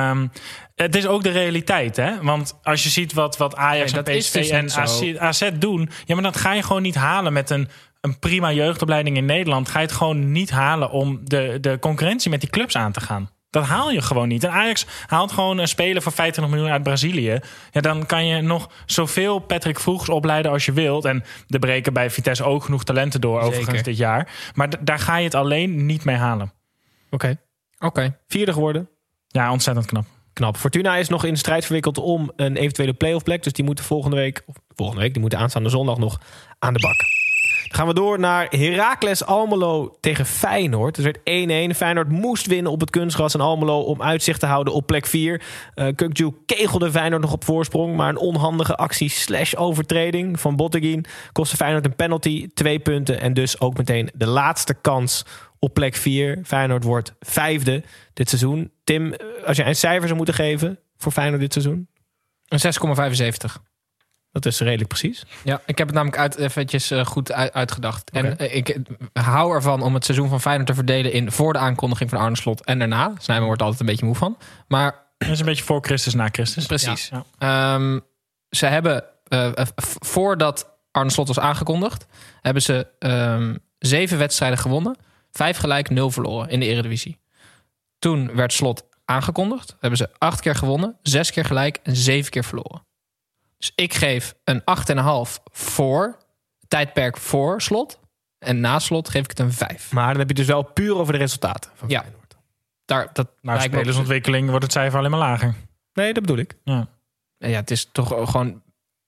Um, 0.09 0.31
het 0.75 0.95
is 0.95 1.07
ook 1.07 1.23
de 1.23 1.29
realiteit, 1.29 1.95
hè? 1.95 2.21
Want 2.21 2.59
als 2.63 2.83
je 2.83 2.89
ziet 2.89 3.13
wat, 3.13 3.37
wat 3.37 3.55
Ajax 3.55 3.91
nee, 3.91 4.03
en 4.03 4.17
PSV 4.17 4.33
dus 4.33 4.49
en 4.49 4.71
AZ, 4.71 5.15
AZ 5.17 5.49
doen... 5.53 5.89
Ja, 6.05 6.13
maar 6.13 6.23
dat 6.23 6.37
ga 6.37 6.53
je 6.53 6.63
gewoon 6.63 6.81
niet 6.81 6.95
halen 6.95 7.33
met 7.33 7.49
een 7.49 7.69
een 8.07 8.19
prima 8.19 8.51
jeugdopleiding 8.51 9.17
in 9.17 9.25
Nederland, 9.25 9.69
ga 9.69 9.79
je 9.79 9.85
het 9.85 9.95
gewoon 9.95 10.31
niet 10.31 10.51
halen 10.51 10.91
om 10.91 11.19
de, 11.23 11.57
de 11.61 11.77
concurrentie 11.79 12.29
met 12.29 12.41
die 12.41 12.49
clubs 12.49 12.75
aan 12.75 12.91
te 12.91 13.01
gaan. 13.01 13.29
Dat 13.49 13.65
haal 13.65 13.91
je 13.91 14.01
gewoon 14.01 14.27
niet. 14.27 14.43
En 14.43 14.51
Ajax 14.51 14.85
haalt 15.05 15.31
gewoon 15.31 15.57
een 15.57 15.67
speler 15.67 16.01
voor 16.01 16.11
25 16.11 16.53
miljoen 16.53 16.73
uit 16.73 16.83
Brazilië. 16.83 17.39
Ja, 17.71 17.81
dan 17.81 18.05
kan 18.05 18.25
je 18.25 18.41
nog 18.41 18.69
zoveel 18.85 19.39
Patrick 19.39 19.79
Vroegs 19.79 20.09
opleiden 20.09 20.51
als 20.51 20.65
je 20.65 20.71
wilt. 20.71 21.05
En 21.05 21.23
er 21.47 21.59
breken 21.59 21.93
bij 21.93 22.09
Vitesse 22.09 22.43
ook 22.43 22.63
genoeg 22.63 22.83
talenten 22.83 23.21
door 23.21 23.41
Zeker. 23.41 23.55
overigens 23.55 23.83
dit 23.83 23.97
jaar. 23.97 24.51
Maar 24.53 24.85
daar 24.85 24.99
ga 24.99 25.17
je 25.17 25.23
het 25.23 25.35
alleen 25.35 25.85
niet 25.85 26.05
mee 26.05 26.15
halen. 26.15 26.53
Oké. 27.09 27.15
Okay. 27.15 27.37
Oké. 27.79 28.17
Vierde 28.27 28.53
geworden. 28.53 28.89
Ja, 29.27 29.51
ontzettend 29.51 29.85
knap. 29.85 30.05
Knap. 30.33 30.57
Fortuna 30.57 30.95
is 30.95 31.09
nog 31.09 31.23
in 31.23 31.33
de 31.33 31.39
strijd 31.39 31.63
verwikkeld 31.65 31.97
om 31.97 32.31
een 32.35 32.55
eventuele 32.55 32.93
playoff 32.93 33.23
plek. 33.23 33.43
Dus 33.43 33.53
die 33.53 33.65
moeten 33.65 33.85
volgende 33.85 34.15
week, 34.15 34.43
of 34.45 34.55
volgende 34.75 35.01
week, 35.01 35.11
die 35.11 35.21
moeten 35.21 35.39
aanstaande 35.39 35.69
zondag 35.69 35.97
nog 35.97 36.19
aan 36.59 36.73
de 36.73 36.79
bak 36.79 37.26
gaan 37.69 37.87
we 37.87 37.93
door 37.93 38.19
naar 38.19 38.47
Heracles 38.49 39.25
Almelo 39.25 39.97
tegen 39.99 40.25
Feyenoord. 40.25 40.95
Het 40.95 41.05
werd 41.05 41.73
1-1. 41.73 41.75
Feyenoord 41.75 42.09
moest 42.09 42.45
winnen 42.45 42.71
op 42.71 42.79
het 42.79 42.89
kunstgras 42.89 43.33
en 43.33 43.39
Almelo 43.39 43.79
om 43.79 44.01
uitzicht 44.01 44.39
te 44.39 44.45
houden 44.45 44.73
op 44.73 44.87
plek 44.87 45.05
4. 45.05 45.41
Uh, 45.75 45.87
Kukju 45.95 46.31
kegelde 46.45 46.91
Feyenoord 46.91 47.21
nog 47.21 47.33
op 47.33 47.43
voorsprong. 47.43 47.95
Maar 47.95 48.09
een 48.09 48.17
onhandige 48.17 48.75
actie 48.75 49.09
slash 49.09 49.53
overtreding 49.53 50.39
van 50.39 50.55
Botteguin 50.55 51.05
kostte 51.31 51.55
Feyenoord 51.55 51.85
een 51.85 51.95
penalty, 51.95 52.49
twee 52.53 52.79
punten. 52.79 53.19
En 53.19 53.33
dus 53.33 53.59
ook 53.59 53.77
meteen 53.77 54.09
de 54.13 54.27
laatste 54.27 54.73
kans 54.73 55.25
op 55.59 55.73
plek 55.73 55.95
4. 55.95 56.39
Feyenoord 56.43 56.83
wordt 56.83 57.13
vijfde 57.19 57.83
dit 58.13 58.29
seizoen. 58.29 58.71
Tim, 58.83 59.13
als 59.45 59.57
je 59.57 59.63
een 59.63 59.75
cijfer 59.75 60.05
zou 60.05 60.15
moeten 60.15 60.35
geven 60.35 60.79
voor 60.97 61.11
Feyenoord 61.11 61.41
dit 61.41 61.53
seizoen? 61.53 61.87
Een 62.47 62.59
6,75. 63.49 63.76
Dat 64.43 64.53
is 64.53 64.59
redelijk 64.59 64.89
precies. 64.89 65.25
Ja, 65.43 65.61
ik 65.65 65.77
heb 65.77 65.87
het 65.87 65.95
namelijk 65.95 66.21
uit, 66.21 66.37
eventjes 66.37 66.91
uh, 66.91 67.05
goed 67.05 67.31
uitgedacht. 67.31 68.09
En 68.09 68.35
uh, 68.41 68.55
ik 68.55 68.77
hou 69.13 69.55
ervan 69.55 69.81
om 69.81 69.93
het 69.93 70.05
seizoen 70.05 70.29
van 70.29 70.41
Feyenoord 70.41 70.67
te 70.67 70.73
verdelen 70.73 71.11
in 71.11 71.31
voor 71.31 71.53
de 71.53 71.59
aankondiging 71.59 72.09
van 72.09 72.19
Arne 72.19 72.37
Slot 72.37 72.65
en 72.65 72.79
daarna. 72.79 73.13
Snijmen 73.17 73.45
wordt 73.47 73.61
altijd 73.61 73.79
een 73.79 73.85
beetje 73.85 74.05
moe 74.05 74.15
van. 74.15 74.37
Maar 74.67 75.05
dat 75.17 75.29
is 75.29 75.39
een 75.39 75.45
beetje 75.45 75.63
voor 75.63 75.81
Christus, 75.81 76.13
na 76.13 76.27
Christus. 76.31 76.65
Precies. 76.65 77.11
Ja. 77.39 77.73
Um, 77.73 78.01
ze 78.49 78.65
hebben 78.65 79.03
uh, 79.29 79.51
voordat 79.99 80.69
Arne 80.91 81.11
Slot 81.11 81.27
was 81.27 81.39
aangekondigd, 81.39 82.05
hebben 82.41 82.61
ze 82.61 82.87
um, 82.99 83.59
zeven 83.79 84.17
wedstrijden 84.17 84.57
gewonnen, 84.57 84.97
vijf 85.31 85.57
gelijk, 85.57 85.89
nul 85.89 86.11
verloren 86.11 86.49
in 86.49 86.59
de 86.59 86.65
Eredivisie. 86.65 87.19
Toen 87.99 88.35
werd 88.35 88.53
Slot 88.53 88.85
aangekondigd, 89.05 89.75
hebben 89.79 89.97
ze 89.97 90.09
acht 90.17 90.39
keer 90.39 90.55
gewonnen, 90.55 90.97
zes 91.01 91.31
keer 91.31 91.45
gelijk 91.45 91.79
en 91.83 91.95
zeven 91.95 92.31
keer 92.31 92.43
verloren. 92.43 92.85
Dus 93.57 93.71
ik 93.75 93.93
geef 93.93 94.35
een 94.43 94.61
8,5 94.61 95.43
voor 95.51 96.17
tijdperk 96.67 97.17
voor 97.17 97.61
slot. 97.61 97.99
En 98.39 98.59
na 98.59 98.79
slot 98.79 99.09
geef 99.09 99.23
ik 99.23 99.29
het 99.29 99.39
een 99.39 99.53
5. 99.53 99.91
Maar 99.91 100.09
dan 100.09 100.19
heb 100.19 100.27
je 100.27 100.35
dus 100.35 100.45
wel 100.45 100.63
puur 100.63 100.95
over 100.95 101.13
de 101.13 101.19
resultaten 101.19 101.71
van 101.75 101.89
ja. 101.89 101.99
Feyenoord. 101.99 102.37
Daar, 102.85 103.09
dat 103.13 103.27
maar 103.41 103.61
spelersontwikkeling 103.61 104.49
wordt 104.49 104.63
het 104.63 104.73
cijfer 104.73 104.99
alleen 104.99 105.11
maar 105.11 105.19
lager. 105.19 105.55
Nee, 105.93 106.13
dat 106.13 106.23
bedoel 106.23 106.37
ik. 106.37 106.53
Ja. 106.63 106.87
ja, 107.37 107.47
het 107.47 107.71
is 107.71 107.89
toch 107.91 108.07
gewoon 108.07 108.61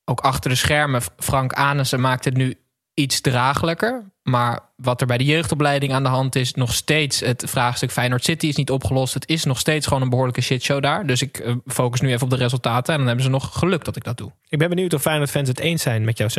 ook 0.06 0.20
achter 0.20 0.50
de 0.50 0.56
schermen. 0.56 1.02
Frank 1.18 1.54
Anissen 1.54 2.00
maakt 2.00 2.26
het 2.26 2.34
nu 2.34 2.58
iets 3.00 3.22
draaglijker. 3.22 4.04
Maar 4.24 4.60
wat 4.76 5.02
er 5.02 5.08
bij 5.08 5.18
de 5.18 5.24
jeugdopleiding 5.24 5.94
aan 5.94 6.04
de 6.04 6.10
hand 6.10 6.36
is, 6.36 6.54
nog 6.54 6.74
steeds 6.74 7.20
het 7.20 7.44
vraagstuk 7.48 7.92
Feyenoord 7.92 8.24
City 8.24 8.48
is 8.48 8.56
niet 8.56 8.72
opgelost. 8.72 9.14
Het 9.14 9.28
is 9.28 9.44
nog 9.44 9.60
steeds 9.60 9.88
gewoon 9.88 10.02
een 10.02 10.10
behoorlijke 10.10 10.42
shitshow 10.42 10.82
daar. 10.82 11.06
Dus 11.06 11.22
ik 11.22 11.40
uh, 11.40 11.56
focus 11.66 12.02
nu 12.02 12.10
even 12.10 12.24
op 12.24 12.30
de 12.30 12.36
resultaten. 12.36 12.94
En 12.94 13.00
dan 13.00 13.08
hebben 13.08 13.26
ze 13.26 13.32
nog 13.32 13.58
geluk 13.60 13.84
dat 13.86 13.96
ik 13.96 14.04
dat 14.04 14.18
doe. 14.18 14.32
Ik 14.48 14.58
ben 14.58 14.70
benieuwd 14.70 14.94
of 14.94 15.02
Feyenoord 15.02 15.30
fans 15.30 15.48
het 15.48 15.60
eens 15.60 15.82
zijn 15.82 16.06
met 16.06 16.18
jouw 16.18 16.28
6,75. 16.28 16.34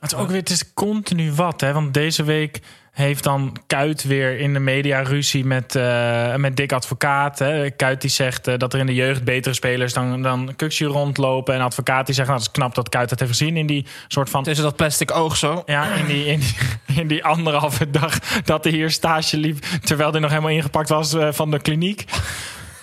Het 0.00 0.12
is 0.12 0.14
ook 0.14 0.28
weer, 0.28 0.40
het 0.40 0.50
is 0.50 0.72
continu 0.74 1.32
wat, 1.32 1.60
hè? 1.60 1.72
Want 1.72 1.94
deze 1.94 2.24
week 2.24 2.60
heeft 2.92 3.24
dan 3.24 3.56
Kuit 3.66 4.02
weer 4.02 4.38
in 4.38 4.52
de 4.52 4.58
media 4.58 5.00
ruzie 5.00 5.44
met, 5.44 5.74
uh, 5.74 6.34
met 6.34 6.56
Dick 6.56 6.72
Advocaat. 6.72 7.38
Hè. 7.38 7.70
Kuit 7.70 8.00
die 8.00 8.10
zegt 8.10 8.48
uh, 8.48 8.54
dat 8.58 8.72
er 8.72 8.80
in 8.80 8.86
de 8.86 8.94
jeugd 8.94 9.24
betere 9.24 9.54
spelers 9.54 9.92
dan, 9.92 10.22
dan 10.22 10.52
Kuksje 10.56 10.84
rondlopen. 10.84 11.54
En 11.54 11.60
Advocaat 11.60 12.06
die 12.06 12.14
zegt, 12.14 12.28
nou, 12.28 12.40
dat 12.40 12.48
is 12.48 12.54
knap 12.54 12.74
dat 12.74 12.88
Kuit 12.88 13.08
dat 13.08 13.18
heeft 13.18 13.30
gezien 13.30 13.56
in 13.56 13.66
die 13.66 13.86
soort 14.08 14.30
van... 14.30 14.42
Tussen 14.42 14.64
dat 14.64 14.76
plastic 14.76 15.10
oog 15.10 15.36
zo. 15.36 15.62
Ja, 15.66 15.94
in 15.94 16.06
die, 16.06 16.26
in 16.26 16.40
die, 16.40 16.56
in 17.00 17.06
die 17.06 17.24
anderhalve 17.24 17.90
dag 17.90 18.18
dat 18.44 18.64
hij 18.64 18.72
hier 18.72 18.90
stage 18.90 19.36
liep... 19.36 19.64
terwijl 19.84 20.10
hij 20.10 20.20
nog 20.20 20.30
helemaal 20.30 20.50
ingepakt 20.50 20.88
was 20.88 21.14
uh, 21.14 21.28
van 21.30 21.50
de 21.50 21.60
kliniek. 21.60 22.04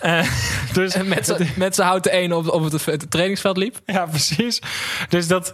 Uh, 0.03 0.23
dus 0.73 0.95
met 1.55 1.75
zijn 1.75 1.87
houten 1.87 2.11
één 2.11 2.31
op, 2.31 2.47
op 2.47 2.71
het, 2.71 2.85
het 2.85 3.11
trainingsveld 3.11 3.57
liep. 3.57 3.79
Ja, 3.85 4.05
precies. 4.05 4.61
Dus 5.09 5.27
dat... 5.27 5.53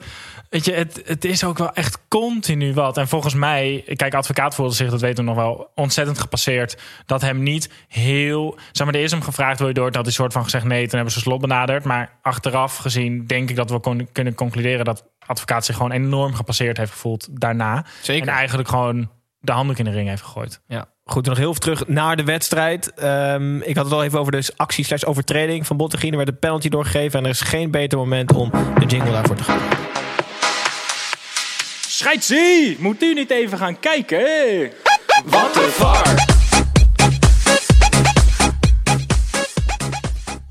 Weet 0.56 0.66
je, 0.66 0.74
het, 0.74 1.02
het 1.06 1.26
is 1.26 1.44
ook 1.44 1.58
wel 1.58 1.74
echt 1.74 2.00
continu 2.08 2.74
wat. 2.74 2.98
En 2.98 3.08
volgens 3.08 3.34
mij, 3.34 3.84
kijk, 3.96 4.14
advocaat 4.14 4.56
voelde 4.56 4.74
zich, 4.74 4.90
dat 4.90 5.02
weten 5.02 5.24
we 5.24 5.30
nog 5.30 5.40
wel, 5.40 5.72
ontzettend 5.76 6.20
gepasseerd. 6.20 6.78
Dat 7.06 7.22
hem 7.22 7.44
niet 7.44 7.70
heel. 7.88 8.58
Zeg 8.72 8.86
maar, 8.86 8.96
er 8.96 9.02
is 9.02 9.12
hem 9.12 9.22
gevraagd: 9.22 9.60
wil 9.60 9.68
je 9.68 9.74
door? 9.74 9.92
Dat 9.92 10.04
hij 10.04 10.14
soort 10.14 10.34
van 10.34 10.44
gezegd 10.44 10.66
nee. 10.66 10.84
Toen 10.84 10.96
hebben 10.96 11.14
ze 11.14 11.20
slot 11.20 11.42
benaderd. 11.42 11.84
Maar 11.84 12.18
achteraf 12.22 12.78
gezien, 12.78 13.26
denk 13.26 13.50
ik 13.50 13.56
dat 13.56 13.70
we 13.70 13.80
kon, 13.80 14.08
kunnen 14.12 14.36
concluderen 14.36 14.86
dat 14.86 15.06
advocaat 15.26 15.66
zich 15.66 15.76
gewoon 15.76 15.92
enorm 15.92 16.34
gepasseerd 16.34 16.78
heeft 16.78 16.92
gevoeld 16.92 17.28
daarna. 17.32 17.86
Zeker. 18.02 18.28
En 18.28 18.34
eigenlijk 18.34 18.70
gewoon 18.70 19.10
de 19.40 19.52
handdoek 19.52 19.78
in 19.78 19.86
de 19.86 19.92
ring 19.92 20.10
heeft 20.10 20.22
gegooid. 20.22 20.62
Ja. 20.68 20.86
Goed, 21.04 21.26
nog 21.26 21.38
heel 21.38 21.52
veel 21.52 21.62
terug 21.62 21.88
naar 21.88 22.16
de 22.16 22.24
wedstrijd. 22.24 23.04
Um, 23.04 23.62
ik 23.62 23.76
had 23.76 23.86
het 23.86 23.94
al 23.94 24.04
even 24.04 24.20
over 24.20 24.32
de 24.32 24.54
actie 24.56 24.86
slash 24.86 25.04
overtreding 25.04 25.68
van 25.68 25.78
Bottegien. 25.78 26.12
Er 26.12 26.18
werd 26.18 26.30
een 26.30 26.40
penalty 26.40 26.70
doorgegeven. 26.70 27.20
En 27.20 27.26
er 27.26 27.32
is 27.32 27.42
geen 27.42 27.72
beter 27.72 27.98
moment 27.98 28.34
om 28.34 28.52
de 28.80 28.86
jingle 28.86 29.12
daarvoor 29.12 29.36
te 29.36 29.44
gaan. 29.44 29.60
Scheidsie, 31.96 32.76
moet 32.80 33.04
u 33.04 33.14
niet 33.14 33.32
even 33.32 33.58
gaan 33.58 33.80
kijken? 33.80 34.72
Wat 35.26 35.56
een 35.56 35.70
var. 35.70 36.26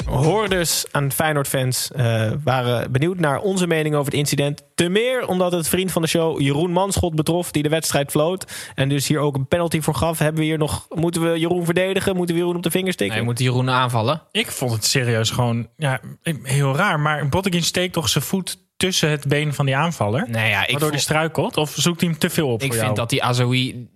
Hoorders 0.04 0.84
aan 0.90 1.12
Feyenoord-fans 1.12 1.90
uh, 1.96 2.30
waren 2.44 2.92
benieuwd 2.92 3.18
naar 3.18 3.40
onze 3.40 3.66
mening 3.66 3.94
over 3.94 4.06
het 4.06 4.20
incident. 4.20 4.62
Te 4.74 4.88
meer 4.88 5.26
omdat 5.26 5.52
het 5.52 5.68
vriend 5.68 5.92
van 5.92 6.02
de 6.02 6.08
show 6.08 6.40
Jeroen 6.40 6.70
Manschot 6.70 7.14
betrof... 7.14 7.50
die 7.50 7.62
de 7.62 7.68
wedstrijd 7.68 8.10
floot. 8.10 8.52
En 8.74 8.88
dus 8.88 9.08
hier 9.08 9.18
ook 9.18 9.34
een 9.34 9.48
penalty 9.48 9.80
voor 9.80 9.94
gaf. 9.94 10.18
Hebben 10.18 10.40
we 10.40 10.46
hier 10.46 10.58
nog, 10.58 10.86
moeten 10.88 11.32
we 11.32 11.38
Jeroen 11.38 11.64
verdedigen? 11.64 12.16
Moeten 12.16 12.34
we 12.34 12.40
Jeroen 12.40 12.56
op 12.56 12.62
de 12.62 12.70
vingers 12.70 12.96
Nee, 12.96 13.08
tikken? 13.08 13.26
je 13.26 13.32
moet 13.32 13.40
Jeroen 13.40 13.70
aanvallen. 13.70 14.22
Ik 14.30 14.50
vond 14.50 14.72
het 14.72 14.84
serieus 14.84 15.30
gewoon 15.30 15.68
ja, 15.76 16.00
heel 16.42 16.76
raar. 16.76 17.00
Maar 17.00 17.28
Botteguin 17.28 17.62
steekt 17.62 17.92
toch 17.92 18.08
zijn 18.08 18.24
voet 18.24 18.63
tussen 18.76 19.10
het 19.10 19.28
been 19.28 19.54
van 19.54 19.66
die 19.66 19.76
aanvaller? 19.76 20.28
Nee, 20.28 20.50
ja, 20.50 20.62
ik, 20.62 20.70
waardoor 20.70 20.90
hij 20.90 21.00
struikelt? 21.00 21.56
Of 21.56 21.74
zoekt 21.76 22.00
hij 22.00 22.10
hem 22.10 22.18
te 22.18 22.30
veel 22.30 22.48
op 22.48 22.62
ik 22.62 22.66
voor 22.66 22.72
vind 22.72 22.84
jou? 22.84 22.94
dat 22.94 23.10
die 23.10 23.22
Azoui... 23.22 23.88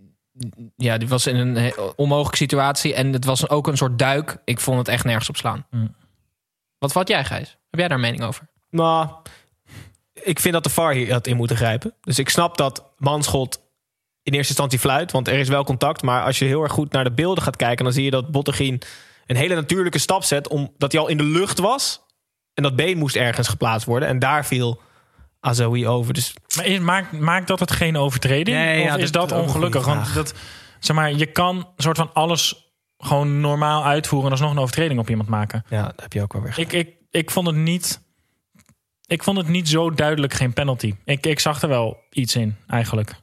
Ja, 0.76 0.98
die 0.98 1.08
was 1.08 1.26
in 1.26 1.36
een 1.36 1.72
onmogelijke 1.96 2.36
situatie. 2.36 2.94
En 2.94 3.12
het 3.12 3.24
was 3.24 3.48
ook 3.48 3.66
een 3.66 3.76
soort 3.76 3.98
duik. 3.98 4.36
Ik 4.44 4.60
vond 4.60 4.78
het 4.78 4.88
echt 4.88 5.04
nergens 5.04 5.28
op 5.28 5.36
slaan. 5.36 5.66
Mm. 5.70 5.94
Wat 6.78 6.92
valt 6.92 7.08
jij, 7.08 7.24
Gijs? 7.24 7.48
Heb 7.70 7.80
jij 7.80 7.88
daar 7.88 7.96
een 7.96 8.02
mening 8.02 8.22
over? 8.22 8.48
Nou, 8.70 9.08
ik 10.12 10.40
vind 10.40 10.54
dat 10.54 10.64
de 10.64 10.70
VAR 10.70 10.92
hier 10.92 11.12
had 11.12 11.26
in 11.26 11.36
moeten 11.36 11.56
grijpen. 11.56 11.94
Dus 12.00 12.18
ik 12.18 12.28
snap 12.28 12.56
dat 12.56 12.84
Manschot 12.96 13.60
in 14.22 14.32
eerste 14.32 14.48
instantie 14.48 14.78
fluit, 14.78 15.12
want 15.12 15.28
er 15.28 15.38
is 15.38 15.48
wel 15.48 15.64
contact. 15.64 16.02
Maar 16.02 16.24
als 16.24 16.38
je 16.38 16.44
heel 16.44 16.62
erg 16.62 16.72
goed 16.72 16.92
naar 16.92 17.04
de 17.04 17.12
beelden 17.12 17.42
gaat 17.42 17.56
kijken, 17.56 17.84
dan 17.84 17.92
zie 17.92 18.04
je 18.04 18.10
dat 18.10 18.30
Bottegien 18.30 18.82
een 19.26 19.36
hele 19.36 19.54
natuurlijke 19.54 19.98
stap 19.98 20.24
zet, 20.24 20.48
omdat 20.48 20.92
hij 20.92 21.00
al 21.00 21.08
in 21.08 21.16
de 21.16 21.24
lucht 21.24 21.58
was. 21.58 22.06
En 22.58 22.64
dat 22.64 22.76
been 22.76 22.98
moest 22.98 23.16
ergens 23.16 23.48
geplaatst 23.48 23.86
worden. 23.86 24.08
En 24.08 24.18
daar 24.18 24.46
viel 24.46 24.80
Azoui 25.40 25.86
over. 25.86 26.14
Dus 26.14 26.34
Maar 26.56 26.66
is, 26.66 26.78
maakt, 26.78 27.12
maakt 27.12 27.46
dat 27.46 27.60
het 27.60 27.70
geen 27.70 27.96
overtreding? 27.96 28.56
Nee, 28.56 28.80
of 28.80 28.86
ja, 28.86 28.96
is 28.96 29.12
dat 29.12 29.28
dat 29.28 29.42
ongelukkig? 29.42 29.84
Want 29.84 30.14
dat, 30.14 30.34
zeg 30.78 30.96
maar, 30.96 31.12
je 31.12 31.26
kan 31.26 31.56
een 31.56 31.64
soort 31.76 31.96
van 31.96 32.12
alles 32.12 32.72
gewoon 32.98 33.40
normaal 33.40 33.84
uitvoeren... 33.84 34.26
en 34.26 34.32
alsnog 34.32 34.50
een 34.50 34.62
overtreding 34.62 35.00
op 35.00 35.10
iemand 35.10 35.28
maken. 35.28 35.64
ja, 35.68 35.82
daar 35.82 35.92
heb 35.96 36.12
je 36.12 36.22
ook 36.22 36.32
wel 36.32 36.42
weer. 36.42 36.58
Ik, 36.58 36.72
ik, 36.72 36.88
ik 37.10 37.30
vond 37.30 37.46
het 37.46 37.56
niet... 37.56 38.00
Ik 39.06 39.22
vond 39.22 39.36
het 39.36 39.48
niet 39.48 39.68
zo 39.68 39.90
duidelijk 39.90 40.34
geen 40.34 40.52
penalty. 40.52 40.94
Ik, 41.04 41.26
ik 41.26 41.40
zag 41.40 41.62
er 41.62 41.68
wel 41.68 41.96
iets 42.10 42.36
in, 42.36 42.56
eigenlijk. 42.66 43.14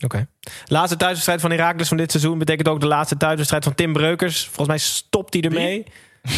Oké. 0.00 0.26
Laatste 0.66 0.96
thuiswedstrijd 0.96 1.40
van 1.40 1.50
Herakles 1.50 1.88
van 1.88 1.96
dit 1.96 2.10
seizoen 2.10 2.38
betekent 2.38 2.68
ook 2.68 2.80
de 2.80 2.86
laatste 2.86 3.16
thuiswedstrijd 3.16 3.64
van 3.64 3.74
Tim 3.74 3.92
Breukers. 3.92 4.44
Volgens 4.44 4.68
mij 4.68 4.78
stopt 4.78 5.34
hij 5.34 5.42
ermee. 5.42 5.86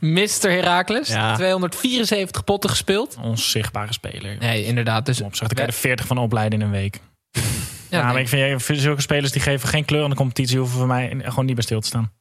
Mr. 0.00 0.50
Herakles, 0.50 1.08
Ja. 1.08 1.34
274 1.34 2.44
potten 2.44 2.70
gespeeld. 2.70 3.16
Onzichtbare 3.22 3.92
speler. 3.92 4.36
Nee, 4.38 4.64
inderdaad. 4.64 5.06
Dus, 5.06 5.16
Kom 5.16 5.26
op, 5.26 5.36
zeg, 5.36 5.48
dan 5.48 5.64
je 5.64 5.70
er 5.70 5.78
40 5.78 6.06
van 6.06 6.18
opleiden 6.18 6.60
in 6.60 6.64
een 6.66 6.72
week. 6.72 7.00
ja, 7.30 7.42
Ja, 7.90 8.02
maar 8.04 8.14
nee. 8.14 8.22
ik 8.22 8.60
vind, 8.60 8.80
zulke 8.80 9.00
spelers 9.00 9.32
die 9.32 9.42
geven 9.42 9.68
geen 9.68 9.84
kleur 9.84 10.04
aan 10.04 10.10
de 10.10 10.16
competitie... 10.16 10.58
hoeven 10.58 10.78
voor 10.78 10.86
mij 10.86 11.16
gewoon 11.24 11.44
niet 11.46 11.54
bij 11.54 11.64
stil 11.64 11.80
te 11.80 11.86
staan. 11.86 12.12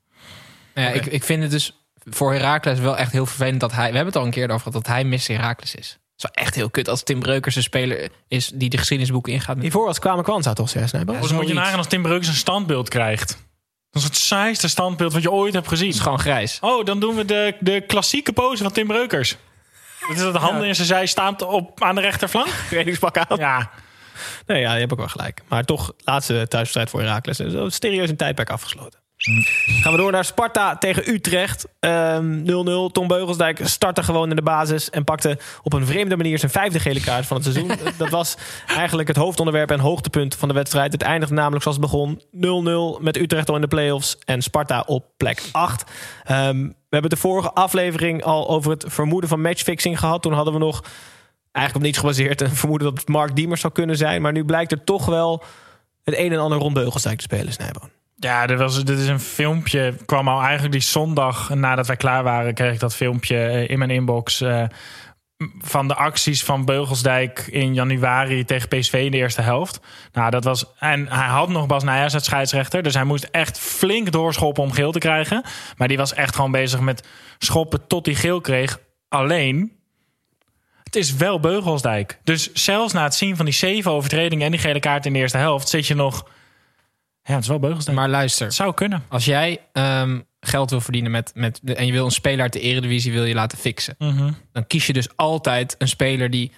Ja, 0.73 0.87
ik, 0.89 1.05
ik 1.05 1.23
vind 1.23 1.41
het 1.41 1.51
dus 1.51 1.87
voor 2.09 2.33
Herakles 2.33 2.79
wel 2.79 2.97
echt 2.97 3.11
heel 3.11 3.25
vervelend 3.25 3.59
dat 3.59 3.71
hij... 3.71 3.89
We 3.89 3.95
hebben 3.95 4.05
het 4.05 4.15
al 4.15 4.25
een 4.25 4.31
keer 4.31 4.49
over 4.49 4.57
gehad 4.57 4.73
dat 4.73 4.87
hij 4.87 5.03
Mr. 5.03 5.19
Herakles 5.27 5.75
is. 5.75 5.87
Het 6.15 6.23
is 6.23 6.31
wel 6.33 6.45
echt 6.45 6.55
heel 6.55 6.69
kut 6.69 6.89
als 6.89 7.03
Tim 7.03 7.19
Breukers 7.19 7.55
een 7.55 7.63
speler 7.63 8.09
is 8.27 8.51
die 8.53 8.69
de 8.69 8.77
geschiedenisboeken 8.77 9.33
ingaat. 9.33 9.55
Met... 9.55 9.63
Hiervoor 9.63 9.85
was 9.85 9.99
Kwame 9.99 10.23
Kwanza 10.23 10.53
toch, 10.53 10.69
zeg 10.69 10.89
Snijbo? 10.89 11.13
Ja, 11.13 11.19
Dus 11.19 11.31
moet 11.31 11.47
je 11.47 11.53
nagaan 11.53 11.77
als 11.77 11.87
Tim 11.87 12.01
Breukers 12.01 12.27
een 12.27 12.33
standbeeld 12.33 12.89
krijgt. 12.89 13.37
Dat 13.95 14.03
is 14.03 14.09
het 14.09 14.17
saaiste 14.17 14.67
standbeeld 14.67 15.13
wat 15.13 15.21
je 15.21 15.31
ooit 15.31 15.53
hebt 15.53 15.67
gezien. 15.67 15.87
Het 15.87 15.95
is 15.95 16.01
gewoon 16.01 16.19
grijs. 16.19 16.57
Oh, 16.61 16.85
dan 16.85 16.99
doen 16.99 17.15
we 17.15 17.25
de, 17.25 17.55
de 17.59 17.81
klassieke 17.81 18.33
pose 18.33 18.63
van 18.63 18.71
Tim 18.71 18.87
Breukers. 18.87 19.35
Dat 19.99 20.17
is 20.17 20.23
dat 20.23 20.33
de 20.33 20.39
handen 20.39 20.67
in 20.67 20.75
zijn 20.75 20.87
zij 20.87 21.05
staand 21.05 21.41
op, 21.41 21.83
aan 21.83 21.95
de 21.95 22.01
rechterflank. 22.01 22.47
trainingspak 22.69 23.17
aan. 23.17 23.37
Ja, 23.37 23.71
Nee, 24.45 24.61
ja, 24.61 24.73
je 24.73 24.79
hebt 24.79 24.91
ook 24.91 24.97
wel 24.97 25.07
gelijk. 25.07 25.41
Maar 25.47 25.63
toch, 25.63 25.93
laatste 25.97 26.33
thuiswedstrijd 26.33 26.89
voor 26.89 26.99
Herakles. 26.99 27.41
Serieus 27.75 28.09
een 28.09 28.15
tijdperk 28.15 28.49
afgesloten. 28.49 28.99
Gaan 29.25 29.91
we 29.91 29.97
door 29.97 30.11
naar 30.11 30.25
Sparta 30.25 30.77
tegen 30.77 31.09
Utrecht. 31.09 31.67
Ehm, 31.79 32.43
0-0. 32.43 32.91
Tom 32.91 33.07
Beugelsdijk 33.07 33.59
startte 33.63 34.03
gewoon 34.03 34.29
in 34.29 34.35
de 34.35 34.41
basis... 34.41 34.89
en 34.89 35.03
pakte 35.03 35.37
op 35.63 35.73
een 35.73 35.85
vreemde 35.85 36.17
manier 36.17 36.39
zijn 36.39 36.51
vijfde 36.51 36.79
gele 36.79 37.01
kaart 37.01 37.25
van 37.25 37.37
het 37.37 37.45
seizoen. 37.45 37.71
Dat 37.97 38.09
was 38.09 38.37
eigenlijk 38.67 39.07
het 39.07 39.17
hoofdonderwerp 39.17 39.71
en 39.71 39.79
hoogtepunt 39.79 40.35
van 40.35 40.47
de 40.47 40.53
wedstrijd. 40.53 40.91
Het 40.91 41.01
eindigde 41.01 41.35
namelijk 41.35 41.63
zoals 41.63 41.77
het 41.77 41.85
begon. 41.85 42.21
0-0 42.99 43.01
met 43.03 43.17
Utrecht 43.17 43.49
al 43.49 43.55
in 43.55 43.61
de 43.61 43.67
play-offs 43.67 44.17
en 44.25 44.41
Sparta 44.41 44.83
op 44.85 45.05
plek 45.17 45.41
8. 45.51 45.91
Ehm, 46.23 46.61
we 46.63 46.73
hebben 46.89 47.09
de 47.09 47.17
vorige 47.17 47.51
aflevering 47.51 48.23
al 48.23 48.49
over 48.49 48.71
het 48.71 48.85
vermoeden 48.87 49.29
van 49.29 49.41
matchfixing 49.41 49.99
gehad. 49.99 50.21
Toen 50.21 50.33
hadden 50.33 50.53
we 50.53 50.59
nog 50.59 50.83
eigenlijk 51.51 51.75
op 51.75 51.81
niets 51.81 51.97
gebaseerd 51.97 52.41
een 52.41 52.55
vermoeden 52.55 52.87
dat 52.87 52.99
het 52.99 53.07
Mark 53.07 53.35
Diemers 53.35 53.61
zou 53.61 53.73
kunnen 53.73 53.97
zijn. 53.97 54.21
Maar 54.21 54.31
nu 54.31 54.45
blijkt 54.45 54.71
er 54.71 54.83
toch 54.83 55.05
wel 55.05 55.43
het 56.03 56.17
een 56.17 56.31
en 56.31 56.39
ander 56.39 56.57
rond 56.57 56.73
Beugelsdijk 56.73 57.17
te 57.17 57.23
spelen, 57.23 57.53
Snijboon. 57.53 57.94
Ja 58.15 58.45
dit, 58.45 58.57
was, 58.57 58.83
dit 58.83 58.99
is 58.99 59.07
een 59.07 59.19
filmpje. 59.19 59.95
kwam 60.05 60.27
al 60.27 60.41
eigenlijk 60.41 60.71
die 60.71 60.81
zondag 60.81 61.53
nadat 61.53 61.87
wij 61.87 61.95
klaar 61.95 62.23
waren... 62.23 62.53
kreeg 62.53 62.73
ik 62.73 62.79
dat 62.79 62.95
filmpje 62.95 63.37
eh, 63.37 63.69
in 63.69 63.77
mijn 63.77 63.91
inbox... 63.91 64.41
eh, 64.41 64.63
van 65.57 65.87
de 65.87 65.95
acties 65.95 66.43
van 66.43 66.65
Beugelsdijk 66.65 67.39
in 67.39 67.73
januari 67.73 68.45
tegen 68.45 68.67
PSV 68.67 68.93
in 68.93 69.11
de 69.11 69.17
eerste 69.17 69.41
helft. 69.41 69.79
Nou, 70.11 70.29
dat 70.31 70.43
was. 70.43 70.65
En 70.79 71.07
hij 71.07 71.27
had 71.27 71.49
nog 71.49 71.67
Bas 71.67 71.83
Nijers 71.83 72.13
als 72.13 72.23
scheidsrechter. 72.23 72.83
Dus 72.83 72.93
hij 72.93 73.03
moest 73.03 73.23
echt 73.23 73.59
flink 73.59 74.11
doorschoppen 74.11 74.63
om 74.63 74.71
geel 74.71 74.91
te 74.91 74.99
krijgen. 74.99 75.43
Maar 75.77 75.87
die 75.87 75.97
was 75.97 76.13
echt 76.13 76.35
gewoon 76.35 76.51
bezig 76.51 76.79
met 76.79 77.07
schoppen 77.37 77.87
tot 77.87 78.05
hij 78.05 78.15
geel 78.15 78.41
kreeg. 78.41 78.79
Alleen. 79.09 79.73
Het 80.83 80.95
is 80.95 81.15
wel 81.15 81.39
Beugelsdijk. 81.39 82.19
Dus 82.23 82.53
zelfs 82.53 82.93
na 82.93 83.03
het 83.03 83.15
zien 83.15 83.35
van 83.35 83.45
die 83.45 83.53
zeven 83.53 83.91
overtredingen 83.91 84.45
en 84.45 84.51
die 84.51 84.59
gele 84.59 84.79
kaart 84.79 85.05
in 85.05 85.13
de 85.13 85.19
eerste 85.19 85.37
helft, 85.37 85.69
zit 85.69 85.87
je 85.87 85.95
nog. 85.95 86.27
Ja, 87.27 87.33
het 87.33 87.43
is 87.43 87.49
wel 87.49 87.59
Beugelsdijk. 87.59 87.97
Maar 87.97 88.09
luister, 88.09 88.45
het 88.45 88.55
zou 88.55 88.73
kunnen. 88.73 89.03
als 89.07 89.25
jij 89.25 89.59
ehm, 89.71 90.19
geld 90.39 90.69
wil 90.69 90.81
verdienen 90.81 91.11
met, 91.11 91.31
met, 91.35 91.59
en 91.63 91.85
je 91.85 91.91
wil 91.91 92.05
een 92.05 92.11
speler 92.11 92.41
uit 92.41 92.53
de 92.53 92.59
eredivisie 92.59 93.11
wil 93.11 93.23
je 93.23 93.33
laten 93.33 93.57
fixen... 93.57 93.95
Mhm. 93.97 94.31
dan 94.51 94.67
kies 94.67 94.87
je 94.87 94.93
dus 94.93 95.09
altijd 95.15 95.75
een 95.77 95.87
speler 95.87 96.29
die 96.29 96.51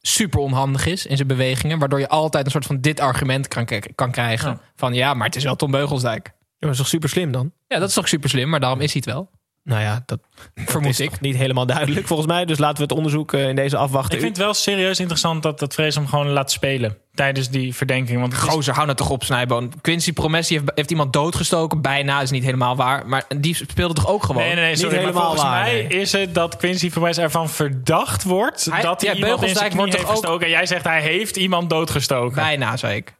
super 0.00 0.40
onhandig 0.40 0.86
is 0.86 1.06
in 1.06 1.16
zijn 1.16 1.28
bewegingen... 1.28 1.78
waardoor 1.78 1.98
je 1.98 2.08
altijd 2.08 2.44
een 2.44 2.50
soort 2.50 2.66
van 2.66 2.80
dit 2.80 3.00
argument 3.00 3.48
kan, 3.48 3.66
kan 3.94 4.10
krijgen. 4.10 4.50
Ja. 4.50 4.60
Van 4.76 4.94
ja, 4.94 5.14
maar 5.14 5.26
het 5.26 5.36
is 5.36 5.44
wel 5.44 5.56
Tom 5.56 5.70
Beugelsdijk. 5.70 6.26
Ja, 6.26 6.34
dat 6.58 6.70
is 6.70 6.76
toch 6.76 6.88
super 6.88 7.08
slim 7.08 7.32
dan? 7.32 7.52
Ja, 7.66 7.78
dat 7.78 7.88
is 7.88 7.94
toch 7.94 8.08
super 8.08 8.28
slim, 8.28 8.48
maar 8.48 8.60
daarom 8.60 8.80
is 8.80 8.92
hij 8.92 9.02
het 9.04 9.14
wel. 9.14 9.30
Nou 9.64 9.80
ja, 9.82 10.02
dat 10.06 10.18
Vermoed 10.54 10.90
is 10.90 11.00
ik. 11.00 11.20
niet 11.20 11.36
helemaal 11.36 11.66
duidelijk 11.66 12.06
volgens 12.06 12.28
mij. 12.28 12.44
Dus 12.44 12.58
laten 12.58 12.76
we 12.76 12.82
het 12.82 12.92
onderzoek 12.92 13.32
eh, 13.32 13.48
in 13.48 13.56
deze 13.56 13.76
afwachten. 13.76 14.14
Ik 14.14 14.20
vind 14.20 14.36
het 14.36 14.44
wel 14.44 14.54
serieus 14.54 15.00
interessant 15.00 15.42
dat, 15.42 15.58
dat 15.58 15.74
Vrees 15.74 15.94
hem 15.94 16.06
gewoon 16.06 16.28
laat 16.28 16.50
spelen 16.52 16.96
tijdens 17.14 17.48
die 17.48 17.74
verdenking. 17.74 18.20
Want 18.20 18.32
het 18.32 18.42
is- 18.42 18.48
Gozer, 18.48 18.72
hou 18.74 18.86
nou 18.86 18.98
toch 18.98 19.10
op, 19.10 19.24
Snijboon. 19.24 19.72
Quincy 19.80 20.12
Promessi 20.12 20.54
heeft, 20.54 20.70
heeft 20.74 20.90
iemand 20.90 21.12
doodgestoken. 21.12 21.80
Bijna, 21.80 22.20
is 22.20 22.30
niet 22.30 22.44
helemaal 22.44 22.76
waar. 22.76 23.06
Maar 23.06 23.24
die 23.36 23.54
speelde 23.54 23.94
toch 23.94 24.06
ook 24.08 24.24
gewoon? 24.24 24.42
Nee, 24.42 24.50
nee, 24.54 24.60
nee, 24.60 24.70
Niet 24.70 24.78
sorry, 24.80 24.94
maar 24.94 25.04
helemaal 25.04 25.22
volgens 25.22 25.42
waar, 25.50 25.62
mij 25.62 25.72
nee. 25.72 26.00
is 26.00 26.12
het 26.12 26.34
dat 26.34 26.56
Quincy 26.56 26.90
Verwijs 26.90 27.18
ervan 27.18 27.48
verdacht 27.50 28.22
wordt 28.22 28.64
Hij- 28.70 28.82
dat 28.82 29.00
hij 29.00 29.10
ja, 29.10 29.16
iemand 29.16 29.42
in 29.42 29.54
zijn 29.54 29.76
wordt 29.76 29.92
toch 29.92 30.00
ook- 30.04 30.10
gestoken. 30.10 30.46
En 30.46 30.52
jij 30.52 30.66
zegt 30.66 30.84
hij 30.84 31.00
heeft 31.02 31.36
iemand 31.36 31.70
doodgestoken. 31.70 32.34
Bijna, 32.34 32.76
zei 32.76 32.96
ik. 32.96 33.14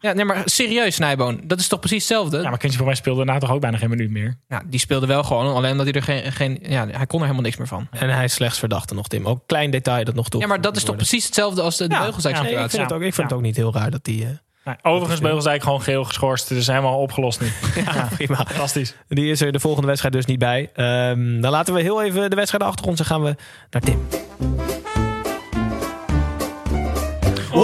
Ja, 0.00 0.12
nee, 0.12 0.24
maar 0.24 0.42
serieus, 0.44 0.94
Snijboon. 0.94 1.40
Dat 1.44 1.58
is 1.60 1.68
toch 1.68 1.78
precies 1.80 1.98
hetzelfde? 1.98 2.40
Ja, 2.42 2.48
maar 2.48 2.58
Quincy 2.58 2.76
Verwijs 2.76 2.98
speelde 2.98 3.24
daarna 3.24 3.40
toch 3.40 3.50
ook 3.50 3.60
bijna 3.60 3.76
geen 3.76 3.90
minuut 3.90 4.10
meer. 4.10 4.38
Ja, 4.48 4.62
die 4.66 4.80
speelde 4.80 5.06
wel 5.06 5.22
gewoon, 5.22 5.54
alleen 5.54 5.70
omdat 5.70 5.86
hij 5.86 5.94
er 5.94 6.02
geen, 6.02 6.32
geen... 6.32 6.58
Ja, 6.62 6.86
hij 6.86 7.06
kon 7.06 7.18
er 7.18 7.24
helemaal 7.24 7.44
niks 7.44 7.56
meer 7.56 7.66
van. 7.66 7.86
En 7.90 8.08
hij 8.10 8.24
is 8.24 8.32
slechts 8.32 8.58
verdachte 8.58 8.94
nog, 8.94 9.08
Tim. 9.08 9.26
Ook 9.26 9.34
een 9.36 9.46
klein 9.46 9.70
detail 9.70 10.04
dat 10.04 10.14
nog 10.14 10.28
toe. 10.28 10.40
Ja, 10.40 10.46
maar 10.46 10.60
dat 10.60 10.76
is 10.76 10.82
toch 10.84 10.96
precies 10.96 11.24
hetzelfde 11.24 11.62
als 11.62 11.76
de 11.76 11.84
Ja, 11.88 12.00
Beugelsdijk 12.00 12.34
Nee, 12.34 12.42
ik 12.44 12.48
situatie? 12.50 12.78
vind, 12.78 12.90
het, 12.90 12.98
ook, 12.98 13.04
ik 13.06 13.14
vind 13.14 13.16
Ja. 13.16 13.22
het 13.22 13.32
ook 13.32 13.42
niet 13.42 13.56
heel 13.56 13.72
raar 13.74 13.90
dat 13.90 14.04
die... 14.04 14.24
eh, 14.24 14.30
Nee, 14.64 14.76
overigens 14.82 15.20
Beugelsdijk 15.20 15.62
gewoon 15.62 15.82
geel 15.82 16.04
geschorst. 16.04 16.48
Dus 16.48 16.66
helemaal 16.66 16.98
opgelost 16.98 17.40
nu. 17.40 17.46
ja, 17.84 18.08
prima. 18.16 18.34
Fantastisch. 18.36 18.94
Die 19.08 19.30
is 19.30 19.40
er 19.40 19.52
de 19.52 19.60
volgende 19.60 19.86
wedstrijd 19.86 20.14
dus 20.14 20.24
niet 20.24 20.38
bij. 20.38 20.70
Ehm, 20.74 21.40
dan 21.40 21.50
laten 21.50 21.74
we 21.74 21.80
heel 21.82 22.02
even 22.02 22.30
de 22.30 22.36
wedstrijd 22.36 22.64
achter 22.64 22.86
ons 22.86 22.98
en 22.98 23.04
gaan 23.06 23.22
we 23.22 23.34
naar 23.70 23.82
Tim. 23.82 23.98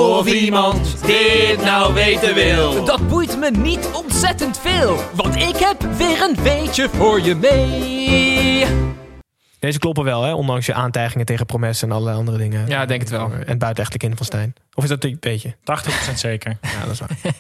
Of 0.04 0.26
iemand 0.26 1.06
dit 1.06 1.64
nou 1.64 1.94
weten 1.94 2.34
wil. 2.34 2.84
Dat 2.84 3.08
boeit 3.08 3.38
me 3.38 3.50
niet 3.50 3.88
ontzettend 3.92 4.58
veel, 4.58 4.96
want 5.14 5.36
ik 5.36 5.56
heb 5.56 5.82
weer 5.96 6.22
een 6.22 6.42
weetje 6.42 6.88
voor 6.96 7.20
je 7.20 7.34
mee. 7.34 8.66
Deze 9.64 9.78
kloppen 9.78 10.04
wel, 10.04 10.22
hè? 10.22 10.32
ondanks 10.32 10.66
je 10.66 10.74
aantijgingen 10.74 11.26
tegen 11.26 11.46
Promes 11.46 11.82
en 11.82 11.92
allerlei 11.92 12.16
andere 12.16 12.38
dingen. 12.38 12.66
Ja, 12.68 12.82
ik 12.82 12.88
denk 12.88 13.00
het 13.00 13.10
wel. 13.10 13.32
En 13.32 13.58
buitenechtelijk 13.58 14.02
in 14.04 14.16
van 14.16 14.26
Stijn. 14.26 14.54
Of 14.74 14.82
is 14.82 14.88
dat 14.88 15.04
een 15.04 15.16
beetje? 15.20 15.54
80% 15.54 16.14
zeker. 16.14 16.56
Ja, 16.74 16.80
dat 16.84 16.92
is 16.92 16.98
waar. 17.00 17.10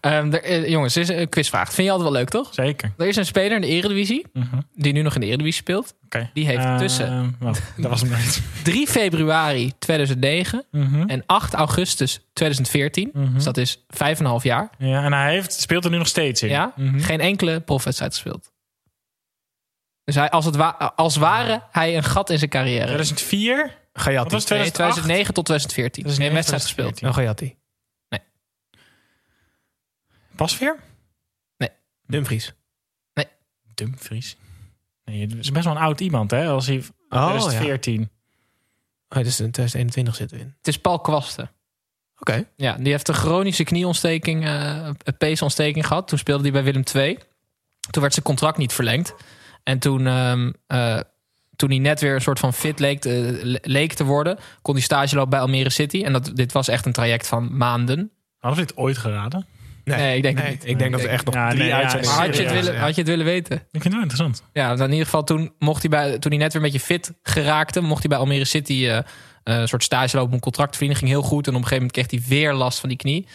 Ehm, 0.00 0.32
er- 0.32 0.42
eh, 0.42 0.68
jongens, 0.68 0.96
is 0.96 1.08
een 1.08 1.28
quizvraag. 1.28 1.72
Vind 1.72 1.86
je 1.86 1.92
altijd 1.92 2.10
wel 2.10 2.18
leuk, 2.18 2.28
toch? 2.28 2.48
Zeker. 2.54 2.92
Er 2.98 3.06
is 3.06 3.16
een 3.16 3.26
speler 3.26 3.54
in 3.54 3.60
de 3.60 3.66
Eredivisie, 3.66 4.26
Mhm. 4.32 4.56
die 4.74 4.92
nu 4.92 5.02
nog 5.02 5.14
in 5.14 5.20
de 5.20 5.26
Eredivisie 5.26 5.60
speelt. 5.60 5.94
Oké. 6.04 6.30
Die 6.34 6.46
heeft 6.46 6.64
Eh, 6.64 6.76
tussen? 6.78 7.36
Dat 7.76 7.90
was 7.90 8.00
hem 8.00 8.10
niet. 8.10 8.42
3 8.62 8.86
februari 8.86 9.72
2009 9.78 10.64
Mhm. 10.70 11.02
en 11.08 11.22
8 11.26 11.54
augustus 11.54 12.20
2014. 12.32 13.10
Mhm. 13.12 13.34
Dus 13.34 13.44
dat 13.44 13.56
is 13.56 13.84
5,5 13.88 14.42
jaar. 14.42 14.70
Ja, 14.78 15.04
en 15.04 15.12
hij 15.12 15.32
heeft, 15.32 15.52
speelt 15.52 15.84
er 15.84 15.90
nu 15.90 15.98
nog 15.98 16.06
steeds 16.06 16.42
in. 16.42 16.48
Ja, 16.48 16.72
geen 16.96 17.20
enkele 17.20 17.60
profwedstrijd 17.60 18.12
gespeeld. 18.12 18.52
Dus 20.04 20.14
hij, 20.14 20.30
als, 20.30 20.44
het 20.44 20.56
wa- 20.56 20.92
als 20.96 21.16
ware 21.16 21.62
hij 21.70 21.96
een 21.96 22.02
gat 22.04 22.30
in 22.30 22.38
zijn 22.38 22.50
carrière. 22.50 22.84
2004? 22.86 23.56
Wat 23.92 24.02
Gayati. 24.02 24.30
was 24.30 24.30
Nee, 24.30 24.40
2008? 24.44 24.74
2009 24.74 25.34
tot 25.34 25.44
2014. 25.44 26.04
Geen 26.04 26.12
2009, 26.14 26.34
wedstrijd 26.34 26.62
gespeeld. 26.62 26.96
2014. 26.96 27.08
Oh, 27.08 27.14
Gayati. 27.14 27.62
Pasveer? 30.36 30.76
Dumfries. 32.06 32.52
Dumfries. 33.74 34.36
Nee, 35.04 35.20
het 35.20 35.34
is 35.38 35.50
best 35.52 35.64
wel 35.64 35.74
een 35.74 35.80
oud 35.82 36.00
iemand, 36.00 36.30
hè? 36.30 36.46
Als 36.48 36.66
hij 36.66 36.76
Oh, 37.08 37.28
2014. 37.28 38.10
Oh, 39.08 39.22
dus 39.22 39.40
in 39.40 39.50
2021 39.50 40.14
zitten 40.14 40.36
we 40.36 40.42
in. 40.42 40.54
Het 40.58 40.66
is 40.68 40.78
Paul 40.78 41.00
Kwasten. 41.00 41.50
Oké. 42.18 42.44
Ja, 42.56 42.76
die 42.76 42.92
heeft 42.92 43.08
een 43.08 43.14
chronische 43.14 43.64
knieontsteking, 43.64 44.44
eh 44.44 44.88
een 45.02 45.16
peesontsteking 45.18 45.86
gehad. 45.86 46.08
Toen 46.08 46.18
speelde 46.18 46.42
hij 46.42 46.52
bij 46.52 46.62
Willem 46.64 46.82
II. 46.94 47.18
Toen 47.90 48.02
werd 48.02 48.14
zijn 48.14 48.24
contract 48.24 48.56
niet 48.58 48.72
verlengd. 48.72 49.14
En 49.64 49.78
toen, 49.78 50.06
ehm, 50.06 50.50
eh, 50.66 51.00
toen 51.56 51.68
hij 51.70 51.78
net 51.78 52.00
weer 52.00 52.14
een 52.14 52.20
soort 52.20 52.38
van 52.38 52.52
fit 52.52 52.78
leek, 52.78 53.00
te- 53.00 53.40
le- 53.42 53.58
leek 53.62 53.92
te 53.92 54.04
worden, 54.04 54.38
kon 54.62 54.74
hij 54.74 54.82
stage 54.82 55.14
lopen 55.14 55.30
bij 55.30 55.40
Almere 55.40 55.70
City. 55.70 56.02
En 56.04 56.12
dat, 56.12 56.30
dit 56.34 56.52
was 56.52 56.68
echt 56.68 56.86
een 56.86 56.92
traject 56.92 57.26
van 57.26 57.56
maanden. 57.56 58.10
Hadden 58.38 58.60
we 58.60 58.66
dit 58.66 58.76
ooit 58.76 58.98
geraden? 58.98 59.46
Nee, 59.84 60.16
ik 60.16 60.22
denk 60.22 60.38
nee, 60.38 60.50
niet. 60.50 60.66
Ik 60.66 60.78
denk 60.78 60.92
dat 60.92 61.00
er 61.02 61.08
echt 61.08 61.24
nog 61.24 61.34
Ja, 61.34 61.48
drie 61.48 61.62
nee, 61.62 61.74
uitzendingen 61.74 62.16
had 62.16 62.36
je, 62.36 62.42
het 62.42 62.52
willen, 62.52 62.72
ja. 62.74 62.80
had 62.80 62.94
je 62.94 63.00
het 63.00 63.10
willen 63.10 63.24
weten? 63.24 63.56
Ik 63.56 63.62
vind 63.70 63.84
het 63.84 63.92
wel 63.92 64.02
interessant. 64.02 64.42
Ja, 64.52 64.66
want 64.68 64.80
in 64.80 64.90
ieder 64.90 65.04
geval 65.04 65.24
toen 65.24 65.52
mocht 65.58 65.80
hij 65.80 65.90
bij, 65.90 66.18
toen 66.18 66.30
hij 66.30 66.40
net 66.40 66.52
weer 66.52 66.62
een 66.62 66.70
beetje 66.70 66.86
fit 66.86 67.12
geraakte, 67.22 67.80
mocht 67.80 67.98
hij 68.00 68.08
bij 68.08 68.18
Almere 68.18 68.44
City 68.44 68.72
eh, 68.72 68.96
eh, 68.96 69.04
een 69.42 69.68
soort 69.68 69.82
stage 69.82 70.14
lopen 70.14 70.28
om 70.30 70.34
een 70.34 70.40
contract 70.40 70.72
te 70.72 70.78
verdienen. 70.78 71.02
Ging 71.06 71.10
heel 71.20 71.28
goed. 71.28 71.46
En 71.46 71.54
op 71.54 71.60
een 71.62 71.66
gegeven 71.68 71.86
moment 71.86 72.08
kreeg 72.08 72.20
hij 72.20 72.36
weer 72.38 72.52
last 72.54 72.78
van 72.78 72.88
die 72.88 72.98
knie. 72.98 73.26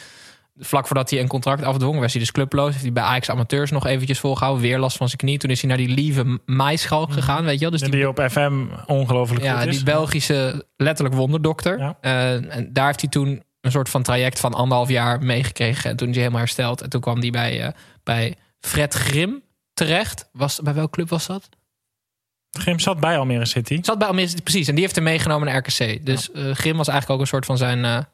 Vlak 0.61 0.87
voordat 0.87 1.09
hij 1.09 1.19
een 1.19 1.27
contract 1.27 1.63
afdwong, 1.63 1.99
was 1.99 2.11
hij 2.11 2.21
dus 2.21 2.31
clubloos. 2.31 2.71
Heeft 2.71 2.83
hij 2.83 2.91
bij 2.91 3.03
Ajax 3.03 3.29
Amateurs 3.29 3.71
nog 3.71 3.85
eventjes 3.85 4.19
volgehouden. 4.19 4.63
Weer 4.63 4.79
last 4.79 4.97
van 4.97 5.07
zijn 5.07 5.17
knie. 5.17 5.37
Toen 5.37 5.49
is 5.49 5.59
hij 5.61 5.69
naar 5.69 5.77
die 5.77 5.89
lieve 5.89 6.39
Maaischalk 6.45 7.11
gegaan, 7.11 7.43
weet 7.43 7.53
je 7.53 7.59
wel. 7.59 7.69
Dus 7.69 7.81
En 7.81 7.91
die, 7.91 7.99
die 7.99 8.09
op 8.09 8.25
FM 8.31 8.65
ongelooflijk 8.85 9.43
ja, 9.43 9.59
goed 9.59 9.67
is. 9.67 9.75
die 9.75 9.85
Belgische 9.85 10.65
letterlijk 10.77 11.15
wonderdokter. 11.17 11.79
Ja. 11.79 11.97
Eh, 12.01 12.55
en 12.55 12.73
daar 12.73 12.85
heeft 12.85 13.01
hij 13.01 13.09
toen 13.09 13.43
een 13.61 13.71
soort 13.71 13.89
van 13.89 14.03
traject 14.03 14.39
van 14.39 14.53
anderhalf 14.53 14.89
jaar 14.89 15.23
meegekregen. 15.23 15.89
En 15.89 15.95
toen 15.95 16.07
is 16.07 16.13
hij 16.13 16.23
helemaal 16.23 16.43
hersteld. 16.43 16.81
En 16.81 16.89
toen 16.89 17.01
kwam 17.01 17.19
hij 17.19 17.29
bij, 17.29 17.61
eh, 17.61 17.71
bij 18.03 18.35
Fred 18.59 18.93
Grim 18.93 19.43
terecht. 19.73 20.29
Was, 20.31 20.59
bij 20.63 20.73
welke 20.73 20.91
club 20.91 21.09
was 21.09 21.25
dat? 21.25 21.49
Grim 22.51 22.79
zat 22.79 22.99
bij 22.99 23.17
Almere 23.17 23.45
City. 23.45 23.79
Zat 23.81 23.97
bij 23.97 24.07
Almere 24.07 24.27
City, 24.27 24.41
precies. 24.41 24.67
En 24.67 24.73
die 24.73 24.83
heeft 24.83 24.95
hem 24.95 25.03
meegenomen 25.03 25.47
naar 25.47 25.57
RKC. 25.57 26.05
Dus 26.05 26.31
eh, 26.31 26.51
Grim 26.51 26.77
was 26.77 26.87
eigenlijk 26.87 27.09
ook 27.09 27.19
een 27.19 27.27
soort 27.27 27.45
van 27.45 27.57
zijn 27.57 28.07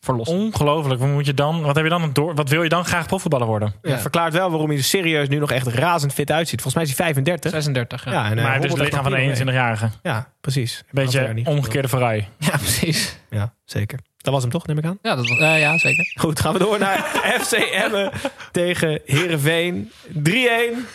verlossing. 0.00 0.40
Ongelooflijk. 0.40 1.00
Wat, 1.00 1.08
moet 1.08 1.26
je 1.26 1.34
dan, 1.34 1.62
wat, 1.62 1.74
heb 1.74 1.84
je 1.84 1.90
dan 1.90 2.10
door, 2.12 2.34
wat 2.34 2.48
wil 2.48 2.62
je 2.62 2.68
dan 2.68 2.84
graag 2.84 3.06
profvoetballer 3.06 3.46
worden? 3.46 3.74
Ja, 3.82 3.98
verklaart 3.98 4.32
wel 4.32 4.50
waarom 4.50 4.68
hij 4.68 4.76
er 4.78 4.84
serieus 4.84 5.28
nu 5.28 5.38
nog 5.38 5.50
echt 5.50 5.66
razend 5.66 6.12
fit 6.12 6.30
uitziet. 6.30 6.60
Volgens 6.62 6.74
mij 6.74 6.84
is 6.84 6.96
hij 6.96 7.06
35. 7.06 7.50
36, 7.50 8.04
ja. 8.04 8.10
Ja, 8.12 8.24
en, 8.24 8.30
eh, 8.30 8.34
maar 8.34 8.42
hij 8.42 8.52
heeft 8.52 8.62
dus 8.62 8.72
het 8.72 8.80
lichaam 8.80 9.02
van 9.02 9.12
een 9.12 9.18
prima 9.18 9.50
21-jarige. 9.50 9.84
mee. 9.84 10.12
Ja, 10.14 10.32
precies. 10.40 10.78
Een 10.78 11.04
beetje 11.04 11.40
omgekeerde 11.44 11.88
verrij. 11.88 12.28
Ja, 12.38 12.56
precies. 12.56 13.16
Ja, 13.30 13.54
zeker. 13.64 13.98
Dat 14.16 14.32
was 14.32 14.42
hem 14.42 14.50
toch, 14.50 14.66
neem 14.66 14.78
ik 14.78 14.84
aan? 14.84 14.98
Ja, 15.02 15.14
dat 15.14 15.28
was, 15.28 15.38
eh, 15.38 15.60
ja 15.60 15.78
zeker. 15.78 16.12
Goed, 16.14 16.40
gaan 16.40 16.52
we 16.52 16.58
door 16.58 16.78
naar 16.78 16.98
FC 17.42 17.52
Emmen 17.52 18.12
tegen 18.52 19.00
Heerenveen. 19.04 19.90
3-1. 20.08 20.86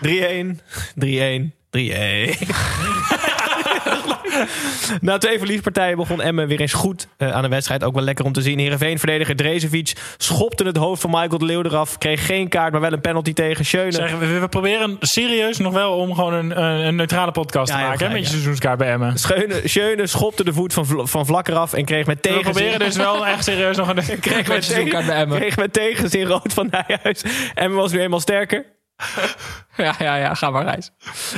3-1. 0.00 0.60
3-1. 0.94 1.54
3-1. 1.70 3.17
Na 5.00 5.18
twee 5.18 5.38
verliespartijen 5.38 5.96
begon 5.96 6.20
Emmen 6.22 6.48
weer 6.48 6.60
eens 6.60 6.72
goed 6.72 7.08
eh, 7.16 7.30
aan 7.32 7.42
de 7.42 7.48
wedstrijd. 7.48 7.84
Ook 7.84 7.94
wel 7.94 8.04
lekker 8.04 8.24
om 8.24 8.32
te 8.32 8.42
zien. 8.42 8.58
Heerenveen-verdediger 8.58 9.36
Drezevic 9.36 9.92
schopte 10.16 10.64
het 10.64 10.76
hoofd 10.76 11.00
van 11.00 11.10
Michael 11.10 11.38
de 11.38 11.44
Leeuw 11.44 11.62
eraf. 11.62 11.98
Kreeg 11.98 12.26
geen 12.26 12.48
kaart, 12.48 12.72
maar 12.72 12.80
wel 12.80 12.92
een 12.92 13.00
penalty 13.00 13.32
tegen 13.32 13.64
Schöne. 13.64 13.92
Zeg, 13.92 14.18
we, 14.18 14.38
we 14.38 14.48
proberen 14.48 14.96
serieus 15.00 15.58
nog 15.58 15.72
wel 15.72 15.92
om 15.92 16.14
gewoon 16.14 16.34
een, 16.34 16.62
een, 16.62 16.86
een 16.86 16.96
neutrale 16.96 17.30
podcast 17.32 17.72
Ja, 17.72 17.78
te 17.78 17.82
maken. 17.86 18.12
met 18.12 18.20
je 18.20 18.26
seizoenskaart 18.28 18.78
bij 18.78 18.90
Emmen. 18.90 19.18
Schöne, 19.18 19.60
Schöne 19.64 20.06
schopte 20.06 20.44
de 20.44 20.52
voet 20.52 20.72
van, 20.72 20.86
Vl- 20.86 21.04
van 21.04 21.26
Vlakker 21.26 21.54
af 21.54 21.72
en 21.72 21.84
kreeg 21.84 22.06
met 22.06 22.16
We 22.16 22.22
tegenzin... 22.22 22.52
proberen 22.52 22.78
dus 22.78 22.96
wel 22.96 23.26
echt 23.26 23.44
serieus 23.44 23.76
nog 23.76 23.88
een... 23.88 23.94
kreeg 24.20 24.36
met, 24.36 24.48
met 24.48 24.64
seizoenkaart 24.64 25.06
bij 25.06 25.16
Emmen. 25.22 25.38
kreeg 25.38 25.56
met 25.56 25.72
tegenzin 25.72 26.26
rood 26.26 26.52
van 26.52 26.68
Nijhuis. 26.70 27.22
Emmen 27.54 27.78
was 27.78 27.92
nu 27.92 28.00
eenmaal 28.00 28.20
sterker. 28.20 28.64
Ja, 29.76 29.94
ja, 29.98 30.16
ja, 30.16 30.34
ga 30.34 30.50
maar 30.50 30.64
reis. 30.64 30.90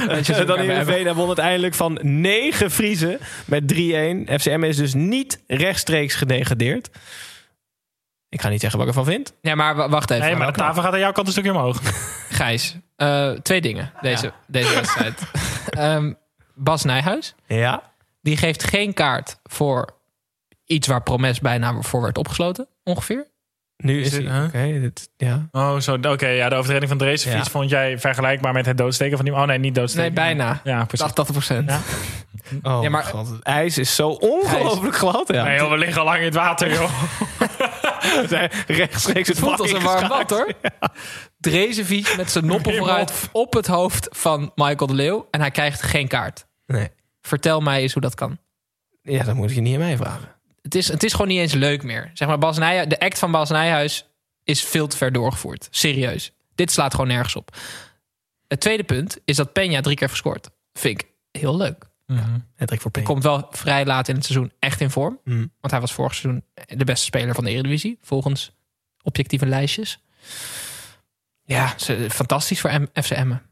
En 0.09 0.47
dan 0.47 0.59
Heerenveen 0.59 1.07
en 1.07 1.15
won 1.15 1.27
uiteindelijk 1.27 1.75
van 1.75 1.99
9 2.03 2.71
Vriezen 2.71 3.19
met 3.45 3.63
3-1. 3.63 3.77
FCM 4.41 4.63
is 4.65 4.77
dus 4.77 4.95
niet 4.95 5.43
rechtstreeks 5.47 6.15
gedegradeerd. 6.15 6.91
Ik 8.29 8.41
ga 8.41 8.49
niet 8.49 8.61
zeggen 8.61 8.79
wat 8.79 8.89
ik 8.89 8.95
ervan 8.95 9.13
vind. 9.13 9.33
Ja, 9.41 9.55
maar 9.55 9.89
wacht 9.89 10.11
even. 10.11 10.25
Nee, 10.27 10.37
maar 10.37 10.47
de 10.53 10.59
tafel 10.59 10.83
gaat 10.83 10.93
aan 10.93 10.99
jouw 10.99 11.13
kant 11.13 11.27
een 11.27 11.33
stukje 11.33 11.51
omhoog. 11.53 11.81
Gijs, 12.41 12.77
eh, 12.97 13.31
twee 13.31 13.61
dingen 13.61 13.93
deze, 14.01 14.33
deze 14.47 14.75
wedstrijd. 14.75 15.23
Ehm, 15.71 16.13
Bas 16.55 16.85
Nijhuis, 16.85 17.35
Ja. 17.47 17.83
die 18.23 18.37
geeft 18.37 18.65
geen 18.65 18.95
kaart 18.95 19.39
voor 19.43 19.97
iets 20.65 20.87
waar 20.87 21.03
Promes 21.03 21.41
bijna 21.41 21.81
voor 21.81 22.03
werd 22.03 22.19
opgesloten, 22.19 22.69
ongeveer. 22.85 23.27
Nu 23.83 24.01
is, 24.01 24.07
Is 24.07 24.13
het... 24.13 24.27
huh? 24.27 24.45
Oké, 24.45 24.91
ja. 25.17 25.49
Oh, 25.53 25.79
zo. 25.79 25.99
Oké, 26.09 26.29
ja, 26.29 26.49
de 26.49 26.55
overtreding 26.55 26.89
van 26.89 26.99
Dreesfiets 26.99 27.37
Ja. 27.37 27.45
vond 27.45 27.71
jij 27.71 27.99
vergelijkbaar 27.99 28.53
met 28.53 28.67
het 28.67 28.79
doodsteken 28.79 29.17
van 29.17 29.25
die... 29.25 29.35
Oh 29.35 29.45
nee, 29.45 29.59
niet 29.59 29.75
doodsteken. 29.75 30.15
Nee, 30.15 30.25
bijna. 30.35 30.61
Ja, 30.65 30.85
precies. 30.85 31.07
80 31.13 31.35
procent. 31.35 31.71
Ja. 31.71 31.81
Oh, 32.63 32.83
Ja, 32.83 32.91
maar- 32.91 33.05
God, 33.05 33.29
het 33.31 33.43
ijs 33.43 33.79
is 33.79 33.95
zo 33.95 34.09
ongelooflijk 34.09 34.97
glad. 34.97 35.33
Ja. 35.33 35.45
Nee, 35.45 35.59
joh, 35.59 35.71
we 35.71 35.79
liggen 35.79 35.99
al 36.01 36.05
lang 36.07 36.19
in 36.19 36.25
het 36.25 36.35
water, 36.35 36.73
joh. 36.73 36.91
We 38.01 38.25
zijn 38.29 38.51
rechtstreeks 38.67 39.29
het 39.29 39.37
Het 39.37 39.47
voelt 39.47 39.61
als 39.61 39.73
een 39.73 39.83
warm 39.83 40.09
bad 40.09 40.31
hoor. 40.31 40.53
Drezevic 41.39 42.17
met 42.17 42.31
zijn 42.31 42.47
noppen 42.47 42.77
vooruit 42.77 43.29
op 43.33 43.53
het 43.53 43.67
hoofd 43.67 44.09
van 44.11 44.53
Michael 44.55 44.87
de 44.87 44.95
Leeuw. 44.95 45.29
En 45.31 45.41
hij 45.41 45.51
krijgt 45.51 45.83
geen 45.83 46.09
kaart. 46.09 46.47
Nee. 46.67 46.89
Vertel 47.21 47.61
mij 47.61 47.81
eens 47.83 47.93
hoe 47.93 48.03
dat 48.03 48.15
kan. 48.15 48.39
Ja, 49.03 49.25
dat 49.25 49.35
moet 49.35 49.55
je 49.55 49.61
niet 49.61 49.75
aan 49.75 49.81
mij 49.81 49.97
vragen. 49.97 50.29
Het 50.63 50.75
is, 50.75 50.89
het 50.89 51.03
is 51.03 51.13
gewoon 51.13 51.29
niet 51.29 51.39
eens 51.39 51.53
leuk 51.53 51.83
meer. 51.83 52.11
Zeg 52.15 52.29
maar, 52.29 52.39
Bas 52.39 52.59
Nijhuis, 52.59 52.89
de 52.89 53.01
act 53.01 53.19
van 53.19 53.31
Bas 53.31 53.51
Nijhuis 53.51 54.09
is 54.45 54.65
veel 54.65 54.87
te 54.87 54.97
ver 54.97 55.13
doorgevoerd. 55.13 55.69
Serieus. 55.71 56.33
Dit 56.55 56.73
slaat 56.73 56.93
gewoon 56.93 57.09
nergens 57.09 57.37
op. 57.37 57.57
Het 58.49 58.61
tweede 58.61 58.85
punt 58.85 59.19
is 59.25 59.37
dat 59.37 59.49
Peña 59.49 59.81
drie 59.81 59.97
keer 59.97 60.09
gescoord. 60.09 60.51
Vind 60.73 61.01
ik 61.01 61.09
heel 61.31 61.57
leuk. 61.57 61.89
Hendrik 62.57 62.81
voor 62.81 62.91
P. 62.91 62.95
Hij 62.95 63.05
komt 63.05 63.23
wel 63.23 63.47
vrij 63.51 63.85
laat 63.85 64.09
in 64.09 64.15
het 64.15 64.25
seizoen 64.25 64.53
echt 64.59 64.81
in 64.81 64.91
vorm. 64.91 65.21
Mm. 65.25 65.53
Want 65.61 65.73
hij 65.73 65.81
was 65.81 65.93
vorig 65.93 66.15
seizoen 66.15 66.45
de 66.67 66.85
beste 66.85 67.05
speler 67.05 67.35
van 67.35 67.45
de 67.45 67.51
Eredivisie. 67.51 67.99
Volgens 68.03 68.53
objectieve 69.03 69.47
lijstjes. 69.47 70.03
Ja, 71.43 71.75
fantastisch 72.09 72.61
voor 72.61 72.81
M 72.81 72.87
FC 73.03 73.11
Emmen. 73.11 73.43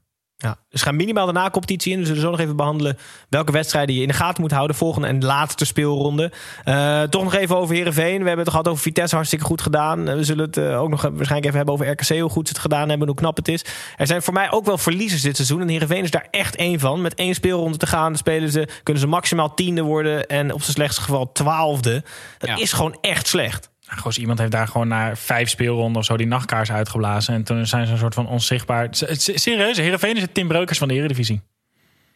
Ja. 0.41 0.57
Dus 0.71 0.83
gaan 0.83 0.97
minimaal 0.97 1.27
de 1.27 1.33
na-competitie 1.33 1.93
in. 1.93 1.99
We 1.99 2.05
zullen 2.07 2.21
zo 2.21 2.31
nog 2.31 2.41
even 2.41 2.57
behandelen 2.57 2.99
welke 3.29 3.53
wedstrijden 3.53 3.95
je 3.95 4.03
in 4.03 4.09
de 4.09 4.15
gaten 4.15 4.41
moet 4.43 4.51
houden. 4.51 4.77
Volgende 4.77 5.09
en 5.09 5.25
laatste 5.25 5.65
speelronde. 5.65 6.33
Eh, 6.65 7.03
toch 7.03 7.23
nog 7.23 7.35
even 7.35 7.57
over 7.57 7.75
Heerenveen. 7.75 8.19
We 8.21 8.27
hebben 8.27 8.39
het 8.39 8.49
gehad 8.49 8.69
over 8.69 8.83
Vitesse, 8.83 9.15
hartstikke 9.15 9.45
goed 9.45 9.63
gedaan. 9.63 10.05
We 10.05 10.25
zullen 10.25 10.45
het 10.47 10.57
eh, 10.57 10.81
ook 10.81 10.89
nog 10.89 11.03
waarschijnlijk 11.03 11.45
even 11.45 11.57
hebben 11.57 11.75
over 11.75 11.89
RKC, 11.91 12.09
hoe 12.21 12.31
goed 12.31 12.47
ze 12.47 12.53
het 12.53 12.63
gedaan 12.63 12.89
hebben 12.89 13.01
en 13.01 13.07
hoe 13.07 13.15
knap 13.15 13.37
het 13.37 13.49
is. 13.49 13.65
Er 13.97 14.07
zijn 14.07 14.23
voor 14.23 14.35
mij 14.35 14.51
ook 14.51 14.65
wel 14.65 14.79
verliezers 14.79 15.23
dit 15.23 15.37
seizoen. 15.37 15.61
En 15.61 15.69
Heerenveen 15.69 16.03
is 16.03 16.11
daar 16.11 16.27
echt 16.31 16.57
één 16.57 16.81
van. 16.81 17.01
Met 17.01 17.15
één 17.15 17.35
speelronde 17.35 17.79
te 17.79 17.87
gaan 17.87 18.17
spelen 18.17 18.51
ze, 18.51 18.69
kunnen 18.83 19.03
ze 19.03 19.09
maximaal 19.09 19.55
tiende 19.55 19.83
worden. 19.83 20.27
En 20.27 20.53
op 20.53 20.61
zijn 20.63 20.73
slechtste 20.75 21.03
geval 21.03 21.33
twaalfde. 21.33 22.05
Dat 22.39 22.49
Ja. 22.49 22.57
is 22.57 22.73
gewoon 22.73 22.99
echt 23.01 23.27
slecht. 23.29 23.71
Nou, 23.89 24.01
goos, 24.01 24.19
iemand 24.19 24.39
heeft 24.39 24.53
daar 24.53 24.69
gewoon 24.69 24.89
na 24.89 25.17
vijf 25.17 25.49
speelronden 25.49 26.01
of 26.01 26.05
zo 26.05 26.17
die 26.17 26.27
nachtkaars 26.27 26.71
uitgeblazen. 26.71 27.35
En 27.35 27.45
toen 27.45 27.67
zijn 27.67 27.87
ze 27.87 27.93
een 27.93 27.99
soort 27.99 28.15
van 28.15 28.27
onzichtbaar. 28.27 28.89
Serieus, 28.91 29.77
Heerenveen 29.77 30.17
is 30.17 30.23
het 30.23 30.35
Tim 30.35 30.49
Breukers 30.49 30.79
van 30.79 30.89
de 30.89 30.95
Eredivisie. 30.95 31.43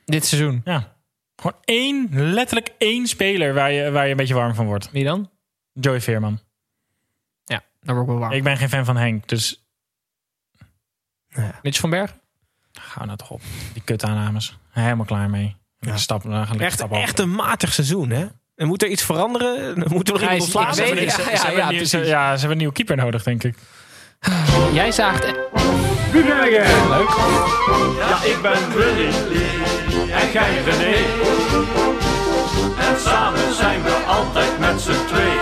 Dit 0.04 0.26
seizoen. 0.26 0.60
Ja. 0.64 0.96
Gewoon 1.36 1.58
één, 1.64 2.08
letterlijk 2.12 2.74
één 2.78 3.06
speler 3.06 3.54
waar 3.54 3.72
je, 3.72 3.90
waar 3.90 4.04
je 4.04 4.10
een 4.10 4.16
beetje 4.16 4.34
warm 4.34 4.54
van 4.54 4.66
wordt. 4.66 4.90
Wie 4.90 5.04
dan? 5.04 5.30
Joey 5.72 6.00
Veerman. 6.00 6.40
Ja, 7.44 7.62
daar 7.80 7.94
word 7.94 8.06
ik 8.06 8.12
wel 8.12 8.20
warm. 8.20 8.32
Ik 8.32 8.42
ben 8.42 8.56
geen 8.56 8.68
fan 8.68 8.84
van 8.84 8.96
Henk, 8.96 9.28
dus 9.28 9.64
Mitch 11.62 11.80
van 11.80 11.90
Berg? 11.90 12.20
ga 12.72 13.04
nou 13.04 13.16
toch 13.18 13.30
op. 13.30 13.40
Die 13.72 13.82
kutaannames. 13.82 14.58
Helemaal 14.70 15.06
klaar 15.06 15.30
mee. 15.30 15.56
Ja. 15.78 15.96
Stap, 15.96 16.22
gaan 16.22 16.60
Echt, 16.60 16.72
stap 16.72 16.92
echt 16.92 17.18
een 17.18 17.30
matig 17.30 17.72
seizoen, 17.72 18.10
hè? 18.10 18.26
En 18.62 18.68
moet 18.68 18.82
er 18.82 18.88
iets 18.88 19.02
veranderen? 19.02 19.74
Moeten 19.94 20.14
we 20.14 20.20
nog 20.20 20.30
iemand 20.32 20.76
weet- 20.76 21.12
Ze, 21.12 21.22
ja, 21.30 21.36
ze 21.36 21.46
ja, 21.46 21.52
hebben 21.54 21.68
nieuw- 21.68 21.84
ze- 21.84 21.96
precies. 21.96 22.08
ja, 22.12 22.24
ze 22.24 22.30
hebben 22.38 22.50
een 22.50 22.56
nieuwe 22.56 22.72
keeper 22.72 22.96
nodig, 22.96 23.22
denk 23.22 23.44
ik. 23.44 23.54
Jij 24.72 24.92
zaagt... 24.92 25.24
Wie 26.12 26.22
ben 26.24 26.50
jij? 26.50 26.66
Leuk. 26.88 27.08
Ja, 27.98 28.22
ik 28.24 28.38
ben 28.42 28.76
Willy. 28.76 29.08
En 30.10 30.30
jij 30.32 30.62
René. 30.64 30.96
En 32.88 33.00
samen 33.00 33.54
zijn 33.54 33.82
we 33.82 34.02
altijd 34.06 34.58
met 34.58 34.80
z'n 34.80 35.06
tweeën. 35.06 35.40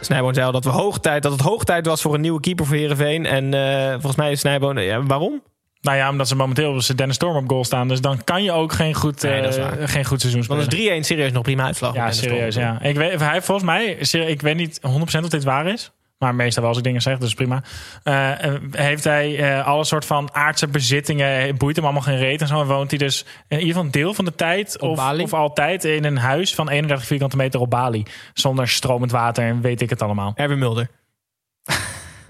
Snijboon 0.00 0.34
zei 0.34 0.46
al 0.46 0.52
dat, 0.52 0.64
we 0.64 0.70
hoog 0.70 0.98
tijd, 0.98 1.22
dat 1.22 1.32
het 1.32 1.40
hoog 1.40 1.64
tijd 1.64 1.86
was 1.86 2.02
voor 2.02 2.14
een 2.14 2.20
nieuwe 2.20 2.40
keeper 2.40 2.66
voor 2.66 2.76
Heerenveen. 2.76 3.26
En 3.26 3.54
eh, 3.54 3.90
volgens 3.90 4.16
mij 4.16 4.30
is 4.32 4.40
Snijboon... 4.40 4.76
Ja, 4.76 5.02
waarom? 5.02 5.42
Nou 5.82 5.96
ja, 5.96 6.10
omdat 6.10 6.28
ze 6.28 6.36
momenteel 6.36 6.72
op 6.74 6.96
Dennis 6.96 7.16
Storm 7.16 7.36
op 7.36 7.48
goal 7.48 7.64
staan. 7.64 7.88
Dus 7.88 8.00
dan 8.00 8.24
kan 8.24 8.42
je 8.42 8.52
ook 8.52 8.72
geen 8.72 8.94
goed, 8.94 9.22
Nee, 9.22 9.40
eh, 9.40 9.88
geen 9.88 10.04
goed 10.04 10.20
seizoen 10.20 10.42
Dan 10.46 10.62
spelen. 10.62 10.96
is 10.96 11.04
3-1 11.04 11.04
serieus 11.04 11.32
nog 11.32 11.42
prima 11.42 11.64
uitslag. 11.64 11.94
Ja, 11.94 12.12
serieus. 12.12 12.54
Storm. 12.54 12.66
Ja. 12.66 12.82
Ik 12.82 12.96
weet, 12.96 13.20
hij 13.20 13.42
volgens 13.42 13.66
mij, 13.66 13.86
ik 14.28 14.40
weet 14.40 14.56
niet 14.56 14.80
100% 14.82 15.24
of 15.24 15.30
dit 15.30 15.44
waar 15.44 15.66
is. 15.66 15.90
Maar 16.18 16.34
meestal 16.34 16.60
wel 16.62 16.70
als 16.70 16.78
ik 16.78 16.84
dingen 16.84 17.02
zeg, 17.02 17.18
dus 17.18 17.34
prima. 17.34 17.62
Eh, 18.02 18.44
eh, 18.44 18.60
heeft 18.70 19.04
hij 19.04 19.62
alle 19.62 19.84
soort 19.84 20.04
van 20.04 20.34
aardse 20.34 20.66
bezittingen, 20.68 21.56
boeit 21.56 21.76
hem 21.76 21.84
allemaal 21.84 22.02
geen 22.02 22.18
reet 22.18 22.40
en 22.40 22.46
zo. 22.46 22.60
En 22.60 22.66
woont 22.66 22.90
hij 22.90 22.98
dus 22.98 23.24
in 23.48 23.58
ieder 23.58 23.66
geval 23.66 23.84
een 23.84 23.90
deel 23.90 24.14
van 24.14 24.24
de 24.24 24.34
tijd 24.34 24.80
Op 24.80 24.98
of, 24.98 25.20
of 25.20 25.34
altijd 25.34 25.84
in 25.84 26.04
een 26.04 26.18
huis 26.18 26.54
van 26.54 26.68
31 26.68 27.06
vierkante 27.06 27.36
meter 27.36 27.60
op 27.60 27.70
Bali. 27.70 28.02
Zonder 28.34 28.68
stromend 28.68 29.10
water 29.10 29.44
en 29.44 29.60
weet 29.60 29.80
ik 29.80 29.90
het 29.90 30.02
allemaal. 30.02 30.32
Erwin 30.36 30.58
Mulder. 30.58 30.88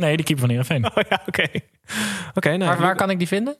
Nee, 0.00 0.16
die 0.16 0.24
keeper 0.24 0.40
van 0.46 0.48
Heerenveen. 0.48 0.84
Oh 0.86 1.02
ja, 1.08 1.22
oké. 1.26 1.46
Oké, 2.34 2.56
nou, 2.56 2.70
Waar, 2.70 2.80
waar 2.80 2.96
kan 2.96 3.10
ik 3.10 3.18
die 3.18 3.28
vinden? 3.28 3.56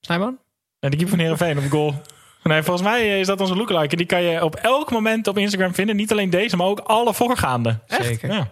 Snijboon? 0.00 0.38
Nee, 0.80 0.90
die 0.90 0.98
keeper 0.98 1.08
van 1.08 1.18
Heerenveen 1.18 1.58
op 1.58 1.70
goal. 1.70 1.94
Nee, 2.42 2.62
volgens 2.62 2.88
mij 2.88 3.20
is 3.20 3.26
dat 3.26 3.40
onze 3.40 3.56
lookalike. 3.56 3.90
En 3.90 3.96
die 3.96 4.06
kan 4.06 4.22
je 4.22 4.44
op 4.44 4.54
elk 4.54 4.90
moment 4.90 5.26
op 5.26 5.38
Instagram 5.38 5.74
vinden. 5.74 5.96
Niet 5.96 6.12
alleen 6.12 6.30
deze, 6.30 6.56
maar 6.56 6.66
ook 6.66 6.78
alle 6.78 7.14
voorgaande. 7.14 7.78
Echt? 7.86 8.04
Zeker. 8.04 8.32
Ja. 8.32 8.48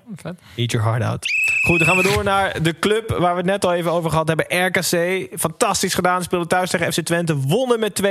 Eat 0.57 0.71
your 0.71 0.87
heart 0.87 1.03
out. 1.03 1.27
Goed, 1.67 1.79
dan 1.79 1.89
gaan 1.89 1.97
we 1.97 2.13
door 2.13 2.25
naar 2.25 2.63
de 2.63 2.79
club 2.79 3.17
waar 3.19 3.31
we 3.31 3.37
het 3.37 3.47
net 3.47 3.65
al 3.65 3.75
even 3.75 3.93
over 3.93 4.11
gehad 4.11 4.29
hebben. 4.29 4.67
RKC. 4.67 5.27
Fantastisch 5.39 5.95
gedaan. 5.95 6.23
Speelde 6.23 6.47
thuis 6.47 6.71
tegen 6.71 6.93
FC 6.93 7.01
Twente. 7.01 7.37
Wonnen 7.37 7.81
met 7.81 8.03
2-1. 8.03 8.05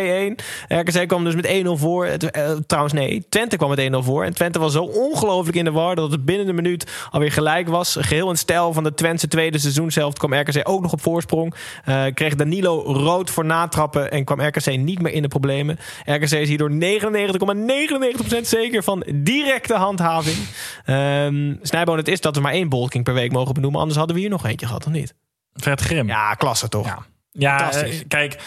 RKC 0.68 1.08
kwam 1.08 1.24
dus 1.24 1.36
met 1.36 1.48
1-0 1.48 1.70
voor. 1.70 2.06
Eh, 2.06 2.52
trouwens, 2.68 2.94
nee. 2.94 3.26
Twente 3.30 3.58
kwam 3.58 3.70
met 3.70 3.80
1-0 3.80 4.04
voor. 4.04 4.24
En 4.24 4.34
Twente 4.34 4.60
was 4.60 4.74
zo 4.74 4.84
ongelooflijk 4.84 5.58
in 5.58 5.64
de 5.64 5.72
war 5.72 5.96
dat 5.96 6.12
het 6.12 6.26
binnen 6.26 6.46
de 6.46 6.54
minuut 6.54 6.92
alweer 7.12 7.32
gelijk 7.32 7.68
was. 7.68 7.98
Geheel 8.00 8.30
in 8.30 8.38
stijl 8.38 8.74
van 8.74 8.84
de 8.84 8.94
Twentse 8.94 9.28
tweede 9.28 9.60
seizoenshelft 9.60 10.18
kwam 10.18 10.34
RKC 10.34 10.70
ook 10.70 10.82
nog 10.82 10.94
op 10.94 11.02
voorsprong. 11.02 11.56
Eh, 11.86 12.04
kreeg 12.14 12.36
Danilo 12.36 12.82
rood 12.82 13.30
voor 13.30 13.46
natrappen 13.46 14.12
en 14.12 14.24
kwam 14.24 14.42
RKC 14.42 14.78
niet 14.78 15.02
meer 15.02 15.14
in 15.14 15.22
de 15.22 15.28
problemen. 15.28 15.80
RKC 16.06 16.32
is 16.32 16.48
hierdoor 16.48 16.72
99,99% 16.72 18.48
zeker 18.48 18.84
van 18.84 19.06
directe 19.14 19.74
handhaving. 19.74 20.38
Ehm 20.86 21.54
Snijboon, 21.62 21.98
het 21.98 22.08
is 22.08 22.22
dat 22.22 22.36
we 22.36 22.42
maar 22.42 22.54
één 22.54 22.70
bolking 22.70 23.04
per 23.04 23.14
week 23.14 23.32
mogen 23.32 23.45
benoemen. 23.54 23.80
Anders 23.80 23.98
hadden 23.98 24.16
we 24.16 24.22
hier 24.22 24.32
nog 24.32 24.46
eentje 24.46 24.66
gehad, 24.66 24.86
of 24.86 24.92
niet? 24.92 25.14
Fred 25.54 25.82
Grim. 25.82 26.08
Ja, 26.08 26.34
klasse 26.34 26.70
toch? 26.70 26.86
Ja, 26.86 27.06
ja 27.32 27.72
eh, 27.72 28.02
kijk. 28.08 28.38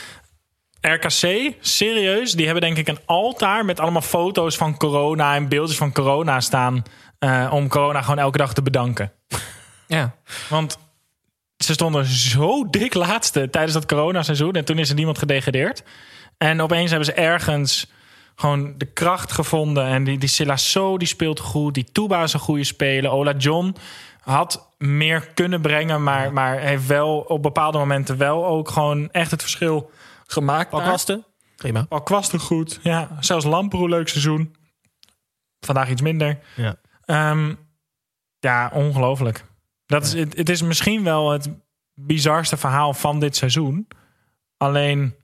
RKC, 0.81 1.55
serieus, 1.61 2.33
die 2.33 2.45
hebben 2.45 2.63
denk 2.63 2.77
ik 2.77 2.89
een 2.89 2.99
altaar 3.05 3.65
met 3.65 3.81
allemaal 3.81 4.03
foto's 4.03 4.57
van 4.57 4.77
corona 4.77 5.35
en 5.35 5.49
beeldjes 5.49 5.79
van 5.79 5.93
corona 5.93 6.41
staan. 6.41 6.83
eh, 7.19 7.51
om 7.53 7.69
corona 7.69 8.03
gewoon 8.03 8.19
elke 8.19 8.39
dag 8.39 8.55
te 8.55 8.63
bedanken. 8.63 9.13
Ja. 9.87 10.15
Want 10.49 10.79
ze 11.57 11.73
stonden 11.73 12.05
zo 12.05 12.71
dik 12.71 12.95
laatste 12.95 13.51
tijdens 13.51 13.73
dat 13.73 13.87
coronaseizoen. 13.87 14.53
En 14.53 14.65
toen 14.65 14.79
is 14.79 14.89
er 14.89 14.95
niemand 14.95 15.19
gedegradeerd. 15.19 15.83
En 16.39 16.61
opeens 16.61 16.91
hebben 16.91 17.09
ze 17.09 17.13
ergens 17.13 17.87
gewoon 18.35 18.75
de 18.77 18.85
kracht 18.85 19.33
gevonden. 19.33 19.87
En 19.87 20.05
die, 20.05 20.19
die 20.19 20.29
Silasso 20.29 20.99
die 20.99 21.09
speelt 21.09 21.41
goed. 21.41 21.75
Die 21.75 21.85
Tuba 21.93 22.23
is 22.23 22.33
een 22.33 22.41
goede 22.41 22.65
speler. 22.65 23.11
Ola 23.11 23.33
John 23.33 23.77
had 24.29 24.75
meer 24.79 25.27
kunnen 25.35 25.61
brengen. 25.61 26.03
Maar, 26.03 26.33
maar 26.33 26.59
heeft 26.59 26.87
wel 26.87 27.19
op 27.19 27.43
bepaalde 27.43 27.79
momenten 27.79 28.17
wel 28.17 28.47
ook 28.47 28.69
gewoon 28.69 29.11
echt 29.11 29.31
het 29.31 29.41
verschil 29.41 29.91
gemaakt. 30.27 30.71
Daar. 30.71 30.83
Kwasten? 30.83 31.27
Prima. 31.57 31.85
Paul 31.85 32.03
Kwasten 32.03 32.41
goed. 32.41 32.81
Ja, 32.83 33.17
zelfs 33.21 33.45
Lamproe 33.45 33.89
leuk 33.89 34.09
seizoen. 34.09 34.57
Vandaag 35.61 35.91
iets 35.91 36.03
minder. 36.03 36.39
Ja. 36.57 36.77
Ehm, 37.05 37.55
ja, 38.39 38.71
ongelooflijk. 38.75 39.45
Dat 39.87 40.05
is, 40.05 40.13
het, 40.13 40.37
het 40.37 40.49
is 40.49 40.63
misschien 40.63 41.05
wel 41.05 41.31
het 41.31 41.49
bizarste 41.95 42.57
verhaal 42.57 42.95
van 42.95 43.21
dit 43.21 43.37
seizoen. 43.37 43.89
Alleen 44.57 45.15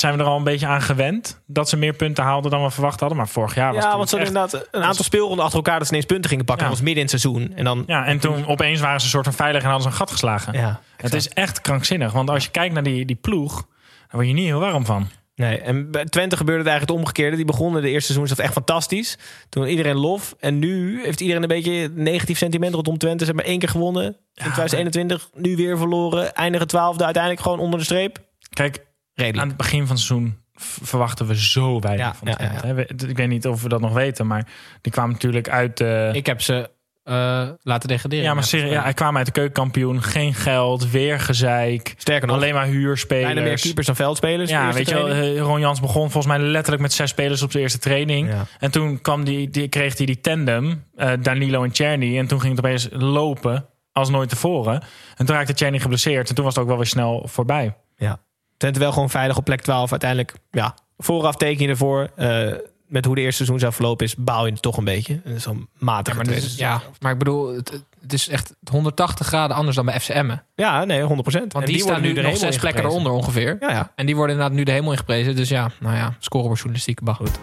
zijn 0.00 0.16
we 0.16 0.22
er 0.22 0.28
al 0.28 0.36
een 0.36 0.44
beetje 0.44 0.66
aan 0.66 0.82
gewend 0.82 1.42
dat 1.46 1.68
ze 1.68 1.76
meer 1.76 1.92
punten 1.92 2.24
haalden 2.24 2.50
dan 2.50 2.62
we 2.62 2.70
verwacht 2.70 3.00
hadden. 3.00 3.18
Maar 3.18 3.28
vorig 3.28 3.54
jaar 3.54 3.72
was 3.74 3.82
Ja, 3.82 3.88
het 3.88 3.96
want 3.96 4.08
ze 4.08 4.16
echt- 4.18 4.26
inderdaad 4.26 4.68
een 4.70 4.82
aantal 4.82 5.04
speelronden 5.04 5.40
achter 5.44 5.56
elkaar 5.58 5.78
dat 5.78 5.86
ze 5.86 5.92
ineens 5.92 6.06
punten 6.10 6.30
gingen 6.30 6.44
pakken. 6.44 6.64
Ja. 6.64 6.70
Dat 6.70 6.80
was 6.80 6.88
midden 6.88 7.06
in 7.06 7.10
het 7.12 7.20
seizoen. 7.22 7.52
En 7.56 7.64
dan, 7.64 7.82
Ja, 7.86 8.04
en 8.06 8.18
toen 8.18 8.46
opeens 8.46 8.80
waren 8.80 8.98
ze 8.98 9.04
een 9.04 9.10
soort 9.10 9.24
van 9.24 9.34
veilig 9.34 9.62
en 9.62 9.68
hadden 9.68 9.82
ze 9.86 9.90
een 9.92 9.98
gat 9.98 10.10
geslagen. 10.10 10.52
ja, 10.52 10.80
het 10.96 11.14
is 11.14 11.28
echt 11.28 11.60
krankzinnig. 11.60 12.12
Want 12.12 12.30
als 12.30 12.44
je 12.44 12.50
kijkt 12.50 12.74
naar 12.74 12.82
die, 12.82 13.04
die 13.04 13.16
ploeg, 13.16 13.54
daar 13.54 14.06
word 14.10 14.26
je 14.26 14.32
niet 14.32 14.44
heel 14.44 14.60
warm 14.60 14.84
van. 14.84 15.08
Nee, 15.34 15.58
en 15.60 15.90
bij 15.90 16.04
Twente 16.04 16.36
gebeurde 16.36 16.60
het 16.60 16.68
eigenlijk 16.70 16.98
het 16.98 17.06
omgekeerde. 17.08 17.36
Die 17.36 17.44
begonnen 17.44 17.82
de 17.82 17.88
eerste 17.90 18.12
seizoen 18.12 18.36
echt 18.36 18.52
fantastisch. 18.52 19.18
Toen 19.48 19.66
iedereen 19.66 19.96
lof. 19.96 20.34
En 20.40 20.58
nu 20.58 21.02
heeft 21.04 21.20
iedereen 21.20 21.42
een 21.42 21.48
beetje 21.48 21.90
negatief 21.94 22.38
sentiment 22.38 22.74
rondom 22.74 22.98
Twente. 22.98 23.24
Ze 23.24 23.30
hebben 23.30 23.48
één 23.50 23.58
keer 23.58 23.68
gewonnen. 23.68 24.04
In 24.04 24.16
2021 24.34 25.28
nu 25.34 25.56
weer 25.56 25.78
verloren. 25.78 26.34
Eindigen 26.34 26.66
twaalfde. 26.66 27.04
Uiteindelijk 27.04 27.42
gewoon 27.42 27.58
onder 27.58 27.78
de 27.78 27.84
streep. 27.84 28.18
Kijk, 28.52 28.84
Redelijk. 29.20 29.42
aan 29.42 29.48
het 29.48 29.56
begin 29.56 29.86
van 29.86 29.96
het 29.96 30.04
seizoen 30.04 30.38
verwachten 30.82 31.26
we 31.26 31.36
zo 31.36 31.80
weinig 31.80 32.06
Ja, 32.06 32.14
van 32.14 32.28
Twente. 32.34 32.66
ja. 33.04 33.08
Ik 33.08 33.16
weet 33.16 33.28
niet 33.28 33.46
of 33.46 33.62
we 33.62 33.68
dat 33.68 33.80
nog 33.80 33.92
weten, 33.92 34.26
maar 34.26 34.46
die 34.80 34.92
kwamen 34.92 35.12
natuurlijk 35.12 35.48
uit 35.48 35.76
de... 35.76 36.10
Ik 36.12 36.26
heb 36.26 36.40
ze 36.40 36.70
eh, 37.02 37.48
laten 37.62 37.88
degraderen. 37.88 38.24
ja, 38.24 38.34
maar 38.34 38.44
serieus, 38.44 38.72
ja, 38.72 38.82
hij 38.82 38.94
kwam 38.94 39.16
uit 39.16 39.26
de 39.26 39.32
keukenkampioen. 39.32 40.02
Geen 40.02 40.34
geld, 40.34 40.90
weer 40.90 41.20
gezeik. 41.20 41.94
Sterker 41.96 42.26
nog, 42.26 42.36
Alleen 42.36 42.54
maar 42.54 42.66
huurspelers. 42.66 43.24
bijna 43.26 43.40
meer 43.40 43.60
keepers 43.60 43.86
dan 43.86 43.96
veldspelers. 43.96 44.50
Ja, 44.50 44.72
weet 44.72 44.88
je 44.88 44.94
wel, 44.94 45.08
eh, 45.08 45.38
Ron 45.40 45.60
Jans 45.60 45.80
begon 45.80 46.10
volgens 46.10 46.26
mij 46.36 46.38
letterlijk 46.46 46.82
met 46.82 46.92
zes 46.92 47.10
spelers 47.10 47.42
op 47.42 47.50
zijn 47.50 47.62
eerste 47.62 47.78
training. 47.78 48.28
Ja. 48.28 48.46
En 48.58 48.70
toen 48.70 49.00
kwam 49.00 49.24
die, 49.24 49.50
die, 49.50 49.68
kreeg 49.68 49.96
hij 49.96 50.06
die 50.06 50.20
tandem, 50.20 50.84
eh, 50.96 51.12
Danilo 51.20 51.62
en 51.64 51.70
Czerny. 51.72 52.18
En 52.18 52.26
toen 52.26 52.40
ging 52.40 52.56
het 52.56 52.64
opeens 52.64 52.88
lopen 52.90 53.66
als 53.92 54.10
nooit 54.10 54.28
tevoren. 54.28 54.82
En 55.16 55.26
toen 55.26 55.36
raakte 55.36 55.54
Czerny 55.54 55.78
geblesseerd. 55.78 56.28
En 56.28 56.34
toen 56.34 56.44
was 56.44 56.54
het 56.54 56.62
ook 56.62 56.68
wel 56.68 56.78
weer 56.78 56.86
snel 56.86 57.22
voorbij. 57.28 57.76
Ja. 57.96 58.20
Twente 58.60 58.78
wel 58.78 58.92
gewoon 58.92 59.10
veilig 59.10 59.36
op 59.36 59.44
plek 59.44 59.60
12. 59.60 59.90
Uiteindelijk, 59.90 60.34
ja, 60.50 60.74
vooraf 60.98 61.36
teken 61.36 61.64
je 61.64 61.68
ervoor. 61.68 62.10
Eh, 62.16 62.52
met 62.86 63.04
hoe 63.04 63.14
de 63.14 63.20
eerste 63.20 63.36
seizoen 63.36 63.58
zou 63.58 63.72
verlopen 63.72 64.06
is, 64.06 64.16
baal 64.16 64.46
je 64.46 64.52
het 64.52 64.62
toch 64.62 64.76
een 64.76 64.84
beetje. 64.84 65.20
En 65.24 65.40
Zo'n 65.40 65.68
matige 65.78 66.18
Ja, 66.18 66.24
maar, 66.24 66.34
dus, 66.34 66.56
ja, 66.56 66.82
maar 67.00 67.12
ik 67.12 67.18
bedoel, 67.18 67.54
het, 67.54 67.82
het 68.00 68.12
is 68.12 68.28
echt 68.28 68.54
180 68.70 69.26
graden 69.26 69.56
anders 69.56 69.76
dan 69.76 69.84
bij 69.84 70.00
FCM. 70.00 70.36
Ja, 70.54 70.84
nee, 70.84 71.00
100 71.02 71.22
procent. 71.22 71.52
Want 71.52 71.66
die, 71.66 71.78
staan 71.78 72.00
nu 72.00 72.12
nog 72.12 72.36
zes 72.36 72.56
plekken 72.56 72.84
eronder 72.84 73.12
ongeveer. 73.12 73.56
Ja, 73.60 73.70
ja. 73.70 73.92
En 73.94 74.06
die 74.06 74.16
worden 74.16 74.34
inderdaad 74.34 74.58
nu 74.58 74.64
de 74.64 74.72
hemel 74.72 74.90
ingeprezen. 74.90 75.36
Dus 75.36 75.48
ja, 75.48 75.70
nou 75.80 75.96
ja, 75.96 76.14
scorebordjournalistiek, 76.18 77.02
bah 77.02 77.16
goed. 77.16 77.38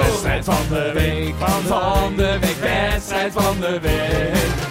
Wedstrijd 0.00 0.44
van 0.44 0.68
de 0.68 0.90
week, 0.94 1.34
van 1.38 2.16
de 2.16 2.38
week, 2.40 2.56
wedstrijd 2.60 3.32
van 3.32 3.60
de 3.60 3.80
week. 3.80 4.65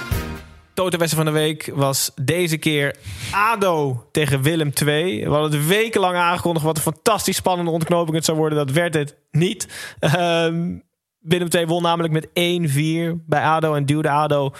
Toto-wedstrijd 0.75 1.25
van 1.25 1.33
de 1.33 1.39
week 1.39 1.71
was 1.73 2.11
deze 2.21 2.57
keer 2.57 2.95
ADO 3.31 4.07
tegen 4.11 4.41
Willem 4.41 4.71
II. 4.85 5.23
We 5.23 5.29
hadden 5.29 5.59
het 5.59 5.67
wekenlang 5.67 6.15
aangekondigd 6.15 6.65
wat 6.65 6.75
een 6.75 6.81
fantastisch 6.81 7.35
spannende 7.35 7.71
ontknoping 7.71 8.15
het 8.15 8.25
zou 8.25 8.37
worden. 8.37 8.57
Dat 8.57 8.71
werd 8.71 8.93
het 8.93 9.15
niet. 9.31 9.67
Ehm, 9.99 10.77
Willem 11.19 11.47
II 11.51 11.65
won 11.65 11.81
namelijk 11.81 12.13
met 12.13 12.27
1-4 12.33 13.23
bij 13.27 13.41
ADO 13.41 13.73
en 13.73 13.85
duwde 13.85 14.09
ADO 14.09 14.53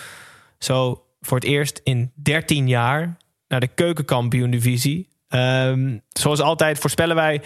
zo 0.60 1.04
voor 1.22 1.38
het 1.38 1.48
eerst 1.48 1.82
in 1.84 2.12
13 2.16 2.68
jaar 2.68 3.18
naar 3.48 3.60
de 3.60 3.68
keukenkampioen-divisie. 3.68 5.08
Ehm, 5.28 5.98
zoals 6.10 6.42
altijd 6.42 6.80
voorspellen 6.80 7.16
wij 7.16 7.42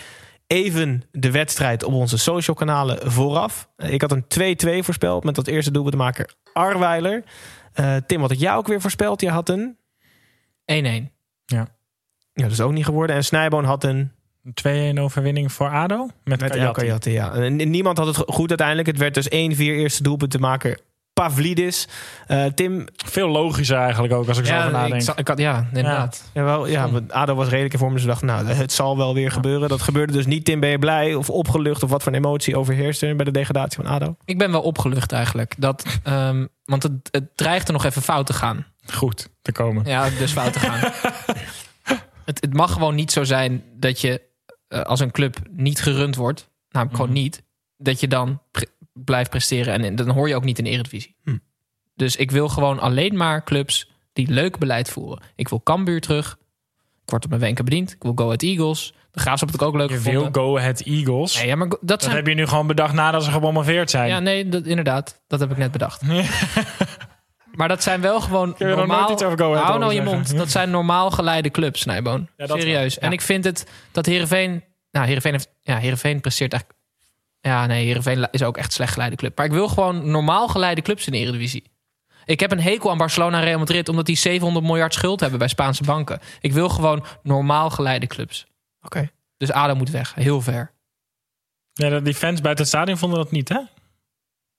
even 0.47 1.03
de 1.11 1.31
wedstrijd 1.31 1.83
op 1.83 1.93
onze 1.93 2.17
social 2.17 2.55
kanalen 2.55 3.11
vooraf. 3.11 3.69
Ik 3.77 4.01
had 4.01 4.11
een 4.11 4.27
2-2 4.27 4.83
voorspeld 4.83 5.23
met 5.23 5.35
dat 5.35 5.47
eerste 5.47 5.71
doelpuntmaker 5.71 6.33
Arweiler. 6.53 7.23
Eh, 7.79 7.95
Tim, 7.95 8.19
wat 8.21 8.29
had 8.29 8.39
jij 8.39 8.53
ook 8.55 8.67
weer 8.67 8.81
voorspeld? 8.81 9.21
Je 9.21 9.29
had 9.29 9.49
een... 9.49 9.77
1-1. 11.05 11.11
Ja, 11.45 11.67
dat 12.33 12.51
is 12.51 12.61
ook 12.61 12.71
niet 12.71 12.85
geworden. 12.85 13.15
En 13.15 13.23
Snijboon 13.23 13.63
had 13.63 13.83
een... 13.83 14.11
2-1 14.95 14.99
overwinning 14.99 15.51
voor 15.51 15.69
ADO. 15.69 16.09
Met, 16.23 16.39
Met 16.39 16.71
Kajati. 16.71 17.11
Ja. 17.11 17.33
En 17.33 17.55
niemand 17.69 17.97
had 17.97 18.07
het 18.07 18.15
go- 18.15 18.23
goed 18.25 18.49
uiteindelijk. 18.49 18.87
Het 18.87 18.97
werd 18.97 19.13
dus 19.13 19.27
1-4 19.27 19.29
eerste 19.57 20.03
doelpuntenmaker 20.03 20.79
Pavlidis. 21.19 21.87
Eh, 22.27 22.45
Tim... 22.45 22.85
Veel 22.95 23.27
logischer 23.27 23.77
eigenlijk 23.77 24.13
ook, 24.13 24.27
als 24.27 24.37
ik 24.37 24.45
zo 24.45 24.53
over 24.53 24.65
Ja, 24.65 24.71
nadenk. 24.71 25.01
ik, 25.01 25.15
ik 25.15 25.27
had, 25.27 25.37
ja, 25.37 25.67
inderdaad. 25.67 26.29
Jawel, 26.33 26.67
ja, 26.67 26.89
want 26.89 27.11
ADO 27.11 27.35
was 27.35 27.47
redelijk 27.47 27.73
in 27.73 27.79
vorm. 27.79 27.93
Dus 27.93 28.01
we 28.01 28.07
dachten, 28.07 28.27
nou, 28.27 28.45
het 28.45 28.71
zal 28.71 28.97
wel 28.97 29.13
weer 29.13 29.31
gebeuren. 29.31 29.69
Dat 29.69 29.81
gebeurde 29.81 30.13
dus 30.13 30.25
niet. 30.25 30.45
Tim, 30.45 30.59
ben 30.59 30.69
je 30.69 30.79
blij 30.79 31.15
of 31.15 31.29
opgelucht? 31.29 31.83
Of 31.83 31.89
wat 31.89 32.03
voor 32.03 32.11
een 32.11 32.17
emotie 32.17 32.57
overheerst 32.57 33.01
er 33.01 33.15
bij 33.15 33.25
de 33.25 33.31
degradatie 33.31 33.83
van 33.83 33.91
ADO? 33.91 34.15
Ik 34.25 34.37
ben 34.37 34.51
wel 34.51 34.61
opgelucht 34.61 35.11
eigenlijk. 35.11 35.55
Dat, 35.57 35.99
ehm, 36.03 36.45
want 36.65 36.83
het, 36.83 36.93
het 37.11 37.37
dreigt 37.37 37.67
er 37.67 37.73
nog 37.73 37.85
even 37.85 38.01
fout 38.01 38.25
te 38.25 38.33
gaan. 38.33 38.65
Goed 38.93 39.29
te 39.41 39.51
komen. 39.51 39.85
Ja, 39.85 40.09
dus 40.09 40.31
fout 40.31 40.53
te 40.53 40.59
gaan. 40.59 40.79
het, 42.25 42.41
het 42.41 42.53
mag 42.53 42.73
gewoon 42.73 42.95
niet 42.95 43.11
zo 43.11 43.23
zijn 43.23 43.63
dat 43.75 44.01
je 44.01 44.21
eh, 44.67 44.81
als 44.81 44.99
een 44.99 45.11
club 45.11 45.37
niet 45.51 45.81
gerund 45.81 46.15
wordt, 46.15 46.49
namelijk 46.69 46.97
gewoon 46.97 47.13
niet, 47.13 47.43
dat 47.77 47.99
je 47.99 48.07
dan 48.07 48.41
blijft 48.93 49.29
presteren. 49.29 49.83
En 49.83 49.95
dan 49.95 50.09
hoor 50.09 50.27
je 50.27 50.35
ook 50.35 50.43
niet 50.43 50.57
in 50.57 50.63
de 50.63 50.69
Eredivisie. 50.69 51.15
Hm. 51.23 51.37
Dus 51.95 52.15
ik 52.15 52.31
wil 52.31 52.49
gewoon 52.49 52.79
alleen 52.79 53.17
maar 53.17 53.43
clubs 53.43 53.91
die 54.13 54.31
leuk 54.31 54.57
beleid 54.57 54.89
voeren. 54.89 55.23
Ik 55.35 55.49
wil 55.49 55.63
Cambuur 55.63 56.01
terug. 56.01 56.37
Ik 57.03 57.09
word 57.09 57.23
op 57.23 57.29
mijn 57.29 57.41
wenken 57.41 57.65
bediend. 57.65 57.91
Ik 57.91 58.03
wil 58.03 58.11
Go 58.15 58.23
Ahead 58.25 58.41
Eagles. 58.41 58.93
De 59.11 59.19
Graafschap 59.19 59.51
heb 59.51 59.61
ik 59.61 59.67
ook 59.67 59.75
leuk 59.75 59.89
Je 59.89 59.95
gevonden. 59.95 60.31
wil 60.31 60.43
Go 60.43 60.57
Ahead 60.57 60.81
Eagles. 60.81 61.37
Nee, 61.37 61.47
ja, 61.47 61.55
maar 61.55 61.67
dat 61.67 61.79
Dat 61.81 62.03
zijn... 62.03 62.15
heb 62.15 62.27
je 62.27 62.33
nu 62.33 62.47
gewoon 62.47 62.67
bedacht 62.67 62.93
nadat 62.93 63.23
ze 63.23 63.31
gepromoveerd 63.31 63.89
zijn. 63.89 64.09
Ja, 64.09 64.19
nee, 64.19 64.49
dat, 64.49 64.65
inderdaad. 64.65 65.21
Dat 65.27 65.39
heb 65.39 65.51
ik 65.51 65.57
net 65.57 65.71
bedacht. 65.71 66.01
Maar 67.59 67.67
dat 67.67 67.83
zijn 67.83 68.01
wel 68.01 68.21
gewoon 68.21 68.55
normaal... 68.57 68.99
nooit 68.99 69.11
iets 69.11 69.23
over 69.23 69.37
Go 69.37 69.51
Ahead 69.51 69.65
Hou 69.65 69.79
nou 69.79 69.93
je 69.93 70.01
mond. 70.01 70.37
Dat 70.37 70.49
zijn 70.49 70.69
normaal 70.69 71.11
geleide 71.11 71.49
clubs, 71.49 71.79
Snijboon. 71.79 72.27
Ja, 72.37 72.47
Serieus. 72.47 72.65
wel, 72.65 72.83
ja. 72.83 72.99
En 72.99 73.11
ik 73.11 73.21
vind 73.21 73.43
het 73.43 73.65
dat 73.91 74.05
Heerenveen... 74.05 74.63
Nou, 74.91 75.05
Heerenveen, 75.05 75.31
heeft, 75.31 75.49
ja, 75.61 75.77
Heerenveen 75.77 76.21
presteert 76.21 76.53
eigenlijk... 76.53 76.78
Ja, 77.41 77.65
nee, 77.65 77.85
Heerenveen 77.85 78.27
is 78.31 78.43
ook 78.43 78.57
echt 78.57 78.73
slecht 78.73 78.91
geleide 78.93 79.15
club. 79.15 79.37
Maar 79.37 79.45
ik 79.45 79.51
wil 79.51 79.67
gewoon 79.67 80.11
normaal 80.11 80.47
geleide 80.47 80.81
clubs 80.81 81.05
in 81.05 81.11
de 81.11 81.17
Eredivisie. 81.17 81.63
Ik 82.25 82.39
heb 82.39 82.51
een 82.51 82.61
hekel 82.61 82.89
aan 82.91 82.97
Barcelona 82.97 83.37
en 83.37 83.43
Real 83.43 83.59
Madrid... 83.59 83.89
omdat 83.89 84.05
die 84.05 84.15
700 84.15 84.65
miljard 84.65 84.93
schuld 84.93 85.19
hebben 85.19 85.39
bij 85.39 85.47
Spaanse 85.47 85.83
banken. 85.83 86.19
Ik 86.39 86.53
wil 86.53 86.69
gewoon 86.69 87.05
normaal 87.23 87.69
geleide 87.69 88.07
clubs. 88.07 88.47
Oké. 88.81 89.09
Dus 89.37 89.51
ADO 89.51 89.75
moet 89.75 89.89
weg. 89.89 90.13
Heel 90.15 90.41
ver. 90.41 90.71
Ja, 91.73 91.99
die 91.99 92.13
fans 92.13 92.41
buiten 92.41 92.65
het 92.65 92.73
stadion 92.73 92.97
vonden 92.97 93.19
dat 93.19 93.31
niet, 93.31 93.49
hè? 93.49 93.59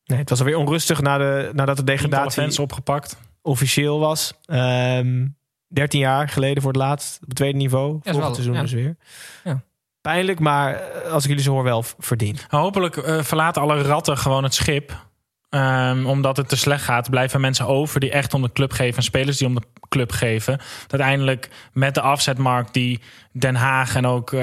Nee, 0.05 0.19
het 0.19 0.31
was 0.31 0.39
alweer 0.39 0.57
onrustig 0.57 1.01
na 1.01 1.19
de, 1.19 1.51
nadat 1.53 1.77
de 1.77 1.85
degradatie 1.85 2.43
fans 2.43 2.59
opgepakt. 2.59 3.17
officieel 3.43 3.99
was. 3.99 4.33
Ehm, 4.45 5.27
13 5.69 6.01
jaar 6.01 6.29
geleden 6.29 6.63
voor 6.63 6.73
het 6.73 6.81
laatst. 6.81 7.19
Op 7.23 7.29
het 7.29 7.37
tweede 7.37 7.59
niveau. 7.59 7.99
Volgend 8.03 8.35
seizoen 8.35 8.55
ja. 8.55 8.61
dus 8.61 8.73
weer. 8.73 8.97
Ja. 9.45 9.63
Pijnlijk, 10.01 10.41
maar 10.41 10.75
eh, 10.75 11.13
als 11.13 11.23
ik 11.23 11.29
jullie 11.29 11.45
zo 11.45 11.53
hoor 11.53 11.63
wel 11.63 11.85
verdiend. 11.99 12.47
Hopelijk 12.49 12.97
eh, 12.97 13.23
verlaten 13.23 13.63
alle 13.63 13.83
ratten 13.83 14.19
gewoon 14.19 14.43
het 14.43 14.55
schip. 14.55 15.09
Ehm, 15.51 16.07
omdat 16.07 16.37
het 16.37 16.49
te 16.49 16.57
slecht 16.57 16.85
gaat, 16.85 17.11
blijven 17.11 17.41
mensen 17.41 17.67
over 17.67 18.01
die 18.01 18.11
echt 18.11 18.35
om 18.35 18.43
de 18.43 18.53
club 18.53 18.73
geven. 18.73 18.97
En 18.97 19.03
spelers 19.03 19.37
die 19.37 19.47
om 19.47 19.55
de 19.55 19.63
club 19.89 20.13
geven. 20.13 20.57
Dat 20.57 21.01
uiteindelijk 21.01 21.49
met 21.73 21.95
de 21.95 22.01
afzetmarkt 22.01 22.75
die 22.75 23.01
Den 23.33 23.55
Haag 23.55 23.95
en 23.95 24.07
ook 24.07 24.33
eh, 24.33 24.41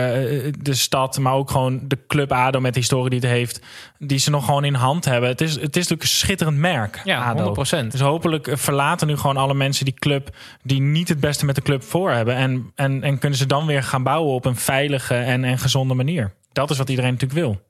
de 0.59 0.73
stad, 0.73 1.19
maar 1.19 1.33
ook 1.33 1.51
gewoon 1.51 1.81
de 1.83 1.97
club 2.07 2.31
ADO 2.31 2.59
met 2.59 2.73
de 2.73 2.79
historie 2.79 3.09
die 3.09 3.19
het 3.19 3.29
heeft, 3.29 3.61
die 3.99 4.17
ze 4.17 4.29
nog 4.29 4.45
gewoon 4.45 4.63
in 4.63 4.73
hand 4.73 5.05
hebben. 5.05 5.29
Het 5.29 5.41
is, 5.41 5.53
het 5.53 5.61
is 5.61 5.73
natuurlijk 5.73 6.01
een 6.01 6.07
schitterend 6.07 6.57
merk. 6.57 7.01
Ja, 7.03 7.23
ADO. 7.23 7.65
100%. 7.83 7.87
Dus 7.87 7.99
hopelijk 7.99 8.49
verlaten 8.53 9.07
nu 9.07 9.17
gewoon 9.17 9.37
alle 9.37 9.53
mensen 9.53 9.85
die 9.85 9.93
club 9.93 10.35
die 10.63 10.81
niet 10.81 11.09
het 11.09 11.19
beste 11.19 11.45
met 11.45 11.55
de 11.55 11.61
club 11.61 11.83
voor 11.83 12.11
hebben. 12.11 12.35
En, 12.35 12.71
en, 12.75 13.03
en 13.03 13.19
kunnen 13.19 13.37
ze 13.37 13.45
dan 13.45 13.65
weer 13.65 13.83
gaan 13.83 14.03
bouwen 14.03 14.33
op 14.33 14.45
een 14.45 14.55
veilige 14.55 15.15
en, 15.15 15.43
en 15.43 15.57
gezonde 15.57 15.93
manier. 15.93 16.33
Dat 16.51 16.69
is 16.69 16.77
wat 16.77 16.89
iedereen 16.89 17.11
natuurlijk 17.11 17.39
wil. 17.39 17.61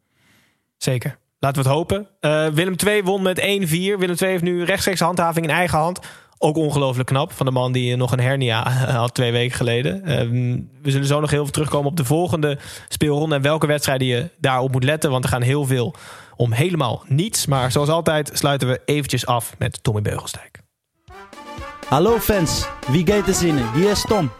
Zeker. 0.78 1.18
Laten 1.40 1.64
we 1.64 1.70
het 1.70 1.78
hopen. 1.78 2.08
Eh, 2.20 2.48
Willem 2.48 2.76
II 2.86 3.04
won 3.04 3.22
met 3.22 3.40
1-4. 3.40 3.44
Willem 3.72 4.16
II 4.20 4.32
heeft 4.32 4.44
nu 4.44 4.64
rechtstreeks 4.64 5.00
handhaving 5.00 5.46
in 5.46 5.52
eigen 5.52 5.78
hand. 5.78 6.00
Ook 6.38 6.58
ongelooflijk 6.58 7.08
knap 7.08 7.32
van 7.32 7.46
de 7.46 7.52
man 7.52 7.72
die 7.72 7.96
nog 7.96 8.12
een 8.12 8.20
hernia 8.20 8.70
had 9.02 9.14
twee 9.14 9.32
weken 9.32 9.58
geleden. 9.58 10.04
Ehm, 10.04 10.60
we 10.82 10.92
zullen 10.92 11.08
zo 11.08 11.20
nog 11.20 11.30
heel 11.30 11.44
veel 11.44 11.54
terugkomen 11.54 11.90
op 11.90 11.98
de 11.98 12.06
volgende 12.06 12.58
speelronde. 12.88 13.36
En 13.36 13.42
welke 13.42 13.68
wedstrijden 13.68 14.08
je 14.08 14.30
daarop 14.40 14.72
moet 14.72 14.84
letten. 14.84 15.12
Want 15.12 15.24
er 15.24 15.30
gaan 15.30 15.42
heel 15.42 15.66
veel 15.66 15.96
om 16.36 16.52
helemaal 16.52 17.04
niets. 17.08 17.46
Maar 17.46 17.72
zoals 17.72 17.90
altijd 17.90 18.32
sluiten 18.34 18.68
we 18.68 18.82
eventjes 18.86 19.26
af 19.26 19.56
met 19.58 19.84
Tommy 19.84 20.02
Beugelsdijk. 20.02 20.60
Hallo 21.88 22.20
fans, 22.20 22.68
wie 22.88 23.08
gaat 23.08 23.28
er 23.28 23.34
zinnen? 23.34 23.74
Hier 23.74 23.90
is 23.90 24.06
Tom. 24.08 24.32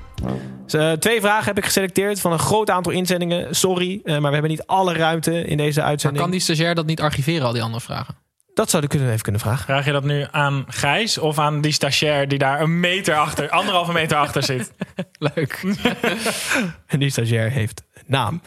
Dus, 0.68 0.82
eh, 0.82 0.92
twee 0.92 1.22
vragen 1.22 1.46
heb 1.46 1.58
ik 1.58 1.66
geselecteerd 1.66 2.20
van 2.20 2.32
een 2.32 2.40
groot 2.40 2.70
aantal 2.70 2.92
inzendingen. 2.92 3.56
Sorry, 3.56 4.02
eh, 4.04 4.14
maar 4.14 4.22
we 4.22 4.32
hebben 4.32 4.50
niet 4.50 4.66
alle 4.66 4.94
ruimte 4.94 5.46
in 5.46 5.58
deze 5.58 5.80
Maar 5.80 5.90
uitzending. 5.90 6.22
kan 6.22 6.32
die 6.32 6.40
stagiair 6.40 6.76
dat 6.76 6.86
niet 6.86 7.02
archiveren, 7.02 7.46
al 7.46 7.54
die 7.54 7.62
andere 7.62 7.82
vragen? 7.84 8.16
Dat 8.54 8.70
zou 8.70 8.84
ik 8.84 8.90
kunnen 8.90 9.10
even 9.10 9.22
kunnen 9.22 9.42
vragen. 9.42 9.64
Vraag 9.66 9.86
je 9.86 9.92
dat 9.92 10.04
nu 10.04 10.26
aan 10.32 10.66
Gijs 10.68 11.18
of 11.18 11.40
aan 11.40 11.62
die 11.62 11.72
stagiair 11.72 12.28
die 12.28 12.38
daar 12.38 12.62
een 12.62 12.80
meter 12.80 13.16
achter, 13.16 13.50
anderhalve 13.50 13.92
meter 13.94 14.18
achter 14.18 14.44
zit? 14.44 14.72
Leuk. 15.36 15.64
En 16.88 17.00
die 17.00 17.10
stagiair 17.10 17.52
heeft 17.52 17.84
naam. 18.08 18.42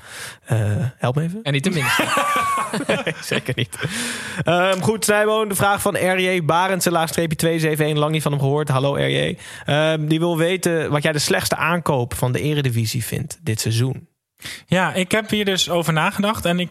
Eh, 0.44 0.58
help 0.96 1.14
me 1.14 1.22
even. 1.22 1.42
En 1.42 1.52
niet 1.52 1.62
tenminste. 1.62 2.04
Nee, 2.86 3.14
zeker 3.22 3.52
niet. 3.56 3.78
Ehm, 4.44 4.80
goed, 4.80 5.04
Snijboon. 5.04 5.48
De 5.48 5.54
vraag 5.54 5.80
van 5.80 5.96
RJ 5.96 6.44
Barendse, 6.44 6.90
laagstreepje 6.90 7.36
271. 7.36 7.98
Lang 7.98 8.12
niet 8.12 8.22
van 8.22 8.32
hem 8.32 8.40
gehoord. 8.40 8.68
Hallo 8.68 8.94
RJ. 8.94 9.38
Ehm, 9.64 10.06
die 10.06 10.18
wil 10.18 10.36
weten 10.36 10.90
wat 10.90 11.02
jij 11.02 11.12
de 11.12 11.18
slechtste 11.18 11.56
aankoop 11.56 12.14
van 12.14 12.32
de 12.32 12.40
eredivisie 12.40 13.04
vindt 13.04 13.38
dit 13.42 13.60
seizoen. 13.60 14.08
Ja, 14.66 14.92
ik 14.92 15.10
heb 15.10 15.30
hier 15.30 15.44
dus 15.44 15.70
over 15.70 15.92
nagedacht 15.92 16.44
en 16.44 16.60
ik, 16.60 16.70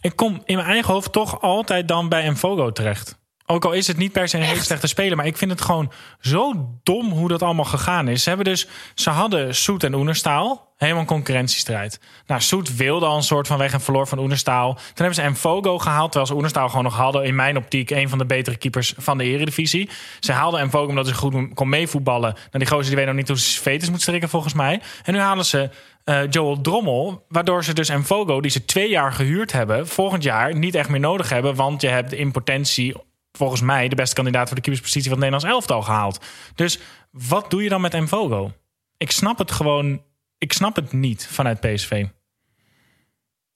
ik 0.00 0.16
kom 0.16 0.42
in 0.44 0.56
mijn 0.56 0.68
eigen 0.68 0.92
hoofd 0.92 1.12
toch 1.12 1.40
altijd 1.40 1.88
dan 1.88 2.08
bij 2.08 2.22
Enfogo 2.22 2.72
terecht. 2.72 3.20
Ook 3.46 3.64
al 3.64 3.72
is 3.72 3.86
het 3.86 3.96
niet 3.96 4.12
per 4.12 4.28
se 4.28 4.36
een 4.36 4.42
hele 4.42 4.62
slechte 4.62 4.86
speler, 4.86 5.16
maar 5.16 5.26
ik 5.26 5.36
vind 5.36 5.50
het 5.50 5.60
gewoon 5.60 5.92
zo 6.20 6.68
dom 6.82 7.10
hoe 7.10 7.28
dat 7.28 7.42
allemaal 7.42 7.64
gegaan 7.64 8.08
is. 8.08 8.22
Ze 8.22 8.28
hebben 8.28 8.46
dus, 8.46 8.68
ze 8.94 9.10
hadden 9.10 9.54
Soet 9.54 9.84
en 9.84 9.94
Oenerstaal, 9.94 10.72
helemaal 10.76 11.00
een 11.00 11.06
concurrentiestrijd. 11.08 12.00
Nou, 12.26 12.40
Soet 12.40 12.76
wilde 12.76 13.06
al 13.06 13.16
een 13.16 13.22
soort 13.22 13.46
van 13.46 13.58
weg 13.58 13.72
en 13.72 13.80
verloor 13.80 14.08
van 14.08 14.18
Oenerstaal. 14.18 14.74
Toen 14.74 14.84
hebben 14.94 15.14
ze 15.14 15.22
Enfogo 15.22 15.78
gehaald, 15.78 16.04
terwijl 16.04 16.26
ze 16.26 16.34
Oenerstaal 16.34 16.68
gewoon 16.68 16.84
nog 16.84 16.96
hadden. 16.96 17.24
In 17.24 17.34
mijn 17.34 17.56
optiek 17.56 17.90
een 17.90 18.08
van 18.08 18.18
de 18.18 18.26
betere 18.26 18.56
keepers 18.56 18.94
van 18.96 19.18
de 19.18 19.24
eredivisie. 19.24 19.90
Ze 20.20 20.32
haalden 20.32 20.60
Enfogo 20.60 20.88
omdat 20.88 21.06
ze 21.06 21.14
goed 21.14 21.54
kon 21.54 21.68
meevoetballen. 21.68 22.32
Nou, 22.32 22.48
die 22.50 22.66
gozer 22.66 22.86
die 22.86 22.96
weet 22.96 23.06
nog 23.06 23.14
niet 23.14 23.28
hoe 23.28 23.38
ze 23.38 23.60
veters 23.60 23.90
moet 23.90 24.02
strikken 24.02 24.28
volgens 24.28 24.54
mij. 24.54 24.80
En 25.04 25.12
nu 25.12 25.18
halen 25.18 25.44
ze 25.44 25.70
eh, 26.04 26.20
Joel 26.30 26.60
Drommel. 26.60 27.24
Waardoor 27.28 27.64
ze 27.64 27.74
dus 27.74 27.88
Enfogo, 27.88 28.40
die 28.40 28.50
ze 28.50 28.64
twee 28.64 28.88
jaar 28.88 29.12
gehuurd 29.12 29.52
hebben, 29.52 29.88
volgend 29.88 30.22
jaar 30.22 30.56
niet 30.56 30.74
echt 30.74 30.88
meer 30.88 31.00
nodig 31.00 31.28
hebben. 31.28 31.54
Want 31.54 31.82
je 31.82 31.88
hebt 31.88 32.12
in 32.12 32.32
potentie, 32.32 32.94
volgens 33.32 33.60
mij, 33.60 33.88
de 33.88 33.94
beste 33.94 34.14
kandidaat 34.14 34.46
voor 34.46 34.56
de 34.56 34.62
keeperspositie 34.62 35.10
van 35.10 35.20
het 35.20 35.30
Nederlands 35.30 35.56
elftal 35.56 35.82
gehaald. 35.82 36.24
Dus 36.54 36.78
wat 37.10 37.50
doe 37.50 37.62
je 37.62 37.68
dan 37.68 37.80
met 37.80 37.94
Enfogo? 37.94 38.52
Ik 38.96 39.10
snap 39.10 39.38
het 39.38 39.52
gewoon. 39.52 40.02
Ik 40.38 40.52
snap 40.52 40.76
het 40.76 40.92
niet 40.92 41.26
vanuit 41.26 41.60
PSV. 41.60 42.06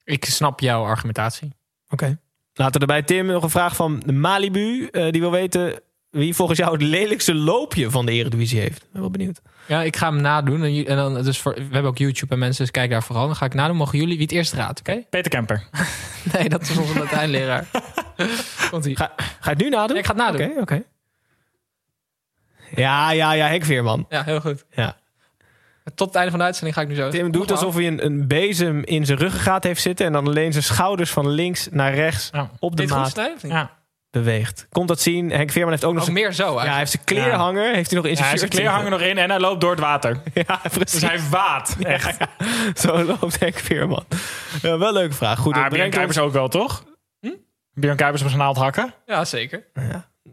Ik 0.05 0.25
snap 0.25 0.61
jouw 0.61 0.85
argumentatie. 0.85 1.53
Oké. 1.89 2.19
Laten 2.53 2.75
we 2.75 2.81
erbij 2.81 3.03
Tim 3.03 3.27
nog 3.27 3.43
een 3.43 3.51
vraag 3.51 3.77
van 3.77 4.03
Malibu. 4.13 4.89
Eh, 4.91 5.11
die 5.11 5.21
wil 5.21 5.31
weten 5.31 5.81
wie 6.11 6.35
volgens 6.35 6.59
jou 6.59 6.73
het 6.73 6.83
lelijkste 6.83 7.35
loopje 7.35 7.91
van 7.91 8.07
de 8.07 8.13
eredivisie 8.13 8.61
heeft. 8.61 8.83
Ik 8.83 8.93
ben 8.93 9.01
wel 9.01 9.11
benieuwd. 9.11 9.41
Ja, 9.69 9.83
ik 9.83 9.97
ga 9.97 10.11
hem 10.11 10.21
nadoen. 10.21 10.63
En, 10.63 10.97
dan, 10.97 11.23
dus 11.23 11.39
voor, 11.39 11.55
we 11.55 11.61
hebben 11.61 11.85
ook 11.91 11.99
YouTube 11.99 12.33
en 12.33 12.39
mensen, 12.39 12.63
dus 12.63 12.73
kijk 12.73 12.91
daar 12.91 13.03
vooral. 13.03 13.27
Dan 13.27 13.37
ga 13.37 13.45
ik 13.45 13.55
nadoen. 13.55 13.77
Mogen 13.77 13.99
jullie 13.99 14.17
wie 14.17 14.27
het 14.27 14.35
eerst 14.35 14.53
raadt, 14.53 14.81
oké? 14.81 15.05
Peter 15.11 15.31
Kemper. 15.31 15.67
Nee, 16.33 16.49
dat 16.49 16.63
is 16.63 16.77
onze 16.77 16.99
Latijnleraar. 16.99 17.67
Ga, 18.95 19.13
ga 19.17 19.25
je 19.41 19.51
het 19.51 19.59
nu 19.59 19.69
nadoen? 19.69 19.89
Nee, 19.89 19.99
ik 19.99 20.07
ga 20.07 20.13
het 20.15 20.23
nadoen. 20.23 20.51
Oké, 20.51 20.61
oké. 20.61 20.83
Ja, 22.75 23.11
ja, 23.11 23.33
ja, 23.33 23.47
Henk 23.47 23.65
Veerman. 23.65 24.07
Ja, 24.09 24.23
heel 24.25 24.41
goed. 24.41 24.65
Ja. 24.71 24.97
Tot 25.95 26.07
het 26.07 26.17
einde 26.17 26.31
van 26.31 26.39
de 26.39 26.45
uitzending 26.45 26.77
ga 26.77 26.83
ik 26.83 26.89
nu 26.89 26.95
zo. 26.95 27.09
Tim 27.09 27.31
doet 27.31 27.51
alsof 27.51 27.75
hij 27.75 27.87
een, 27.87 28.05
een 28.05 28.27
bezem 28.27 28.85
in 28.85 29.07
zijn 29.07 29.19
ruggengraat 29.19 29.65
heeft 29.65 29.81
zitten... 29.83 30.07
en 30.07 30.13
dan 30.13 30.27
alleen 30.27 30.53
zijn 30.53 30.65
schouders 30.65 31.11
van 31.11 31.29
links 31.29 31.69
naar 31.71 31.95
rechts 31.95 32.31
op 32.59 32.77
de 32.77 32.83
Dit 32.83 32.91
goed 32.91 33.17
maat? 33.17 33.41
Ja. 33.43 33.71
beweegt. 34.11 34.67
Komt 34.71 34.89
dat 34.89 35.01
zien? 35.01 35.31
Henk 35.31 35.51
Veerman 35.51 35.71
heeft 35.71 35.85
ook 35.85 35.93
nog 35.93 36.01
Ook 36.01 36.09
zijn... 36.09 36.19
meer 36.23 36.33
zo 36.33 36.43
Ja, 36.45 36.49
hij 36.49 36.57
eigenlijk. 36.59 36.79
heeft 36.79 36.91
zijn 36.91 37.05
kleerhanger 37.05 37.75
heeft 37.75 37.91
hij 37.91 37.97
nog 38.01 38.05
in 38.07 38.11
Ja, 38.11 38.17
zijn 38.17 38.29
hij 38.31 38.39
heeft 38.39 38.53
zijn 38.53 38.63
kleerhanger 38.63 38.91
nog 38.91 39.01
in 39.01 39.19
en 39.19 39.31
hij 39.31 39.39
loopt 39.41 39.61
door 39.61 39.71
het 39.71 39.81
water. 39.81 40.21
Ja, 40.47 40.61
precies. 40.73 41.01
Dus 41.01 41.11
hij 41.11 41.19
vaat. 41.19 41.77
Echt. 41.83 42.17
Zo 42.75 43.05
loopt 43.05 43.39
Henk 43.41 43.59
Veerman. 43.59 44.05
Ja, 44.63 44.79
wel 44.79 44.89
een 44.89 44.95
leuke 44.95 45.15
vraag. 45.15 45.39
Goed, 45.39 45.55
Maar 45.55 45.71
Kuipers 45.71 46.05
ons... 46.07 46.19
ook 46.19 46.33
wel, 46.33 46.49
toch? 46.49 46.85
Björn 47.79 47.97
Kuipers 47.97 48.23
op 48.23 48.29
zijn 48.29 48.41
naald 48.41 48.57
hakken. 48.57 48.95
Ja, 49.07 49.25
zeker. 49.25 49.67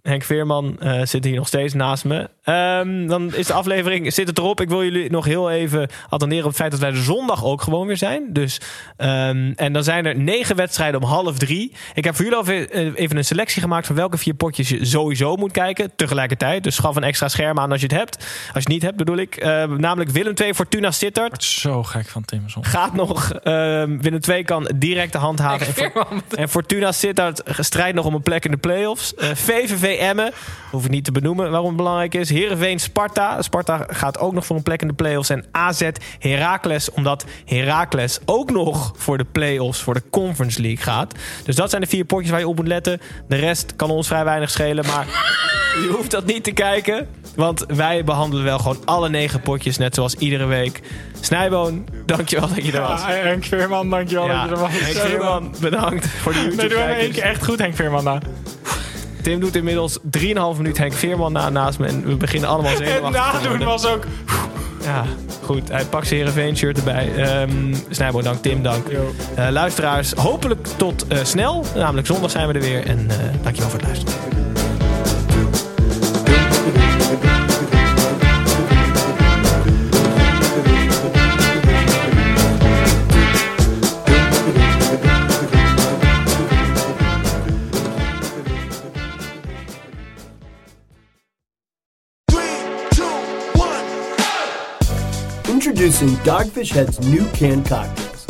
Henk 0.04 0.24
Veerman 0.24 0.80
eh, 0.80 1.02
zit 1.04 1.24
hier 1.24 1.36
nog 1.36 1.48
steeds 1.48 1.74
naast 1.74 2.06
me. 2.06 2.30
Ehm, 2.44 3.08
dan 3.08 3.36
is 3.36 3.48
de 3.48 3.54
aflevering, 3.54 4.14
zit 4.14 4.28
het 4.28 4.38
erop. 4.38 4.62
Ik 4.62 4.70
wil 4.70 4.84
jullie 4.84 5.12
nog 5.12 5.26
heel 5.26 5.52
even 5.52 5.90
attenderen 6.10 6.44
op 6.44 6.50
het 6.50 6.60
feit 6.60 6.72
dat 6.72 6.80
wij 6.80 6.92
de 6.92 7.02
zondag 7.02 7.44
ook 7.46 7.62
gewoon 7.62 7.88
weer 7.88 7.98
zijn. 7.98 8.24
Dus, 8.30 8.60
ehm, 8.98 9.52
en 9.56 9.74
dan 9.74 9.84
zijn 9.84 10.06
er 10.06 10.18
negen 10.18 10.56
wedstrijden 10.56 11.02
om 11.02 11.08
half 11.08 11.38
drie. 11.38 11.72
Ik 11.94 12.04
heb 12.04 12.16
voor 12.16 12.26
jullie 12.26 12.40
al 12.40 12.48
even, 12.96 13.18
een 13.18 13.26
selectie 13.26 13.62
gemaakt 13.62 13.88
van 13.88 13.96
welke 13.96 14.18
vier 14.18 14.34
potjes 14.34 14.70
je 14.70 14.86
sowieso 14.86 15.36
moet 15.36 15.52
kijken. 15.52 15.92
Tegelijkertijd. 15.96 16.64
Dus 16.64 16.76
schaf 16.76 16.96
een 16.96 17.04
extra 17.04 17.28
scherm 17.28 17.60
aan 17.60 17.72
als 17.72 17.82
je 17.82 17.88
het 17.88 17.98
hebt. 17.98 18.16
Als 18.18 18.26
je 18.54 18.60
het 18.60 18.68
niet 18.68 18.82
hebt 18.82 18.98
bedoel 18.98 19.18
ik. 19.18 19.36
Eh, 19.36 19.66
namelijk 19.66 20.10
Willem 20.10 20.36
2 20.36 20.54
Fortuna 20.54 20.92
Sittard. 20.92 21.28
Wordt 21.28 21.44
zo 21.44 21.84
gek 21.84 22.08
van 22.08 22.26
Tim 22.26 22.50
soms. 22.50 22.68
Gaat 22.68 22.94
nog. 22.94 23.34
ehm 23.34 23.98
Willem 24.02 24.20
2 24.20 24.44
kan 24.44 24.72
direct 24.76 25.12
de 25.12 25.18
hand 25.18 25.40
haven. 25.40 25.92
En, 25.94 26.22
en 26.36 26.50
Fortuna 26.50 26.92
Sittard 26.92 27.42
strijdt 27.60 27.96
nog 27.96 28.06
om 28.06 28.14
een 28.14 28.22
plek 28.22 28.46
in 28.46 28.52
de 28.52 28.58
play-offs. 28.58 29.16
Eh, 29.16 29.30
Emmen. 29.98 30.32
Hoef 30.72 30.86
ik 30.86 30.92
niet 30.92 31.04
te 31.04 31.12
benoemen 31.12 31.50
waarom 31.52 31.68
het 31.68 31.78
belangrijk 31.78 32.16
is. 32.16 32.30
Heerenveen 32.30 32.80
Sparta. 32.80 33.42
Sparta 33.42 33.86
gaat 33.90 34.20
ook 34.20 34.34
nog 34.34 34.46
voor 34.46 34.56
een 34.56 34.64
plek 34.64 34.82
in 34.82 34.88
de 34.88 34.94
play-offs. 34.94 35.30
En 35.30 35.46
AZ 35.52 35.90
Heracles. 36.20 36.92
Omdat 36.92 37.26
Heracles 37.46 38.20
ook 38.26 38.52
nog 38.52 38.94
voor 38.98 39.18
de 39.18 39.26
play-offs 39.32 39.82
voor 39.82 39.94
de 39.94 40.04
Conference 40.10 40.62
League 40.62 40.84
gaat. 40.84 41.14
Dus 41.44 41.56
dat 41.56 41.70
zijn 41.70 41.82
de 41.82 41.88
vier 41.88 42.06
potjes 42.06 42.32
waar 42.32 42.40
je 42.40 42.48
op 42.48 42.56
moet 42.56 42.68
letten. 42.68 43.02
De 43.28 43.36
rest 43.36 43.76
kan 43.76 43.90
ons 43.90 44.08
vrij 44.08 44.24
weinig 44.24 44.50
schelen. 44.50 44.86
Maar 44.86 45.06
je 45.82 45.94
hoeft 45.96 46.12
dat 46.12 46.26
niet 46.26 46.44
te 46.44 46.52
kijken. 46.52 47.08
Want 47.36 47.66
wij 47.68 48.04
behandelen 48.04 48.44
wel 48.46 48.60
gewoon 48.60 48.82
alle 48.86 49.10
negen 49.10 49.42
potjes. 49.42 49.78
Net 49.78 49.96
zoals 49.96 50.16
iedere 50.16 50.46
week. 50.46 50.82
Snijboon, 51.22 51.88
dankjewel 52.06 52.48
dat 52.48 52.66
je 52.66 52.72
er 52.72 52.82
was. 52.82 53.02
Ja, 53.02 53.08
Henk 53.08 53.46
Veerman, 53.46 53.90
dankjewel 53.90 54.26
Ja, 54.26 54.42
dat 54.42 54.50
je 54.50 54.56
er 54.56 54.62
was. 54.62 54.72
Henk 54.72 54.98
Veerman, 54.98 55.56
bedankt 55.60 56.08
voor 56.08 56.34
de 56.34 56.38
YouTube 56.40 56.62
Nee, 56.62 56.70
doe 56.70 56.80
hem 56.80 56.90
één 56.90 57.12
keer 57.12 57.24
echt 57.24 57.46
goed, 57.46 57.60
Henk 57.60 57.76
Veerman. 57.76 58.04
Nou. 58.04 58.20
Tim 59.24 59.40
doet 59.40 59.56
inmiddels 59.56 60.00
3,5 60.00 60.04
minuut 60.58 60.78
Henk 60.78 60.94
Veerman 60.94 61.32
na 61.32 61.50
naast 61.50 61.80
me. 61.80 61.88
En 61.88 62.06
we 62.06 62.16
beginnen 62.16 62.50
allemaal 62.50 62.72
Het 62.72 62.88
zenuwachtig 62.88 63.42
te 63.42 63.50
nadoen 63.50 63.66
was 63.66 63.86
ook... 63.86 64.06
Ja, 64.84 65.06
goed. 65.42 65.70
Hij 65.70 65.86
pakt 65.86 66.08
zijn 66.08 66.20
Heerenveen 66.20 66.58
shirt 66.58 66.78
erbij. 66.78 67.16
Ehm 67.16 67.74
Snijboon, 67.90 68.24
dank. 68.24 68.42
Tim, 68.42 68.64
dank. 68.64 68.88
Eh, 69.36 69.48
luisteraars, 69.50 70.12
hopelijk 70.12 70.68
tot 70.78 71.08
eh, 71.08 71.18
snel. 71.24 71.66
Namelijk 71.76 72.08
zondag 72.08 72.32
zijn 72.32 72.48
we 72.48 72.54
er 72.54 72.62
weer. 72.62 72.86
En 72.86 73.10
eh 73.10 73.18
dankjewel 73.44 73.70
voor 73.70 73.80
het 73.80 73.88
luisteren. 73.88 74.53
Introducing 95.84 96.18
Dogfish 96.24 96.72
Head's 96.72 97.06
new 97.10 97.28
canned 97.32 97.66
cocktails. 97.66 98.26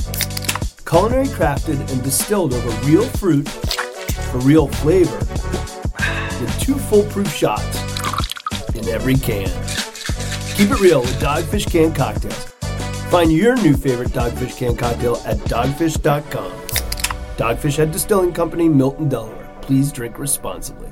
Culinary 0.87 1.27
crafted 1.27 1.79
and 1.91 2.01
distilled 2.01 2.51
over 2.51 2.69
real 2.87 3.03
fruit 3.09 3.47
for 3.47 4.39
real 4.39 4.67
flavor. 4.67 5.19
With 6.41 6.59
two 6.59 6.73
foolproof 6.73 7.31
shots 7.31 7.77
in 8.73 8.89
every 8.89 9.13
can. 9.13 9.45
Keep 10.55 10.71
it 10.71 10.79
real 10.81 11.01
with 11.01 11.21
Dogfish 11.21 11.69
Canned 11.69 11.95
Cocktails. 11.95 12.45
Find 13.11 13.31
your 13.31 13.55
new 13.57 13.77
favorite 13.77 14.09
Dogfish 14.09 14.57
Canned 14.57 14.79
Cocktail 14.79 15.17
at 15.17 15.37
dogfish.com. 15.37 16.51
Dogfish 17.37 17.77
Head 17.77 17.91
Distilling 17.91 18.33
Company, 18.33 18.67
Milton, 18.67 19.09
Delaware. 19.09 19.55
Please 19.61 19.91
drink 19.91 20.17
responsibly. 20.17 20.91